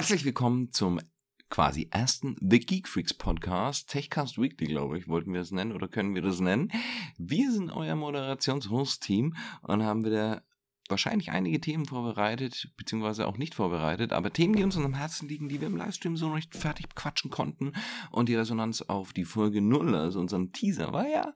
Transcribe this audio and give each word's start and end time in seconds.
Herzlich 0.00 0.24
willkommen 0.24 0.72
zum 0.72 0.98
quasi 1.50 1.88
ersten 1.90 2.34
The 2.40 2.58
Geek 2.58 2.88
Freaks 2.88 3.12
Podcast, 3.12 3.90
Techcast 3.90 4.38
Weekly, 4.38 4.66
glaube 4.66 4.96
ich, 4.96 5.08
wollten 5.08 5.34
wir 5.34 5.42
es 5.42 5.50
nennen 5.50 5.72
oder 5.72 5.88
können 5.88 6.14
wir 6.14 6.22
das 6.22 6.40
nennen. 6.40 6.72
Wir 7.18 7.52
sind 7.52 7.70
euer 7.70 7.96
Moderations-Host-Team 7.96 9.36
und 9.60 9.82
haben 9.84 10.06
wieder 10.06 10.42
wahrscheinlich 10.88 11.32
einige 11.32 11.60
Themen 11.60 11.84
vorbereitet, 11.84 12.72
beziehungsweise 12.78 13.28
auch 13.28 13.36
nicht 13.36 13.54
vorbereitet, 13.54 14.14
aber 14.14 14.32
Themen, 14.32 14.56
die 14.56 14.64
uns 14.64 14.78
am 14.78 14.94
Herzen 14.94 15.28
liegen, 15.28 15.50
die 15.50 15.60
wir 15.60 15.68
im 15.68 15.76
Livestream 15.76 16.16
so 16.16 16.28
noch 16.28 16.36
nicht 16.36 16.56
fertig 16.56 16.94
quatschen 16.94 17.30
konnten 17.30 17.74
und 18.10 18.30
die 18.30 18.36
Resonanz 18.36 18.80
auf 18.80 19.12
die 19.12 19.26
Folge 19.26 19.60
0, 19.60 19.94
also 19.94 20.18
unseren 20.18 20.50
Teaser, 20.52 20.94
war 20.94 21.08
ja, 21.08 21.34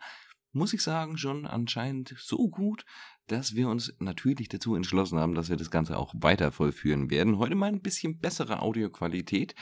muss 0.53 0.73
ich 0.73 0.83
sagen, 0.83 1.19
schon 1.19 1.45
anscheinend 1.45 2.15
so 2.17 2.49
gut, 2.49 2.87
dass 3.27 3.55
wir 3.55 3.69
uns 3.69 3.95
natürlich 3.99 4.49
dazu 4.49 4.75
entschlossen 4.75 5.19
haben, 5.19 5.35
dass 5.35 5.49
wir 5.49 5.57
das 5.57 5.71
Ganze 5.71 5.99
auch 5.99 6.15
weiter 6.17 6.53
vollführen 6.53 7.11
werden. 7.11 7.39
Heute 7.39 7.55
mal 7.55 7.73
ein 7.73 7.81
bisschen 7.81 8.19
bessere 8.19 8.61
Audioqualität 8.61 9.55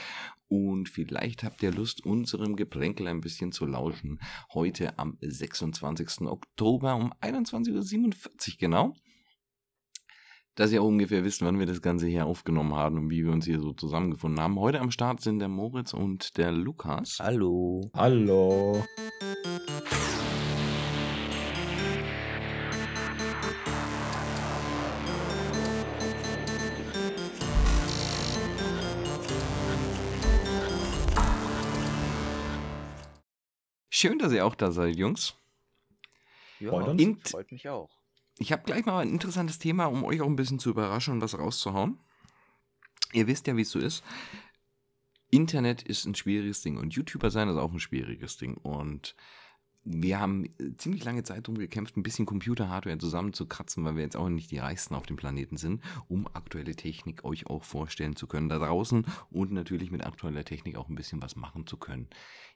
und 0.48 0.89
vielleicht 0.89 1.44
habt 1.44 1.62
ihr 1.62 1.72
Lust, 1.72 2.04
unserem 2.04 2.56
Geplänkel 2.56 3.06
ein 3.06 3.20
bisschen 3.20 3.53
zu 3.53 3.64
lauschen. 3.64 4.20
Heute 4.53 4.98
am 4.98 5.17
26. 5.20 6.22
Oktober 6.22 6.96
um 6.96 7.12
21.47 7.20 8.08
Uhr 8.08 8.54
genau. 8.58 8.94
Dass 10.54 10.70
ihr 10.70 10.82
ungefähr 10.82 11.25
wisst, 11.25 11.40
wann 11.40 11.58
wir 11.58 11.64
das 11.64 11.81
Ganze 11.81 12.06
hier 12.06 12.26
aufgenommen 12.26 12.75
haben 12.75 12.98
und 12.98 13.11
wie 13.11 13.25
wir 13.25 13.32
uns 13.32 13.46
hier 13.46 13.61
so 13.61 13.72
zusammengefunden 13.72 14.42
haben. 14.42 14.58
Heute 14.58 14.81
am 14.81 14.90
Start 14.90 15.22
sind 15.22 15.39
der 15.39 15.48
Moritz 15.48 15.94
und 15.94 16.36
der 16.36 16.53
Lukas. 16.53 17.17
Hallo. 17.20 17.90
Hallo. 17.94 18.84
Schön, 34.03 34.19
dass 34.19 34.33
ihr 34.33 34.45
auch 34.45 34.56
da 34.56 34.72
seid, 34.72 34.97
Jungs. 34.97 35.34
Ja, 36.58 36.70
Freut 36.70 36.89
uns. 36.89 37.31
Freut 37.31 37.53
mich 37.53 37.69
auch. 37.69 37.89
Ich 38.36 38.50
habe 38.50 38.64
gleich 38.64 38.84
mal 38.84 38.98
ein 38.98 39.11
interessantes 39.11 39.61
Thema, 39.61 39.84
um 39.84 40.03
euch 40.03 40.20
auch 40.20 40.27
ein 40.27 40.34
bisschen 40.34 40.59
zu 40.59 40.70
überraschen 40.70 41.14
und 41.14 41.20
was 41.20 41.39
rauszuhauen. 41.39 42.00
Ihr 43.12 43.28
wisst 43.28 43.47
ja, 43.47 43.56
wie 43.56 43.62
es 43.62 43.70
so 43.70 43.78
ist. 43.78 44.03
Internet 45.31 45.83
ist 45.83 46.05
ein 46.05 46.17
schwieriges 46.17 46.62
Ding 46.62 46.78
und 46.78 46.92
YouTuber 46.94 47.31
sein 47.31 47.48
ist 47.48 47.56
auch 47.56 47.70
ein 47.70 47.78
schwieriges 47.78 48.39
Ding. 48.39 48.56
Und 48.56 49.14
wir 49.84 50.20
haben 50.20 50.44
äh, 50.44 50.77
ziemlich 50.77 51.05
lange 51.05 51.25
Zeit 51.25 51.48
darum 51.48 51.58
gekämpft, 51.58 51.97
ein 51.97 52.02
bisschen 52.02 52.27
Computerhardware 52.27 52.98
zusammenzukratzen, 52.98 53.84
weil 53.84 53.97
wir 53.97 54.02
jetzt 54.02 54.16
auch 54.16 54.28
nicht 54.28 54.50
die 54.50 54.58
reichsten 54.58 54.94
auf 54.94 55.06
dem 55.06 55.16
Planeten 55.16 55.56
sind, 55.56 55.83
um 56.08 56.28
aktuelle 56.33 56.77
Technik 56.77 57.25
euch 57.25 57.47
auch 57.47 57.64
vorstellen 57.64 58.16
zu 58.16 58.27
können 58.27 58.48
da 58.48 58.58
draußen 58.58 59.05
und 59.30 59.53
natürlich 59.53 59.91
mit 59.91 60.06
aktueller 60.06 60.44
Technik 60.44 60.77
auch 60.77 60.88
ein 60.88 60.94
bisschen 60.94 61.20
was 61.22 61.36
machen 61.36 61.66
zu 61.66 61.77
können. 61.77 62.08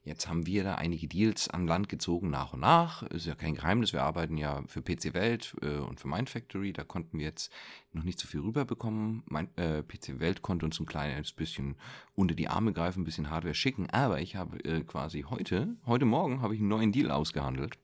Jetzt 0.06 0.28
haben 0.28 0.46
wir 0.46 0.62
da 0.62 0.76
einige 0.76 1.08
Deals 1.08 1.50
an 1.50 1.66
Land 1.66 1.88
gezogen, 1.88 2.30
nach 2.30 2.52
und 2.52 2.60
nach. 2.60 3.02
Ist 3.02 3.26
ja 3.26 3.34
kein 3.34 3.56
Geheimnis, 3.56 3.92
wir 3.92 4.04
arbeiten 4.04 4.36
ja 4.36 4.62
für 4.68 4.80
PC 4.80 5.14
Welt 5.14 5.56
äh, 5.62 5.78
und 5.78 5.98
für 5.98 6.06
Mindfactory. 6.06 6.72
Da 6.72 6.84
konnten 6.84 7.18
wir 7.18 7.24
jetzt 7.24 7.52
noch 7.92 8.04
nicht 8.04 8.20
so 8.20 8.28
viel 8.28 8.38
rüberbekommen. 8.38 9.24
Mein, 9.26 9.48
äh, 9.56 9.82
PC 9.82 10.20
Welt 10.20 10.42
konnte 10.42 10.64
uns 10.64 10.78
ein 10.78 10.86
kleines 10.86 11.32
bisschen 11.32 11.74
unter 12.14 12.36
die 12.36 12.46
Arme 12.46 12.72
greifen, 12.72 13.00
ein 13.00 13.04
bisschen 13.04 13.30
Hardware 13.30 13.54
schicken. 13.54 13.90
Aber 13.90 14.20
ich 14.20 14.36
habe 14.36 14.64
äh, 14.64 14.82
quasi 14.82 15.22
heute, 15.22 15.74
heute 15.86 16.04
Morgen, 16.04 16.40
habe 16.40 16.54
ich 16.54 16.60
einen 16.60 16.68
neuen 16.68 16.92
Deal 16.92 17.10
ausgehandelt. 17.16 17.78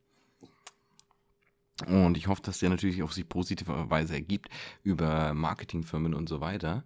Und 1.86 2.16
ich 2.16 2.28
hoffe, 2.28 2.42
dass 2.42 2.58
der 2.58 2.70
natürlich 2.70 3.02
auf 3.02 3.12
sich 3.12 3.28
positive 3.28 3.90
Weise 3.90 4.14
ergibt 4.14 4.48
über 4.82 5.34
Marketingfirmen 5.34 6.14
und 6.14 6.28
so 6.28 6.40
weiter. 6.40 6.84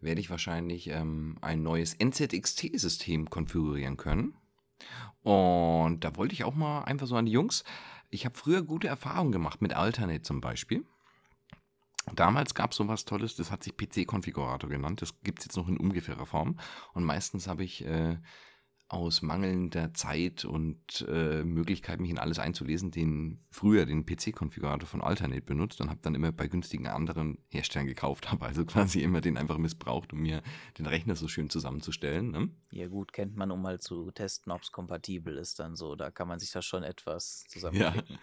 Werde 0.00 0.20
ich 0.20 0.30
wahrscheinlich 0.30 0.88
ähm, 0.88 1.36
ein 1.40 1.62
neues 1.62 1.96
NZXT-System 1.98 3.30
konfigurieren 3.30 3.96
können. 3.96 4.34
Und 5.22 6.00
da 6.00 6.16
wollte 6.16 6.34
ich 6.34 6.44
auch 6.44 6.54
mal 6.54 6.82
einfach 6.82 7.06
so 7.06 7.16
an 7.16 7.26
die 7.26 7.32
Jungs. 7.32 7.64
Ich 8.10 8.24
habe 8.24 8.36
früher 8.36 8.62
gute 8.62 8.88
Erfahrungen 8.88 9.32
gemacht 9.32 9.62
mit 9.62 9.74
Alternate 9.74 10.22
zum 10.22 10.40
Beispiel. 10.40 10.84
Damals 12.12 12.54
gab 12.54 12.72
es 12.72 12.76
sowas 12.76 13.06
Tolles, 13.06 13.34
das 13.36 13.50
hat 13.50 13.64
sich 13.64 13.76
PC-Konfigurator 13.76 14.68
genannt. 14.68 15.00
Das 15.00 15.20
gibt 15.22 15.38
es 15.38 15.46
jetzt 15.46 15.56
noch 15.56 15.68
in 15.68 15.78
ungefährer 15.78 16.26
Form. 16.26 16.58
Und 16.92 17.04
meistens 17.04 17.48
habe 17.48 17.64
ich 17.64 17.84
äh, 17.84 18.18
aus 18.94 19.22
mangelnder 19.22 19.92
Zeit 19.94 20.44
und 20.44 21.04
äh, 21.08 21.44
Möglichkeit, 21.44 22.00
mich 22.00 22.10
in 22.10 22.18
alles 22.18 22.38
einzulesen, 22.38 22.90
den 22.90 23.44
früher 23.50 23.86
den 23.86 24.06
PC-Konfigurator 24.06 24.86
von 24.86 25.02
Alternate 25.02 25.42
benutzt 25.42 25.80
und 25.80 25.90
habe 25.90 26.00
dann 26.02 26.14
immer 26.14 26.32
bei 26.32 26.46
günstigen 26.48 26.86
anderen 26.86 27.38
Herstellern 27.48 27.86
gekauft, 27.86 28.30
habe 28.32 28.46
also 28.46 28.64
quasi 28.64 29.00
immer 29.00 29.20
den 29.20 29.36
einfach 29.36 29.58
missbraucht, 29.58 30.12
um 30.12 30.20
mir 30.20 30.42
den 30.78 30.86
Rechner 30.86 31.16
so 31.16 31.28
schön 31.28 31.50
zusammenzustellen. 31.50 32.30
Ne? 32.30 32.48
Ja 32.70 32.88
gut, 32.88 33.12
kennt 33.12 33.36
man, 33.36 33.50
um 33.50 33.60
mal 33.60 33.80
zu 33.80 34.10
testen, 34.10 34.52
ob 34.52 34.62
es 34.62 34.72
kompatibel 34.72 35.36
ist 35.36 35.58
dann 35.58 35.76
so. 35.76 35.94
Da 35.96 36.10
kann 36.10 36.28
man 36.28 36.38
sich 36.38 36.50
das 36.52 36.64
schon 36.64 36.82
etwas 36.82 37.44
Ja. 37.44 37.50
zusammenklicken. 37.50 38.18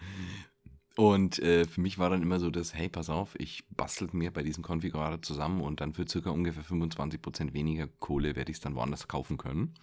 Und 0.96 1.38
äh, 1.38 1.64
für 1.64 1.80
mich 1.80 1.98
war 1.98 2.10
dann 2.10 2.22
immer 2.22 2.38
so 2.38 2.50
das, 2.50 2.74
hey, 2.74 2.88
pass 2.88 3.08
auf, 3.08 3.34
ich 3.40 3.64
bastel 3.70 4.08
mir 4.12 4.30
bei 4.30 4.42
diesem 4.42 4.62
Konfigurator 4.62 5.22
zusammen 5.22 5.62
und 5.62 5.80
dann 5.80 5.94
für 5.94 6.06
circa 6.06 6.30
ungefähr 6.30 6.64
25% 6.64 7.54
weniger 7.54 7.86
Kohle 7.86 8.36
werde 8.36 8.50
ich 8.50 8.58
es 8.58 8.60
dann 8.60 8.74
woanders 8.74 9.08
kaufen 9.08 9.38
können. 9.38 9.74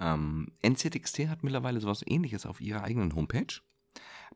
Ähm, 0.00 0.52
NZXT 0.66 1.28
hat 1.28 1.42
mittlerweile 1.42 1.80
sowas 1.80 2.02
ähnliches 2.06 2.46
auf 2.46 2.60
ihrer 2.60 2.82
eigenen 2.82 3.14
Homepage. 3.14 3.60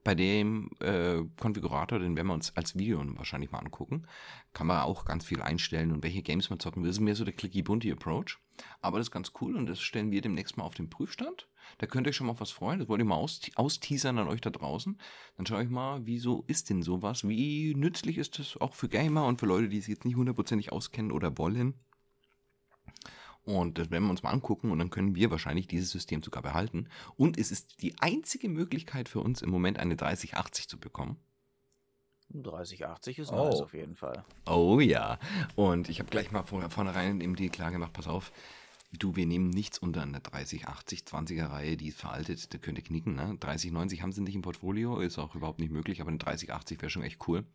Bei 0.04 0.14
dem 0.14 0.70
äh, 0.80 1.22
Konfigurator, 1.41 1.98
den 1.98 2.14
werden 2.16 2.28
wir 2.28 2.34
uns 2.34 2.56
als 2.56 2.76
Video 2.76 3.02
wahrscheinlich 3.16 3.50
mal 3.50 3.58
angucken, 3.58 4.06
kann 4.52 4.69
man 4.69 4.80
auch 4.82 5.04
ganz 5.04 5.24
viel 5.24 5.42
einstellen 5.42 5.92
und 5.92 6.02
welche 6.04 6.22
Games 6.22 6.50
man 6.50 6.60
zocken 6.60 6.82
will. 6.82 6.88
Das 6.88 6.98
ist 6.98 7.02
mehr 7.02 7.16
so 7.16 7.24
der 7.24 7.34
clicky-bunty-Approach. 7.34 8.38
Aber 8.80 8.98
das 8.98 9.08
ist 9.08 9.10
ganz 9.10 9.32
cool 9.41 9.56
und 9.56 9.66
das 9.66 9.80
stellen 9.80 10.10
wir 10.10 10.20
demnächst 10.20 10.56
mal 10.56 10.64
auf 10.64 10.74
den 10.74 10.91
Prüfstand. 10.91 11.48
Da 11.78 11.86
könnt 11.86 12.06
ihr 12.06 12.10
euch 12.10 12.16
schon 12.16 12.28
mal 12.28 12.32
auf 12.32 12.40
was 12.40 12.50
freuen. 12.50 12.78
Das 12.78 12.88
wollte 12.88 13.02
ich 13.02 13.08
mal 13.08 13.16
aus, 13.16 13.40
austeasern 13.56 14.19
an 14.19 14.28
euch 14.28 14.40
da 14.40 14.50
draußen. 14.50 14.98
Dann 15.36 15.46
schaue 15.46 15.64
ich 15.64 15.69
mal, 15.69 16.06
wieso 16.06 16.44
ist 16.46 16.70
denn 16.70 16.82
sowas? 16.82 17.26
Wie 17.28 17.75
nützlich 17.75 18.19
ist 18.19 18.38
das 18.38 18.56
auch 18.56 18.75
für 18.75 18.88
Gamer 18.88 19.26
und 19.26 19.38
für 19.38 19.46
Leute, 19.46 19.69
die 19.69 19.80
sich 19.80 19.88
jetzt 19.88 20.04
nicht 20.04 20.16
hundertprozentig 20.16 20.72
auskennen 20.72 21.12
oder 21.12 21.36
wollen? 21.38 21.75
Und 23.48 23.78
das 23.78 23.91
werden 23.91 24.04
wir 24.04 24.10
uns 24.10 24.22
mal 24.22 24.31
angucken 24.31 24.70
und 24.70 24.78
dann 24.78 24.91
können 24.91 25.14
wir 25.14 25.31
wahrscheinlich 25.31 25.66
dieses 25.66 25.91
System 25.91 26.22
sogar 26.22 26.42
behalten. 26.42 26.88
Und 27.16 27.38
es 27.38 27.50
ist 27.50 27.81
die 27.81 27.94
einzige 27.98 28.50
Möglichkeit 28.50 29.09
für 29.09 29.20
uns 29.20 29.41
im 29.41 29.48
Moment 29.48 29.78
eine 29.78 29.97
3080 29.97 30.69
zu 30.69 30.78
bekommen. 30.78 31.16
3080 32.31 33.19
ist 33.20 33.32
Oh. 33.32 33.47
nice 33.47 33.62
auf 33.62 33.72
jeden 33.72 33.94
Fall. 33.94 34.22
Oh 34.47 34.81
ja. 34.81 35.19
Und 35.56 35.88
ich 35.88 35.98
habe 35.98 36.10
gleich 36.10 36.31
mal 36.31 36.42
von 36.42 36.69
vornherein 36.70 37.22
im 37.22 37.37
Deal 37.37 37.48
klar 37.48 37.70
gemacht, 37.70 37.94
pass 37.94 38.06
auf, 38.06 38.32
du, 38.92 39.16
wir 39.16 39.25
nehmen 39.25 39.48
nichts 39.48 39.78
unter 39.78 40.03
einer 40.03 40.20
3080 40.20 41.04
20er 41.04 41.47
Reihe, 41.50 41.78
die 41.78 41.88
ist 41.88 41.98
veraltet, 41.98 42.53
da 42.53 42.58
könnt 42.58 42.76
ihr 42.76 42.84
knicken, 42.84 43.14
ne? 43.14 43.34
3090 43.41 44.03
haben 44.03 44.12
sie 44.12 44.20
nicht 44.20 44.34
im 44.34 44.42
Portfolio, 44.42 45.00
ist 45.00 45.19
auch 45.19 45.34
überhaupt 45.34 45.58
nicht 45.58 45.72
möglich, 45.72 46.03
aber 46.03 46.08
eine 46.10 46.19
3080 46.19 46.82
wäre 46.82 46.91
schon 46.91 47.03
echt 47.03 47.26
cool. 47.28 47.47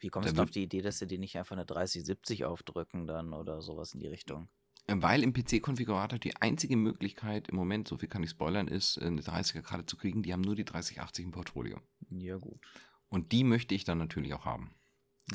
Wie 0.00 0.08
kommst 0.08 0.28
Da 0.28 0.32
du 0.34 0.42
auf 0.42 0.50
die 0.50 0.64
Idee, 0.64 0.82
dass 0.82 0.98
sie 0.98 1.06
dir 1.06 1.18
nicht 1.18 1.38
einfach 1.38 1.56
eine 1.56 1.64
3070 1.64 2.44
aufdrücken 2.44 3.06
dann 3.06 3.32
oder 3.32 3.62
sowas 3.62 3.94
in 3.94 4.00
die 4.00 4.08
Richtung? 4.08 4.48
Weil 4.86 5.22
im 5.22 5.32
PC-Konfigurator 5.32 6.18
die 6.18 6.36
einzige 6.36 6.76
Möglichkeit 6.76 7.48
im 7.48 7.56
Moment, 7.56 7.88
so 7.88 7.96
viel 7.96 8.08
kann 8.08 8.22
ich 8.22 8.30
spoilern, 8.30 8.68
ist, 8.68 8.98
eine 9.00 9.22
30er-Karte 9.22 9.86
zu 9.86 9.96
kriegen. 9.96 10.22
Die 10.22 10.32
haben 10.32 10.42
nur 10.42 10.56
die 10.56 10.64
3080 10.64 11.24
im 11.24 11.30
Portfolio. 11.30 11.80
Ja 12.10 12.36
gut. 12.36 12.60
Und 13.08 13.32
die 13.32 13.44
möchte 13.44 13.74
ich 13.74 13.84
dann 13.84 13.98
natürlich 13.98 14.34
auch 14.34 14.44
haben. 14.44 14.74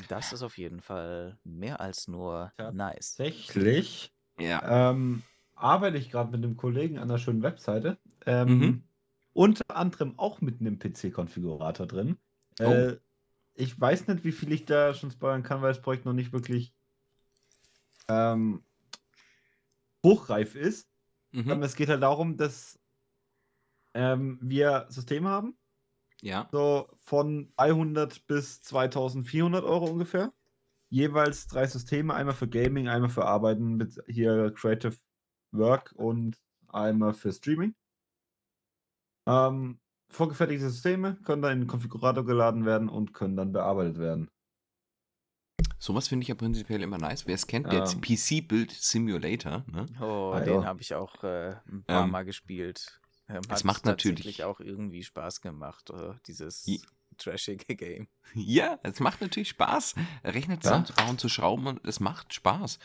Das 0.08 0.32
ist 0.32 0.42
auf 0.42 0.56
jeden 0.56 0.80
Fall 0.80 1.36
mehr 1.42 1.80
als 1.80 2.06
nur 2.06 2.52
nice. 2.72 3.16
Tatsächlich 3.16 4.12
Ja. 4.38 4.90
ähm, 4.90 5.22
arbeite 5.56 5.98
ich 5.98 6.10
gerade 6.10 6.30
mit 6.30 6.44
einem 6.44 6.56
Kollegen 6.56 6.98
an 6.98 7.10
einer 7.10 7.18
schönen 7.18 7.42
Webseite. 7.42 7.98
Ähm, 8.26 8.58
Mhm. 8.58 8.82
Unter 9.32 9.64
anderem 9.76 10.18
auch 10.18 10.40
mit 10.40 10.60
einem 10.60 10.78
PC-Konfigurator 10.78 11.86
drin. 11.86 12.18
Oh. 12.60 12.64
Äh, 12.64 12.98
ich 13.54 13.80
weiß 13.80 14.06
nicht, 14.08 14.24
wie 14.24 14.32
viel 14.32 14.52
ich 14.52 14.64
da 14.64 14.92
schon 14.94 15.10
spoilern 15.10 15.42
kann, 15.42 15.62
weil 15.62 15.72
das 15.72 15.82
Projekt 15.82 16.04
noch 16.04 16.12
nicht 16.12 16.32
wirklich 16.32 16.72
ähm, 18.08 18.62
hochreif 20.04 20.54
ist. 20.54 20.88
Mhm. 21.32 21.62
es 21.62 21.76
geht 21.76 21.88
halt 21.88 22.02
darum, 22.02 22.36
dass 22.36 22.78
ähm, 23.94 24.38
wir 24.42 24.86
Systeme 24.88 25.28
haben, 25.28 25.56
Ja. 26.22 26.48
so 26.52 26.88
von 26.96 27.52
300 27.56 28.26
bis 28.26 28.62
2400 28.62 29.64
Euro 29.64 29.86
ungefähr. 29.86 30.32
Jeweils 30.88 31.46
drei 31.46 31.66
Systeme, 31.66 32.14
einmal 32.14 32.34
für 32.34 32.48
Gaming, 32.48 32.88
einmal 32.88 33.10
für 33.10 33.24
Arbeiten 33.24 33.76
mit 33.76 34.02
hier 34.08 34.52
Creative 34.52 34.96
Work 35.52 35.92
und 35.96 36.36
einmal 36.68 37.14
für 37.14 37.32
Streaming. 37.32 37.74
Ähm, 39.26 39.80
vorgefertigte 40.08 40.68
Systeme 40.68 41.16
können 41.22 41.42
dann 41.42 41.52
in 41.52 41.60
den 41.60 41.68
Konfigurator 41.68 42.24
geladen 42.24 42.64
werden 42.64 42.88
und 42.88 43.12
können 43.14 43.36
dann 43.36 43.52
bearbeitet 43.52 43.98
werden. 43.98 44.30
Sowas 45.82 46.08
finde 46.08 46.22
ich 46.24 46.28
ja 46.28 46.34
prinzipiell 46.34 46.82
immer 46.82 46.98
nice. 46.98 47.26
Wer 47.26 47.34
es 47.34 47.46
kennt, 47.46 47.72
der 47.72 47.84
Ähm. 47.84 48.00
PC 48.02 48.46
Build 48.46 48.70
Simulator. 48.70 49.64
Ne? 49.66 49.86
Oh, 50.00 50.32
Ah, 50.34 50.40
den 50.40 50.54
ja. 50.60 50.64
habe 50.64 50.82
ich 50.82 50.94
auch 50.94 51.24
äh, 51.24 51.56
ein 51.66 51.82
paar 51.86 52.04
Ähm, 52.04 52.10
Mal 52.10 52.24
gespielt. 52.24 53.00
Ähm, 53.28 53.40
es 53.48 53.50
hat 53.50 53.64
macht 53.64 53.86
natürlich- 53.86 54.44
auch 54.44 54.60
irgendwie 54.60 55.02
Spaß 55.02 55.40
gemacht, 55.40 55.88
äh, 55.90 56.12
dieses 56.26 56.66
Je- 56.66 56.80
trashige 57.16 57.74
Game. 57.76 58.08
Ja, 58.34 58.78
es 58.82 59.00
macht 59.00 59.20
natürlich 59.22 59.48
Spaß, 59.48 59.94
Rechner 60.22 60.54
Ja. 60.56 60.60
zusammenzubauen, 60.60 61.16
zu 61.18 61.28
schrauben 61.30 61.66
und 61.66 61.84
es 61.86 61.98
macht 61.98 62.34
Spaß. 62.34 62.78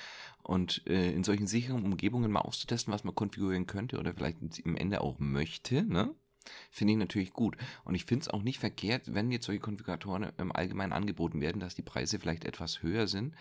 Und 0.44 0.86
äh, 0.88 1.12
in 1.12 1.24
solchen 1.24 1.48
sicheren 1.48 1.84
Umgebungen 1.84 2.32
mal 2.32 2.42
auszutesten, 2.42 2.94
was 2.94 3.04
man 3.04 3.14
konfigurieren 3.16 3.66
könnte 3.66 3.98
oder 4.00 4.14
vielleicht 4.14 4.38
im 4.60 4.76
Ende 4.78 5.02
auch 5.02 5.20
möchte, 5.20 5.84
ne? 5.84 6.16
Finde 6.72 6.94
ich 6.94 7.00
natürlich 7.00 7.34
gut. 7.34 7.58
Und 7.84 7.96
ich 7.96 8.06
finde 8.06 8.24
es 8.24 8.30
auch 8.30 8.42
nicht 8.42 8.60
verkehrt, 8.60 9.14
wenn 9.14 9.32
jetzt 9.32 9.46
solche 9.46 9.62
Konfiguratoren 9.62 10.32
im 10.38 10.52
Allgemeinen 10.52 10.94
angeboten 10.94 11.42
werden, 11.42 11.60
dass 11.60 11.76
die 11.76 11.82
Preise 11.82 12.20
vielleicht 12.20 12.46
etwas 12.46 12.82
höher 12.82 13.08
sind 13.08 13.36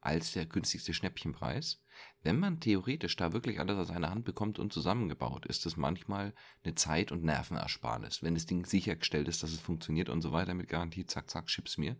als 0.00 0.32
der 0.32 0.46
günstigste 0.46 0.94
Schnäppchenpreis. 0.94 1.82
Wenn 2.22 2.38
man 2.38 2.60
theoretisch 2.60 3.16
da 3.16 3.32
wirklich 3.32 3.58
alles 3.58 3.76
aus 3.76 3.90
einer 3.90 4.10
Hand 4.10 4.24
bekommt 4.24 4.58
und 4.58 4.72
zusammengebaut, 4.72 5.46
ist 5.46 5.66
das 5.66 5.76
manchmal 5.76 6.32
eine 6.62 6.74
Zeit- 6.74 7.10
und 7.12 7.24
Nervenersparnis. 7.24 8.22
Wenn 8.22 8.34
das 8.34 8.46
Ding 8.46 8.64
sichergestellt 8.64 9.26
ist, 9.26 9.42
dass 9.42 9.50
es 9.50 9.60
funktioniert 9.60 10.08
und 10.08 10.22
so 10.22 10.32
weiter 10.32 10.54
mit 10.54 10.68
Garantie, 10.68 11.06
zack, 11.06 11.28
zack, 11.30 11.50
schipp's 11.50 11.76
mir. 11.76 11.96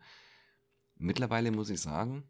Mittlerweile 0.97 1.50
muss 1.50 1.70
ich 1.70 1.81
sagen, 1.81 2.25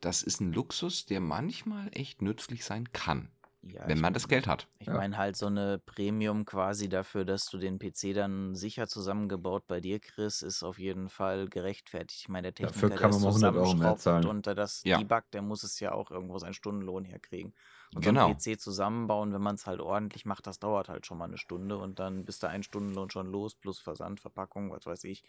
das 0.00 0.22
ist 0.22 0.40
ein 0.40 0.52
Luxus, 0.52 1.06
der 1.06 1.20
manchmal 1.20 1.90
echt 1.92 2.22
nützlich 2.22 2.64
sein 2.64 2.92
kann, 2.92 3.30
Ja, 3.62 3.94
wenn 3.94 4.00
man 4.00 4.12
das 4.14 4.28
Geld 4.28 4.46
hat. 4.46 4.68
Ich 4.80 4.88
Ja. 4.88 4.92
meine 4.92 5.16
halt 5.18 5.36
so 5.36 5.46
eine 5.46 5.78
Premium 5.78 6.44
quasi 6.44 6.88
dafür, 6.88 7.24
dass 7.24 7.46
du 7.46 7.58
den 7.58 7.78
PC 7.78 8.12
dann 8.14 8.54
sicher 8.56 8.88
zusammengebaut 8.88 9.66
bei 9.68 9.80
dir 9.80 10.00
kriegst, 10.00 10.42
ist 10.42 10.62
auf 10.64 10.78
jeden 10.78 11.08
Fall 11.08 11.48
gerechtfertigt. 11.48 12.20
Ich 12.22 12.28
meine, 12.28 12.48
der 12.48 12.54
Dafür 12.60 12.90
Techniker, 12.90 12.94
kann 12.94 13.10
der 13.10 13.10
man 13.10 13.20
mal 13.20 13.30
100 13.32 13.56
Euro 13.56 13.74
mehr 13.74 13.96
zahlen. 13.96 14.30
und 14.30 14.46
der 14.46 14.54
das 14.56 14.84
Ja. 14.84 15.02
debuggt, 15.02 15.34
der 15.34 15.42
muss 15.42 15.62
es 15.64 15.80
ja 15.80 15.92
auch 15.92 16.10
irgendwo 16.10 16.38
seinen 16.38 16.54
Stundenlohn 16.54 17.04
herkriegen. 17.04 17.54
Und 17.94 18.02
Genau. 18.02 18.04
so 18.04 18.10
ein 18.10 18.22
PC 18.24 18.56
zusammenbauen, 18.58 19.32
wenn 19.34 19.42
man 19.42 19.56
es 19.56 19.66
halt 19.66 19.80
ordentlich 19.80 20.24
macht, 20.26 20.46
das 20.46 20.58
dauert 20.60 20.88
halt 20.88 21.06
schon 21.06 21.18
mal 21.18 21.26
eine 21.26 21.38
Stunde 21.38 21.78
und 21.78 21.98
dann 22.00 22.24
bist 22.24 22.42
du 22.42 22.48
ein 22.48 22.62
Stundenlohn 22.64 23.10
schon 23.10 23.28
los, 23.28 23.54
plus 23.56 23.80
Versand, 23.80 24.20
Verpackung, 24.20 24.70
was 24.72 24.86
weiß 24.86 25.04
ich. 25.04 25.24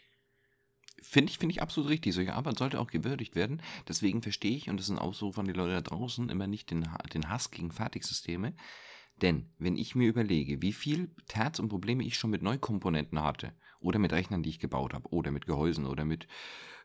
Finde 1.04 1.30
ich, 1.30 1.38
finde 1.38 1.52
ich 1.52 1.62
absolut 1.62 1.90
richtig. 1.90 2.14
Solche 2.14 2.34
Arbeit 2.34 2.58
sollte 2.58 2.80
auch 2.80 2.90
gewürdigt 2.90 3.36
werden. 3.36 3.62
Deswegen 3.86 4.22
verstehe 4.22 4.56
ich, 4.56 4.70
und 4.70 4.78
das 4.78 4.86
ist 4.86 4.90
ein 4.90 4.98
Ausruf 4.98 5.38
an 5.38 5.44
die 5.44 5.52
Leute 5.52 5.74
da 5.74 5.80
draußen, 5.82 6.28
immer 6.30 6.46
nicht 6.46 6.70
den, 6.70 6.88
den 7.12 7.28
Hass 7.28 7.50
gegen 7.50 7.70
Fertigsysteme. 7.70 8.54
Denn 9.22 9.52
wenn 9.58 9.76
ich 9.76 9.94
mir 9.94 10.08
überlege, 10.08 10.62
wie 10.62 10.72
viel 10.72 11.10
Terz 11.28 11.58
und 11.58 11.68
Probleme 11.68 12.04
ich 12.04 12.16
schon 12.16 12.30
mit 12.30 12.42
Neukomponenten 12.42 13.22
hatte, 13.22 13.52
oder 13.80 13.98
mit 13.98 14.12
Rechnern, 14.12 14.42
die 14.42 14.48
ich 14.48 14.58
gebaut 14.58 14.94
habe, 14.94 15.08
oder 15.10 15.30
mit 15.30 15.46
Gehäusen, 15.46 15.86
oder 15.86 16.04
mit 16.04 16.26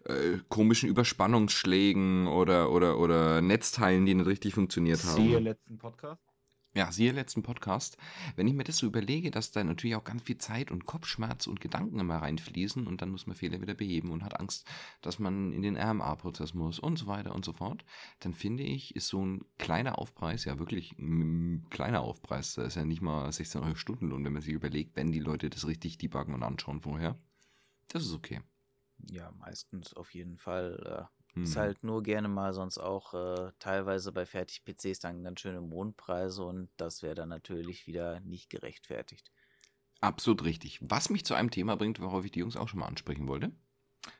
äh, 0.06 0.38
komischen 0.50 0.89
Überspannungsschlägen 0.89 2.27
oder, 2.27 2.72
oder, 2.72 3.00
oder 3.00 3.42
Netzteilen, 3.42 4.06
die 4.06 4.15
nicht 4.15 4.27
richtig 4.27 4.54
funktioniert 4.54 5.04
haben. 5.04 5.15
Siehe 5.15 5.39
letzten 5.39 5.77
Podcast. 5.77 6.28
Ja, 6.79 6.93
siehe 6.93 7.11
letzten 7.11 7.43
Podcast. 7.43 7.97
Wenn 8.37 8.47
ich 8.47 8.53
mir 8.53 8.63
das 8.63 8.77
so 8.77 8.87
überlege, 8.87 9.31
dass 9.31 9.51
da 9.51 9.61
natürlich 9.61 9.97
auch 9.97 10.05
ganz 10.05 10.23
viel 10.23 10.37
Zeit 10.37 10.71
und 10.71 10.85
Kopfschmerz 10.85 11.45
und 11.45 11.59
Gedanken 11.59 11.99
immer 11.99 12.21
reinfließen 12.21 12.87
und 12.87 13.01
dann 13.01 13.09
muss 13.09 13.27
man 13.27 13.35
Fehler 13.35 13.59
wieder 13.59 13.73
beheben 13.73 14.11
und 14.11 14.23
hat 14.23 14.39
Angst, 14.39 14.65
dass 15.01 15.19
man 15.19 15.51
in 15.51 15.61
den 15.61 15.75
RMA-Prozess 15.75 16.53
muss 16.53 16.79
und 16.79 16.97
so 16.97 17.05
weiter 17.05 17.35
und 17.35 17.43
so 17.43 17.51
fort, 17.51 17.83
dann 18.21 18.33
finde 18.33 18.63
ich, 18.63 18.95
ist 18.95 19.09
so 19.09 19.25
ein 19.25 19.43
kleiner 19.57 19.99
Aufpreis, 19.99 20.45
ja 20.45 20.57
wirklich 20.57 20.97
ein 20.97 21.67
kleiner 21.69 21.99
Aufpreis, 21.99 22.53
das 22.53 22.67
ist 22.67 22.75
ja 22.75 22.85
nicht 22.85 23.01
mal 23.01 23.29
16 23.29 23.61
Euro 23.61 23.75
Stundenlohn, 23.75 24.23
wenn 24.23 24.31
man 24.31 24.41
sich 24.41 24.53
überlegt, 24.53 24.95
wenn 24.95 25.11
die 25.11 25.19
Leute 25.19 25.49
das 25.49 25.67
richtig 25.67 25.97
debuggen 25.97 26.33
und 26.33 26.43
anschauen 26.43 26.79
vorher. 26.79 27.19
Das 27.89 28.03
ist 28.03 28.13
okay. 28.13 28.39
Ja, 29.11 29.31
meistens 29.31 29.93
auf 29.95 30.13
jeden 30.13 30.37
Fall. 30.37 31.09
Hm. 31.33 31.43
Ist 31.43 31.55
halt 31.55 31.83
nur 31.83 32.03
gerne 32.03 32.27
mal 32.27 32.53
sonst 32.53 32.77
auch 32.77 33.13
äh, 33.13 33.51
teilweise 33.59 34.11
bei 34.11 34.25
Fertig-PCs 34.25 34.99
dann 34.99 35.23
ganz 35.23 35.41
schöne 35.41 35.61
Mondpreise 35.61 36.43
und 36.43 36.69
das 36.77 37.03
wäre 37.03 37.15
dann 37.15 37.29
natürlich 37.29 37.87
wieder 37.87 38.19
nicht 38.21 38.49
gerechtfertigt. 38.49 39.31
Absolut 40.01 40.43
richtig. 40.43 40.79
Was 40.81 41.09
mich 41.09 41.25
zu 41.25 41.33
einem 41.33 41.51
Thema 41.51 41.75
bringt, 41.75 41.99
worauf 41.99 42.25
ich 42.25 42.31
die 42.31 42.39
Jungs 42.39 42.55
auch 42.55 42.69
schon 42.69 42.79
mal 42.79 42.87
ansprechen 42.87 43.27
wollte. 43.27 43.51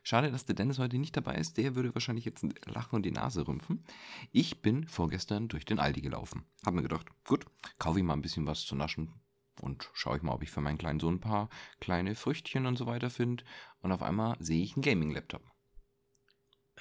Schade, 0.02 0.30
dass 0.30 0.44
der 0.44 0.54
Dennis 0.54 0.78
heute 0.78 0.98
nicht 0.98 1.16
dabei 1.16 1.36
ist. 1.36 1.56
Der 1.56 1.74
würde 1.74 1.94
wahrscheinlich 1.94 2.26
jetzt 2.26 2.44
lachen 2.66 2.96
und 2.96 3.02
die 3.06 3.10
Nase 3.10 3.46
rümpfen. 3.46 3.82
Ich 4.30 4.60
bin 4.60 4.86
vorgestern 4.86 5.48
durch 5.48 5.64
den 5.64 5.78
Aldi 5.78 6.02
gelaufen. 6.02 6.44
Hab 6.64 6.74
mir 6.74 6.82
gedacht, 6.82 7.06
gut, 7.24 7.46
kaufe 7.78 7.98
ich 7.98 8.04
mal 8.04 8.12
ein 8.12 8.22
bisschen 8.22 8.46
was 8.46 8.64
zu 8.66 8.74
naschen 8.76 9.14
und 9.60 9.90
schaue 9.94 10.16
ich 10.16 10.22
mal, 10.22 10.32
ob 10.32 10.42
ich 10.42 10.50
für 10.50 10.60
meinen 10.60 10.78
kleinen 10.78 11.00
Sohn 11.00 11.14
ein 11.14 11.20
paar 11.20 11.48
kleine 11.80 12.14
Früchtchen 12.14 12.66
und 12.66 12.76
so 12.76 12.86
weiter 12.86 13.10
finde. 13.10 13.44
Und 13.80 13.92
auf 13.92 14.02
einmal 14.02 14.36
sehe 14.40 14.62
ich 14.62 14.74
einen 14.74 14.82
Gaming-Laptop. 14.82 15.42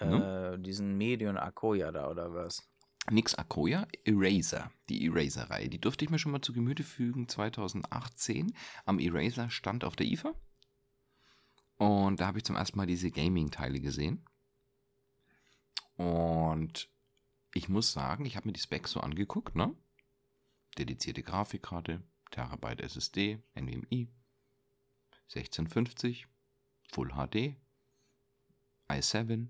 Äh, 0.01 0.59
diesen 0.59 0.97
Medion 0.97 1.37
Akoya 1.37 1.91
da 1.91 2.09
oder 2.09 2.33
was? 2.33 2.67
Nix 3.09 3.33
Akoya, 3.35 3.87
Eraser, 4.05 4.71
die 4.87 5.05
Eraser-Reihe. 5.05 5.69
Die 5.69 5.79
durfte 5.79 6.05
ich 6.05 6.11
mir 6.11 6.19
schon 6.19 6.31
mal 6.31 6.41
zu 6.41 6.53
Gemüte 6.53 6.83
fügen 6.83 7.27
2018 7.27 8.53
am 8.85 8.99
Eraser-Stand 8.99 9.83
auf 9.83 9.95
der 9.95 10.05
IFA. 10.07 10.33
Und 11.77 12.19
da 12.19 12.27
habe 12.27 12.37
ich 12.37 12.43
zum 12.43 12.55
ersten 12.55 12.77
Mal 12.77 12.85
diese 12.85 13.09
Gaming-Teile 13.09 13.79
gesehen. 13.79 14.25
Und 15.95 16.89
ich 17.53 17.67
muss 17.67 17.91
sagen, 17.91 18.25
ich 18.25 18.35
habe 18.35 18.47
mir 18.47 18.53
die 18.53 18.59
Specs 18.59 18.91
so 18.91 18.99
angeguckt, 18.99 19.55
ne? 19.55 19.75
Dedizierte 20.77 21.23
Grafikkarte, 21.23 22.03
Terabyte 22.31 22.81
SSD, 22.81 23.39
NVMe, 23.55 24.07
1650, 25.33 26.27
Full 26.91 27.09
HD, 27.09 27.55
i7, 28.87 29.47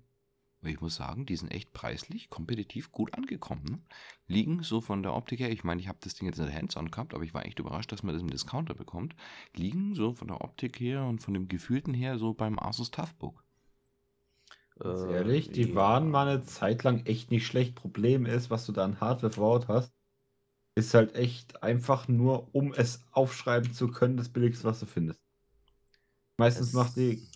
und 0.62 0.68
ich 0.68 0.80
muss 0.80 0.94
sagen, 0.96 1.26
die 1.26 1.36
sind 1.36 1.50
echt 1.50 1.72
preislich 1.72 2.30
kompetitiv 2.30 2.92
gut 2.92 3.14
angekommen. 3.14 3.64
Ne? 3.64 3.78
Liegen 4.28 4.62
so 4.62 4.80
von 4.80 5.02
der 5.02 5.14
Optik 5.14 5.40
her, 5.40 5.50
ich 5.50 5.64
meine, 5.64 5.80
ich 5.80 5.88
habe 5.88 5.98
das 6.02 6.14
Ding 6.14 6.26
jetzt 6.26 6.38
nicht 6.38 6.52
hands-on 6.54 6.90
gehabt, 6.90 7.14
aber 7.14 7.24
ich 7.24 7.34
war 7.34 7.44
echt 7.46 7.58
überrascht, 7.58 7.92
dass 7.92 8.02
man 8.02 8.14
das 8.14 8.22
im 8.22 8.30
Discounter 8.30 8.74
bekommt. 8.74 9.14
Liegen 9.54 9.94
so 9.94 10.12
von 10.12 10.28
der 10.28 10.40
Optik 10.42 10.80
her 10.80 11.04
und 11.04 11.20
von 11.22 11.34
dem 11.34 11.48
Gefühlten 11.48 11.94
her 11.94 12.18
so 12.18 12.34
beim 12.34 12.58
Asus 12.58 12.90
Toughbook. 12.90 13.44
Ganz 14.80 15.04
Äh, 15.04 15.04
ehrlich, 15.04 15.52
die 15.52 15.74
ja. 15.74 15.76
waren 15.76 16.10
mal 16.10 16.26
eine 16.28 16.44
Zeit 16.44 16.82
lang 16.82 17.06
echt 17.06 17.30
nicht 17.30 17.46
schlecht. 17.46 17.76
Problem 17.76 18.26
ist, 18.26 18.50
was 18.50 18.66
du 18.66 18.72
da 18.72 18.84
an 18.84 19.00
Hardware 19.00 19.32
verbaut 19.32 19.68
hast, 19.68 19.92
ist 20.76 20.94
halt 20.94 21.14
echt 21.16 21.62
einfach 21.62 22.08
nur, 22.08 22.54
um 22.54 22.72
es 22.74 23.04
aufschreiben 23.12 23.72
zu 23.74 23.88
können, 23.90 24.16
das 24.18 24.30
billigste, 24.30 24.64
was 24.64 24.80
du 24.80 24.86
findest. 24.86 25.20
Meistens 26.38 26.72
Es- 26.72 26.72
macht 26.72 26.96
die. 26.96 27.28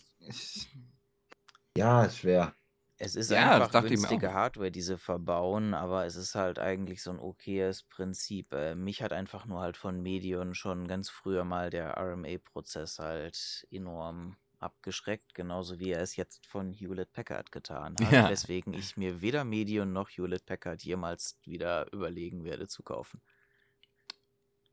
Ja, 1.77 2.03
ist 2.03 2.17
schwer. 2.17 2.54
Es 2.97 3.15
ist 3.15 3.31
Ja, 3.31 3.51
einfach 3.51 3.71
günstige. 3.87 4.33
Hardware, 4.33 4.71
die 4.71 4.81
sie 4.81 4.97
verbauen, 4.97 5.73
aber 5.73 6.05
es 6.05 6.15
ist 6.15 6.33
halt 6.35 6.59
eigentlich 6.59 7.01
so 7.03 7.11
ein 7.11 7.19
okayes 7.19 7.83
Prinzip. 7.83 8.53
Äh, 8.53 8.75
mich 8.75 9.01
hat 9.01 9.11
einfach 9.11 9.45
nur 9.45 9.59
halt 9.61 9.75
von 9.77 10.01
Medion 10.01 10.55
schon 10.55 10.87
ganz 10.87 11.09
früher 11.09 11.43
mal 11.43 11.69
der 11.69 11.97
RMA-Prozess 11.97 12.99
halt 12.99 13.67
enorm 13.69 14.37
abgeschreckt, 14.59 15.33
genauso 15.35 15.79
wie 15.79 15.91
er 15.91 16.01
es 16.01 16.15
jetzt 16.15 16.45
von 16.47 16.71
Hewlett 16.71 17.11
Packard 17.11 17.51
getan 17.51 17.99
hat, 18.01 18.11
Ja. 18.11 18.27
weswegen 18.27 18.73
ich 18.73 18.95
mir 18.95 19.19
weder 19.21 19.43
Medion 19.43 19.91
noch 19.91 20.09
Hewlett 20.09 20.45
Packard 20.45 20.81
jemals 20.83 21.37
wieder 21.43 21.91
überlegen 21.91 22.45
werde 22.45 22.67
zu 22.67 22.81
kaufen. 22.81 23.21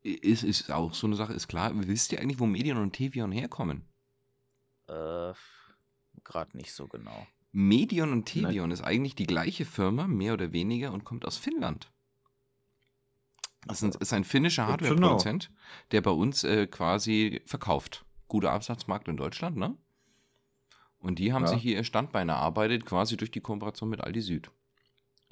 Ist, 0.03 0.45
ist 0.45 0.71
auch 0.71 0.95
so 0.95 1.09
eine 1.09 1.17
Sache, 1.17 1.33
ist 1.33 1.49
klar. 1.49 1.73
Wisst 1.75 2.13
ihr 2.13 2.21
eigentlich, 2.21 2.39
wo 2.39 2.47
Medion 2.47 2.77
und 2.79 2.93
Tevion 2.93 3.33
herkommen? 3.33 3.89
Äh, 4.89 5.35
gerade 6.25 6.57
nicht 6.57 6.73
so 6.73 6.89
genau. 6.89 7.27
Medion 7.53 8.13
und 8.13 8.25
Tevion 8.25 8.71
ist 8.71 8.83
eigentlich 8.83 9.15
die 9.15 9.27
gleiche 9.27 9.65
Firma, 9.65 10.07
mehr 10.07 10.35
oder 10.35 10.53
weniger, 10.53 10.93
und 10.93 11.05
kommt 11.05 11.27
aus 11.27 11.37
Finnland. 11.37 11.93
Das 13.67 13.83
ist 13.83 14.13
ein, 14.13 14.25
finnischer 14.25 14.67
Hardware-Produzent, 14.67 15.51
der 15.93 16.01
bei 16.01 16.11
uns 16.11 16.43
äh, 16.43 16.67
quasi 16.67 17.43
verkauft. 17.47 18.05
Guter 18.27 18.51
Absatzmarkt 18.53 19.07
in 19.07 19.17
Deutschland, 19.17 19.57
ne? 19.57 19.77
Und 20.99 21.19
die 21.19 21.33
haben 21.33 21.43
Ja. 21.43 21.49
sich 21.49 21.63
hier 21.63 21.77
ihr 21.77 21.85
Standbein 21.85 22.29
erarbeitet, 22.29 22.87
quasi 22.87 23.17
durch 23.17 23.31
die 23.31 23.41
Kooperation 23.41 23.91
mit 23.91 24.01
Aldi 24.01 24.21
Süd. 24.21 24.51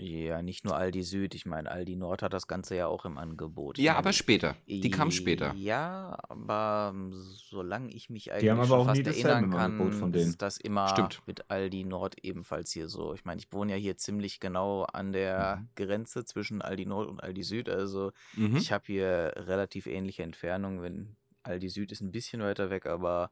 Ja, 0.01 0.41
nicht 0.41 0.65
nur 0.65 0.77
Aldi 0.77 1.03
Süd, 1.03 1.35
ich 1.35 1.45
meine, 1.45 1.71
Aldi 1.71 1.97
Nord 1.97 2.23
hat 2.23 2.33
das 2.33 2.47
Ganze 2.47 2.75
ja 2.75 2.87
auch 2.87 3.05
im 3.05 3.19
Angebot. 3.19 3.79
Ich 3.79 3.85
Ja, 3.85 3.93
meine, 3.93 3.99
aber 4.01 4.13
später. 4.13 4.57
Die 4.67 4.91
kam 4.91 5.11
später. 5.11 5.55
Ja, 5.57 6.19
aber 6.29 6.93
ähm, 6.95 7.13
solange 7.13 7.93
ich 7.93 8.09
mich 8.09 8.33
eigentlich 8.33 8.67
schon 8.67 8.81
auch 8.81 8.87
fast 8.87 9.07
erinnern 9.07 9.51
kann, 9.51 9.73
Angebot 9.73 9.95
von 9.95 10.13
denen. 10.13 10.31
ist 10.31 10.43
das 10.43 10.57
immer 10.57 10.93
Stimmt. 10.93 11.23
mit 11.27 11.51
Aldi 11.51 11.85
Nord 11.85 12.17
ebenfalls 12.23 12.73
hier 12.73 12.89
so. 12.89 13.13
Ich 13.15 13.25
meine, 13.27 13.41
ich 13.41 13.53
wohne 13.53 13.73
ja 13.73 13.79
hier 13.79 13.97
ziemlich 13.99 14.41
genau 14.41 14.85
an 14.85 15.13
der 15.13 15.57
Mhm. 15.57 15.69
Grenze 15.77 16.25
zwischen 16.25 16.63
Aldi 16.63 16.87
Nord 16.87 17.09
und 17.09 17.23
Aldi 17.23 17.43
Süd, 17.43 17.69
also 17.69 18.13
Mhm. 18.37 18.57
ich 18.57 18.73
habe 18.73 18.85
hier 18.87 19.33
relativ 19.37 19.87
ähnliche 19.87 20.23
Entfernungen, 20.23 20.83
wenn 20.83 21.17
Aldi 21.43 21.69
Süd 21.69 21.93
ist 21.93 22.01
ein 22.01 22.13
bisschen 22.13 22.41
weiter 22.43 22.71
weg, 22.71 22.87
aber 22.87 23.31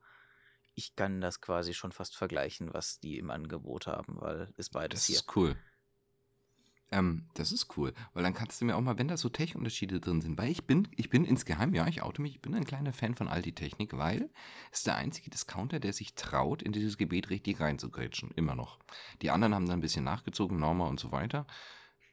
ich 0.75 0.94
kann 0.96 1.20
das 1.20 1.40
quasi 1.40 1.75
schon 1.75 1.92
fast 1.92 2.16
vergleichen, 2.16 2.72
was 2.72 3.00
die 3.00 3.18
im 3.18 3.30
Angebot 3.30 3.87
haben, 3.87 4.20
weil 4.20 4.52
ist 4.56 4.70
beides 4.70 5.00
Das 5.00 5.06
hier. 5.06 5.16
ist 5.16 5.37
cool. 5.37 5.56
Ähm, 6.90 7.26
das 7.35 7.52
ist 7.52 7.76
cool, 7.76 7.92
weil 8.14 8.23
dann 8.23 8.33
kannst 8.33 8.61
du 8.61 8.64
mir 8.64 8.75
auch 8.75 8.80
mal, 8.80 8.99
wenn 8.99 9.09
da 9.09 9.18
so 9.18 9.28
Tech-Unterschiede 9.28 10.00
drin 10.00 10.23
sind, 10.23 10.38
weil 10.38 10.50
ich 10.50 10.64
bin, 10.64 10.88
ich 10.97 11.11
bin 11.11 11.26
insgeheim, 11.26 11.75
ja, 11.75 11.87
ich 11.87 12.02
oute 12.02 12.23
mich, 12.23 12.37
ich 12.37 12.40
bin 12.40 12.54
ein 12.54 12.64
kleiner 12.64 12.95
Fan 12.95 13.14
von 13.14 13.28
Aldi-Technik, 13.28 13.97
weil 13.99 14.30
es 14.73 14.78
ist 14.78 14.87
der 14.87 14.97
einzige 14.97 15.28
Discounter, 15.28 15.80
der 15.80 15.92
sich 15.92 16.14
traut, 16.14 16.62
in 16.62 16.73
dieses 16.73 16.97
Gebiet 16.97 17.28
richtig 17.28 17.61
reinzugrätschen, 17.61 18.30
immer 18.37 18.54
noch. 18.54 18.78
Die 19.21 19.30
anderen 19.30 19.54
haben 19.54 19.66
dann 19.66 19.78
ein 19.78 19.83
bisschen 19.83 20.04
nachgezogen, 20.04 20.59
Norma 20.59 20.87
und 20.87 20.99
so 20.99 21.12
weiter. 21.12 21.47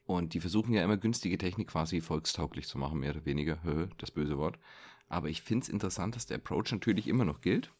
Und 0.05 0.33
die 0.33 0.41
versuchen 0.41 0.73
ja 0.73 0.83
immer 0.83 0.97
günstige 0.97 1.37
Technik 1.37 1.69
quasi 1.69 2.01
volkstauglich 2.01 2.67
zu 2.67 2.77
machen, 2.77 2.99
mehr 2.99 3.11
oder 3.11 3.25
weniger, 3.25 3.57
das 3.97 4.11
böse 4.11 4.37
Wort. 4.37 4.59
Aber 5.07 5.29
ich 5.29 5.41
finde 5.41 5.63
es 5.63 5.69
interessant, 5.69 6.15
dass 6.15 6.25
der 6.25 6.37
Approach 6.37 6.71
natürlich 6.71 7.07
immer 7.07 7.25
noch 7.25 7.41
gilt. 7.41 7.71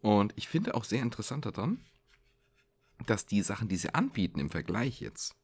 Und 0.00 0.32
ich 0.36 0.48
finde 0.48 0.74
auch 0.74 0.84
sehr 0.84 1.02
interessant 1.02 1.46
daran, 1.46 1.84
dass 3.06 3.26
die 3.26 3.42
Sachen, 3.42 3.68
die 3.68 3.76
sie 3.76 3.94
anbieten 3.94 4.40
im 4.40 4.50
Vergleich 4.50 5.00
jetzt, 5.00 5.34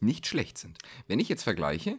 nicht 0.00 0.26
schlecht 0.26 0.58
sind. 0.58 0.78
Wenn 1.06 1.20
ich 1.20 1.28
jetzt 1.28 1.44
vergleiche, 1.44 1.98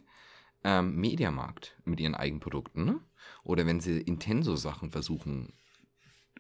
ähm, 0.63 0.95
Mediamarkt 0.95 1.75
mit 1.85 1.99
ihren 1.99 2.15
Eigenprodukten, 2.15 2.85
ne? 2.85 2.99
oder 3.43 3.65
wenn 3.65 3.79
sie 3.79 4.01
Intenso-Sachen 4.01 4.91
versuchen, 4.91 5.53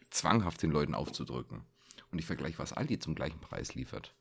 zwanghaft 0.09 0.61
den 0.61 0.71
Leuten 0.71 0.95
aufzudrücken, 0.95 1.65
und 2.11 2.19
ich 2.19 2.25
vergleiche, 2.25 2.59
was 2.59 2.73
Aldi 2.73 2.99
zum 2.99 3.15
gleichen 3.15 3.39
Preis 3.39 3.75
liefert, 3.75 4.15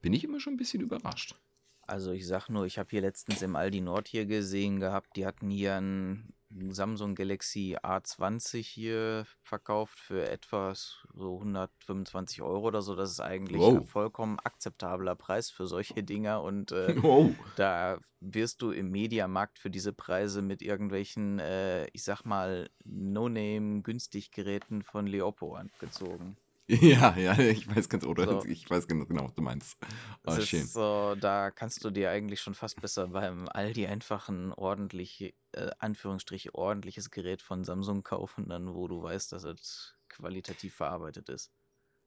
bin 0.00 0.12
ich 0.12 0.24
immer 0.24 0.40
schon 0.40 0.54
ein 0.54 0.58
bisschen 0.58 0.80
überrascht. 0.80 1.36
Also 1.82 2.12
ich 2.12 2.26
sag 2.26 2.48
nur, 2.48 2.66
ich 2.66 2.78
habe 2.78 2.90
hier 2.90 3.00
letztens 3.00 3.42
im 3.42 3.56
Aldi 3.56 3.80
Nord 3.80 4.08
hier 4.08 4.26
gesehen 4.26 4.80
gehabt, 4.80 5.16
die 5.16 5.24
hatten 5.24 5.48
hier 5.48 5.76
ein 5.76 6.34
Samsung 6.70 7.14
Galaxy 7.14 7.76
A20 7.82 8.62
hier 8.66 9.26
verkauft 9.42 9.98
für 10.00 10.28
etwas 10.28 10.98
so 11.14 11.36
125 11.38 12.42
Euro 12.42 12.66
oder 12.68 12.82
so. 12.82 12.94
Das 12.94 13.10
ist 13.10 13.20
eigentlich 13.20 13.62
ein 13.62 13.78
Wow. 13.80 13.88
vollkommen 13.90 14.38
akzeptabler 14.40 15.14
Preis 15.14 15.50
für 15.50 15.66
solche 15.66 16.02
Dinger 16.02 16.42
und 16.42 16.72
äh, 16.72 17.02
Wow. 17.02 17.34
da 17.56 17.98
wirst 18.20 18.62
du 18.62 18.70
im 18.70 18.90
Mediamarkt 18.90 19.58
für 19.58 19.70
diese 19.70 19.92
Preise 19.92 20.42
mit 20.42 20.62
irgendwelchen, 20.62 21.38
äh, 21.38 21.86
ich 21.92 22.04
sag 22.04 22.24
mal, 22.24 22.68
No-Name-Günstiggeräten 22.84 24.82
von 24.82 25.06
Leoppo 25.06 25.54
angezogen. 25.54 26.36
Ja, 26.82 27.16
ja, 27.16 27.38
ich 27.38 27.66
weiß 27.74 27.88
ganz, 27.88 28.04
oder 28.04 28.26
So. 28.26 28.44
ich 28.44 28.68
weiß 28.68 28.86
genau, 28.88 29.06
genau, 29.06 29.24
was 29.24 29.34
du 29.34 29.42
meinst. 29.42 29.78
Das 30.22 30.36
Ah, 30.36 30.38
ist 30.38 30.50
schön. 30.50 30.70
so, 30.72 31.14
da 31.16 31.50
kannst 31.50 31.84
du 31.84 31.90
dir 31.90 32.10
eigentlich 32.10 32.40
schon 32.40 32.54
fast 32.54 32.80
besser 32.80 33.08
beim 33.08 33.48
Aldi 33.48 33.86
einfach 33.86 34.28
ein 34.28 34.52
ordentlich, 34.52 35.34
äh, 35.52 35.70
Anführungsstrich, 35.78 36.54
ordentliches 36.54 37.10
Gerät 37.10 37.42
von 37.42 37.64
Samsung 37.64 38.02
kaufen, 38.02 38.48
dann 38.48 38.74
wo 38.74 38.86
du 38.88 39.02
weißt, 39.02 39.32
dass 39.32 39.44
es 39.44 39.96
qualitativ 40.08 40.74
verarbeitet 40.74 41.28
ist. 41.28 41.52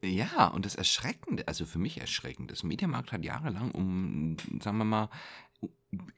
Ja, 0.03 0.47
und 0.47 0.65
das 0.65 0.75
Erschreckende, 0.75 1.47
also 1.47 1.65
für 1.65 1.77
mich 1.77 1.99
erschreckend, 2.01 2.49
das 2.51 2.63
Mediamarkt 2.63 3.11
hat 3.11 3.23
jahrelang 3.23 3.71
um, 3.71 4.35
sagen 4.59 4.77
wir 4.79 4.83
mal, 4.85 5.09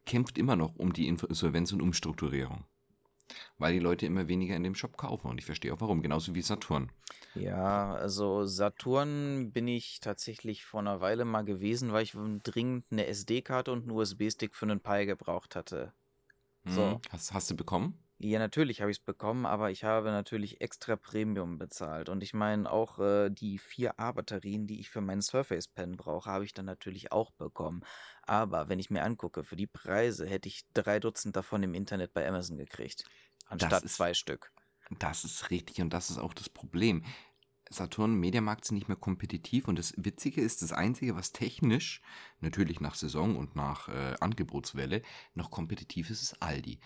kämpft 0.05 0.38
immer 0.38 0.55
noch 0.55 0.75
um 0.75 0.93
die 0.93 1.07
Insolvenz 1.07 1.71
und 1.73 1.81
Umstrukturierung. 1.81 2.65
Weil 3.58 3.74
die 3.74 3.80
Leute 3.80 4.06
immer 4.06 4.27
weniger 4.27 4.56
in 4.56 4.63
dem 4.63 4.75
Shop 4.75 4.98
kaufen 4.98 5.30
und 5.30 5.39
ich 5.39 5.46
verstehe 5.46 5.74
auch 5.74 5.82
warum, 5.82 6.01
genauso 6.01 6.36
wie 6.36 6.42
Saturn. 6.42 6.92
Ja, 7.36 7.96
also 7.96 8.46
Saturn 8.46 9.51
bin 9.51 9.68
ich 9.68 10.00
tatsächlich 10.00 10.65
vor 10.65 10.82
einer 10.82 11.01
Weile 11.01 11.25
mal 11.25 11.44
gewesen, 11.44 11.92
weil 11.92 12.03
ich 12.03 12.13
dringend 12.44 12.86
eine 12.92 13.08
SD-Karte 13.08 13.72
und 13.72 13.84
einen 13.84 13.92
USB-Stick 13.92 14.56
für 14.56 14.65
einen 14.65 14.82
Pi 14.82 15.06
gebraucht 15.06 15.56
hatte. 15.56 15.94
So. 16.65 16.82
Mhm. 16.82 17.01
Hast, 17.12 17.34
hast 17.34 17.51
du 17.51 17.56
bekommen? 17.56 18.00
Ja, 18.20 18.39
natürlich 18.39 18.80
habe 18.82 18.89
ich 18.92 19.00
es 19.00 19.03
bekommen, 19.03 19.46
aber 19.46 19.70
ich 19.72 19.84
habe 19.84 20.12
natürlich 20.12 20.62
extra 20.62 20.96
Premium 20.96 21.58
bezahlt. 21.58 22.08
Und 22.10 22.24
ich 22.24 22.34
meine, 22.34 22.72
auch 22.72 22.98
äh, 23.00 23.30
die 23.30 23.60
4A-Batterien, 23.60 24.65
die 24.65 24.80
ich 24.80 24.89
für 24.89 25.01
meinen 25.01 25.22
Surface 25.22 25.68
Pen 25.68 25.98
brauche, 25.98 26.30
habe 26.30 26.46
ich 26.46 26.53
dann 26.53 26.65
natürlich 26.65 27.12
auch 27.12 27.32
bekommen. 27.32 27.84
Aber 28.25 28.70
wenn 28.70 28.80
ich 28.80 28.89
mir 28.89 29.03
angucke, 29.03 29.44
für 29.44 29.56
die 29.56 29.68
Preise 29.68 30.25
hätte 30.25 30.48
ich 30.48 30.63
drei 30.74 31.00
Dutzend 31.00 31.36
davon 31.36 31.62
im 31.63 31.74
Internet 31.74 32.13
bei 32.13 32.27
Amazon 32.27 32.58
gekriegt. 32.58 33.03
Anstatt 33.48 33.84
ist- 33.84 33.96
zwei 33.96 34.13
Stück. 34.13 34.51
Das 35.00 35.24
ist 35.24 35.50
richtig 35.50 35.82
und 35.82 35.92
das 35.92 36.10
ist 36.10 36.18
auch 36.18 36.34
das 36.34 36.50
Problem. 36.50 37.03
Saturn 37.70 38.15
Mediamarkt 38.15 38.65
sind 38.65 38.75
nicht 38.75 38.88
mehr 38.89 38.98
kompetitiv 38.98 39.68
und 39.68 39.80
das 39.80 39.94
Witzige 39.98 40.42
ist, 40.42 40.62
das 40.62 40.74
Einzige, 40.74 41.15
was 41.15 41.32
technisch, 41.32 42.01
natürlich 42.39 42.82
nach 42.82 42.94
Saison 42.96 43.36
und 43.38 43.56
nach 43.56 43.88
äh, 43.88 44.15
Angebotswelle, 44.20 45.01
noch 45.34 45.50
kompetitiv 45.50 46.10
ist, 46.10 46.22
ist 46.22 46.42
Aldi. 46.42 46.80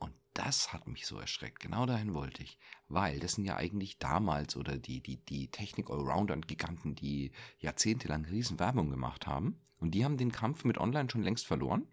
Und 0.00 0.12
das 0.34 0.72
hat 0.72 0.88
mich 0.88 1.06
so 1.06 1.18
erschreckt. 1.18 1.60
Genau 1.60 1.86
dahin 1.86 2.12
wollte 2.14 2.42
ich. 2.42 2.58
Weil 2.88 3.20
das 3.20 3.34
sind 3.34 3.44
ja 3.44 3.56
eigentlich 3.56 3.98
damals 3.98 4.56
oder 4.56 4.76
die, 4.78 5.00
die, 5.00 5.18
die 5.18 5.48
Technik-Allrounder 5.48 6.34
und 6.34 6.48
Giganten, 6.48 6.96
die 6.96 7.30
jahrzehntelang 7.60 8.24
riesen 8.24 8.58
Werbung 8.58 8.90
gemacht 8.90 9.28
haben. 9.28 9.60
Und 9.78 9.92
die 9.92 10.04
haben 10.04 10.16
den 10.16 10.32
Kampf 10.32 10.64
mit 10.64 10.78
Online 10.78 11.08
schon 11.08 11.22
längst 11.22 11.46
verloren. 11.46 11.86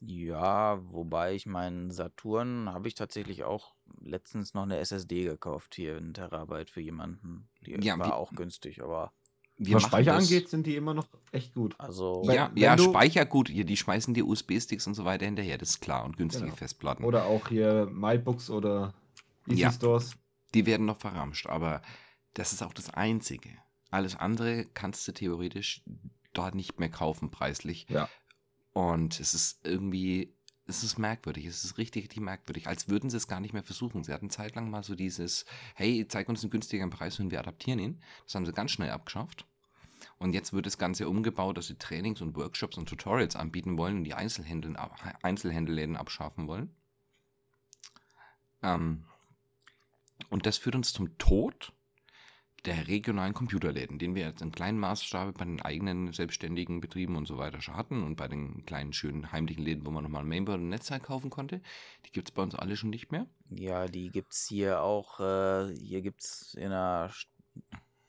Ja, 0.00 0.78
wobei 0.92 1.34
ich 1.34 1.44
meinen 1.46 1.90
Saturn 1.90 2.68
habe 2.72 2.86
ich 2.86 2.94
tatsächlich 2.94 3.42
auch 3.42 3.74
letztens 4.00 4.54
noch 4.54 4.62
eine 4.62 4.78
SSD 4.78 5.24
gekauft 5.24 5.74
hier 5.74 5.98
in 5.98 6.14
Terabyte 6.14 6.70
für 6.70 6.80
jemanden. 6.80 7.48
Die 7.66 7.72
Ja, 7.84 7.98
war 7.98 8.06
wie- 8.06 8.12
auch 8.12 8.32
günstig, 8.32 8.80
aber 8.82 9.12
Wir 9.60 9.74
Was 9.74 9.82
Speicher 9.82 10.12
das- 10.12 10.24
angeht, 10.24 10.48
sind 10.48 10.66
die 10.66 10.76
immer 10.76 10.94
noch 10.94 11.06
echt 11.32 11.52
gut. 11.54 11.74
also 11.78 12.22
Ja, 12.26 12.50
ja 12.54 12.76
du- 12.76 12.84
Speicher 12.84 13.26
gut. 13.26 13.50
Ja, 13.50 13.64
die 13.64 13.76
schmeißen 13.76 14.14
dir 14.14 14.26
USB-Sticks 14.26 14.86
und 14.86 14.94
so 14.94 15.04
weiter 15.04 15.26
hinterher, 15.26 15.58
das 15.58 15.70
ist 15.70 15.80
klar. 15.80 16.04
Und 16.04 16.16
günstige 16.16 16.44
Genau. 16.46 16.56
Festplatten. 16.56 17.04
Oder 17.04 17.24
auch 17.26 17.48
hier 17.48 17.86
MyBooks 17.90 18.50
oder 18.50 18.94
Easy 19.48 19.60
Ja. 19.62 19.72
Stores. 19.72 20.12
Die 20.54 20.64
werden 20.64 20.86
noch 20.86 20.98
verramscht, 20.98 21.46
aber 21.48 21.82
das 22.34 22.52
ist 22.52 22.62
auch 22.62 22.72
das 22.72 22.90
Einzige. 22.90 23.50
Alles 23.90 24.14
andere 24.16 24.64
kannst 24.74 25.06
du 25.08 25.12
theoretisch 25.12 25.82
dort 26.34 26.54
nicht 26.54 26.78
mehr 26.78 26.88
kaufen, 26.90 27.30
preislich. 27.30 27.86
Ja. 27.88 28.08
Und 28.72 29.18
es 29.18 29.34
ist 29.34 29.60
irgendwie, 29.66 30.32
es 30.68 30.84
ist 30.84 30.98
merkwürdig, 30.98 31.46
es 31.46 31.64
ist 31.64 31.78
richtig, 31.78 32.04
richtig 32.04 32.20
merkwürdig, 32.20 32.68
als 32.68 32.88
würden 32.88 33.08
sie 33.08 33.16
es 33.16 33.26
gar 33.26 33.40
nicht 33.40 33.54
mehr 33.54 33.62
versuchen. 33.62 34.04
Sie 34.04 34.12
hatten 34.12 34.28
zeitlang 34.28 34.70
mal 34.70 34.84
so 34.84 34.94
dieses, 34.94 35.46
hey, 35.74 36.06
zeig 36.06 36.28
uns 36.28 36.42
einen 36.42 36.50
günstigeren 36.50 36.90
Preis 36.90 37.18
und 37.18 37.30
wir 37.30 37.40
adaptieren 37.40 37.78
ihn. 37.78 38.00
Das 38.24 38.34
haben 38.34 38.44
sie 38.44 38.52
ganz 38.52 38.70
schnell 38.70 38.90
abgeschafft. 38.90 39.46
Und 40.18 40.34
jetzt 40.34 40.52
wird 40.52 40.66
das 40.66 40.78
Ganze 40.78 41.08
umgebaut, 41.08 41.56
dass 41.56 41.68
sie 41.68 41.76
Trainings 41.76 42.20
und 42.20 42.36
Workshops 42.36 42.76
und 42.76 42.88
Tutorials 42.88 43.34
anbieten 43.34 43.78
wollen 43.78 43.98
und 43.98 44.04
die 44.04 44.14
Einzelhändler, 44.14 44.90
Einzelhändlerläden 45.22 45.96
abschaffen 45.96 46.46
wollen. 46.46 46.74
Ähm, 48.62 49.04
und 50.28 50.44
das 50.44 50.58
führt 50.58 50.74
uns 50.74 50.92
zum 50.92 51.16
Tod 51.16 51.72
der 52.64 52.88
regionalen 52.88 53.34
Computerläden, 53.34 53.98
den 53.98 54.14
wir 54.14 54.24
jetzt 54.26 54.42
in 54.42 54.52
kleinen 54.52 54.78
Maßstab 54.78 55.38
bei 55.38 55.44
den 55.44 55.62
eigenen 55.62 56.12
selbstständigen 56.12 56.80
Betrieben 56.80 57.16
und 57.16 57.26
so 57.26 57.38
weiter 57.38 57.60
schon 57.60 57.76
hatten 57.76 58.02
und 58.02 58.16
bei 58.16 58.28
den 58.28 58.64
kleinen, 58.66 58.92
schönen, 58.92 59.32
heimlichen 59.32 59.64
Läden, 59.64 59.86
wo 59.86 59.90
man 59.90 60.02
nochmal 60.04 60.22
ein 60.22 60.28
Mainboard 60.28 60.58
und 60.60 60.68
Netzteil 60.68 61.00
kaufen 61.00 61.30
konnte. 61.30 61.60
Die 62.06 62.10
gibt 62.12 62.28
es 62.28 62.34
bei 62.34 62.42
uns 62.42 62.54
alle 62.54 62.76
schon 62.76 62.90
nicht 62.90 63.12
mehr. 63.12 63.26
Ja, 63.50 63.86
die 63.88 64.10
gibt's 64.10 64.46
hier 64.46 64.82
auch. 64.82 65.20
Äh, 65.20 65.74
hier 65.74 66.02
gibt's 66.02 66.54
in 66.54 66.66
einer 66.66 67.08
st- 67.10 67.28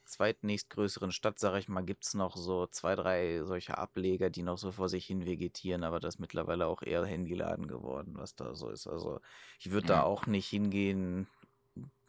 zweitnächstgrößeren 0.06 1.12
Stadt, 1.12 1.39
sag 1.39 1.58
ich 1.60 1.70
mal, 1.70 1.84
gibt's 1.84 2.13
noch 2.15 2.36
so 2.36 2.65
zwei, 2.68 2.96
drei 2.96 3.44
solche 3.44 3.77
Ableger, 3.77 4.29
die 4.32 4.41
noch 4.44 4.58
so 4.58 4.72
vor 4.72 4.89
sich 4.89 5.06
hin 5.06 5.25
vegetieren, 5.25 5.84
aber 5.84 6.00
das 6.00 6.15
ist 6.15 6.20
mittlerweile 6.20 6.65
auch 6.68 6.82
eher 6.82 7.06
Handyladen 7.06 7.68
geworden, 7.68 8.13
was 8.18 8.36
da 8.36 8.56
so 8.56 8.70
ist. 8.70 8.88
Also 8.88 9.22
ich 9.60 9.72
würde 9.72 9.88
da 9.88 10.00
Ja. 10.00 10.03
auch 10.03 10.25
nicht 10.27 10.48
hingehen. 10.50 11.27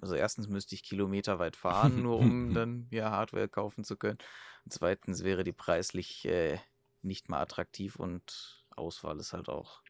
Also 0.00 0.14
erstens 0.14 0.48
müsste 0.48 0.74
ich 0.74 0.82
Kilometer 0.82 1.38
weit 1.38 1.56
fahren, 1.56 2.02
nur 2.02 2.18
um 2.18 2.54
dann 2.54 2.86
ja 2.90 3.10
Hardware 3.10 3.48
kaufen 3.48 3.84
zu 3.84 3.96
können. 3.96 4.18
Und 4.64 4.72
zweitens 4.72 5.24
wäre 5.24 5.44
die 5.44 5.52
preislich 5.52 6.24
äh, 6.26 6.58
nicht 7.02 7.28
mal 7.28 7.40
attraktiv 7.40 7.96
und 7.96 8.64
Auswahl 8.70 9.18
ist 9.18 9.32
halt 9.32 9.48
auch. 9.48 9.82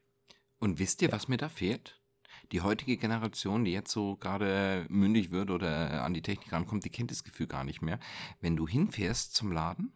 Und 0.59 0.79
wisst 0.79 1.03
ihr, 1.03 1.13
was 1.13 1.29
mir 1.29 1.37
da 1.37 1.49
fehlt? 1.49 2.01
Die 2.53 2.61
heutige 2.61 2.97
Generation, 2.97 3.65
die 3.65 3.73
jetzt 3.73 3.91
so 3.91 4.17
gerade 4.17 4.87
mündig 4.89 5.31
wird 5.31 5.51
oder 5.51 6.05
an 6.05 6.15
die 6.15 6.23
Technik 6.23 6.53
rankommt, 6.53 6.85
die 6.85 6.91
kennt 6.91 7.11
das 7.11 7.25
Gefühl 7.25 7.47
gar 7.47 7.65
nicht 7.65 7.83
mehr. 7.83 7.99
Wenn 8.41 8.57
du 8.57 8.69
hinfährst 8.69 9.35
zum 9.35 9.53
Laden, 9.53 9.93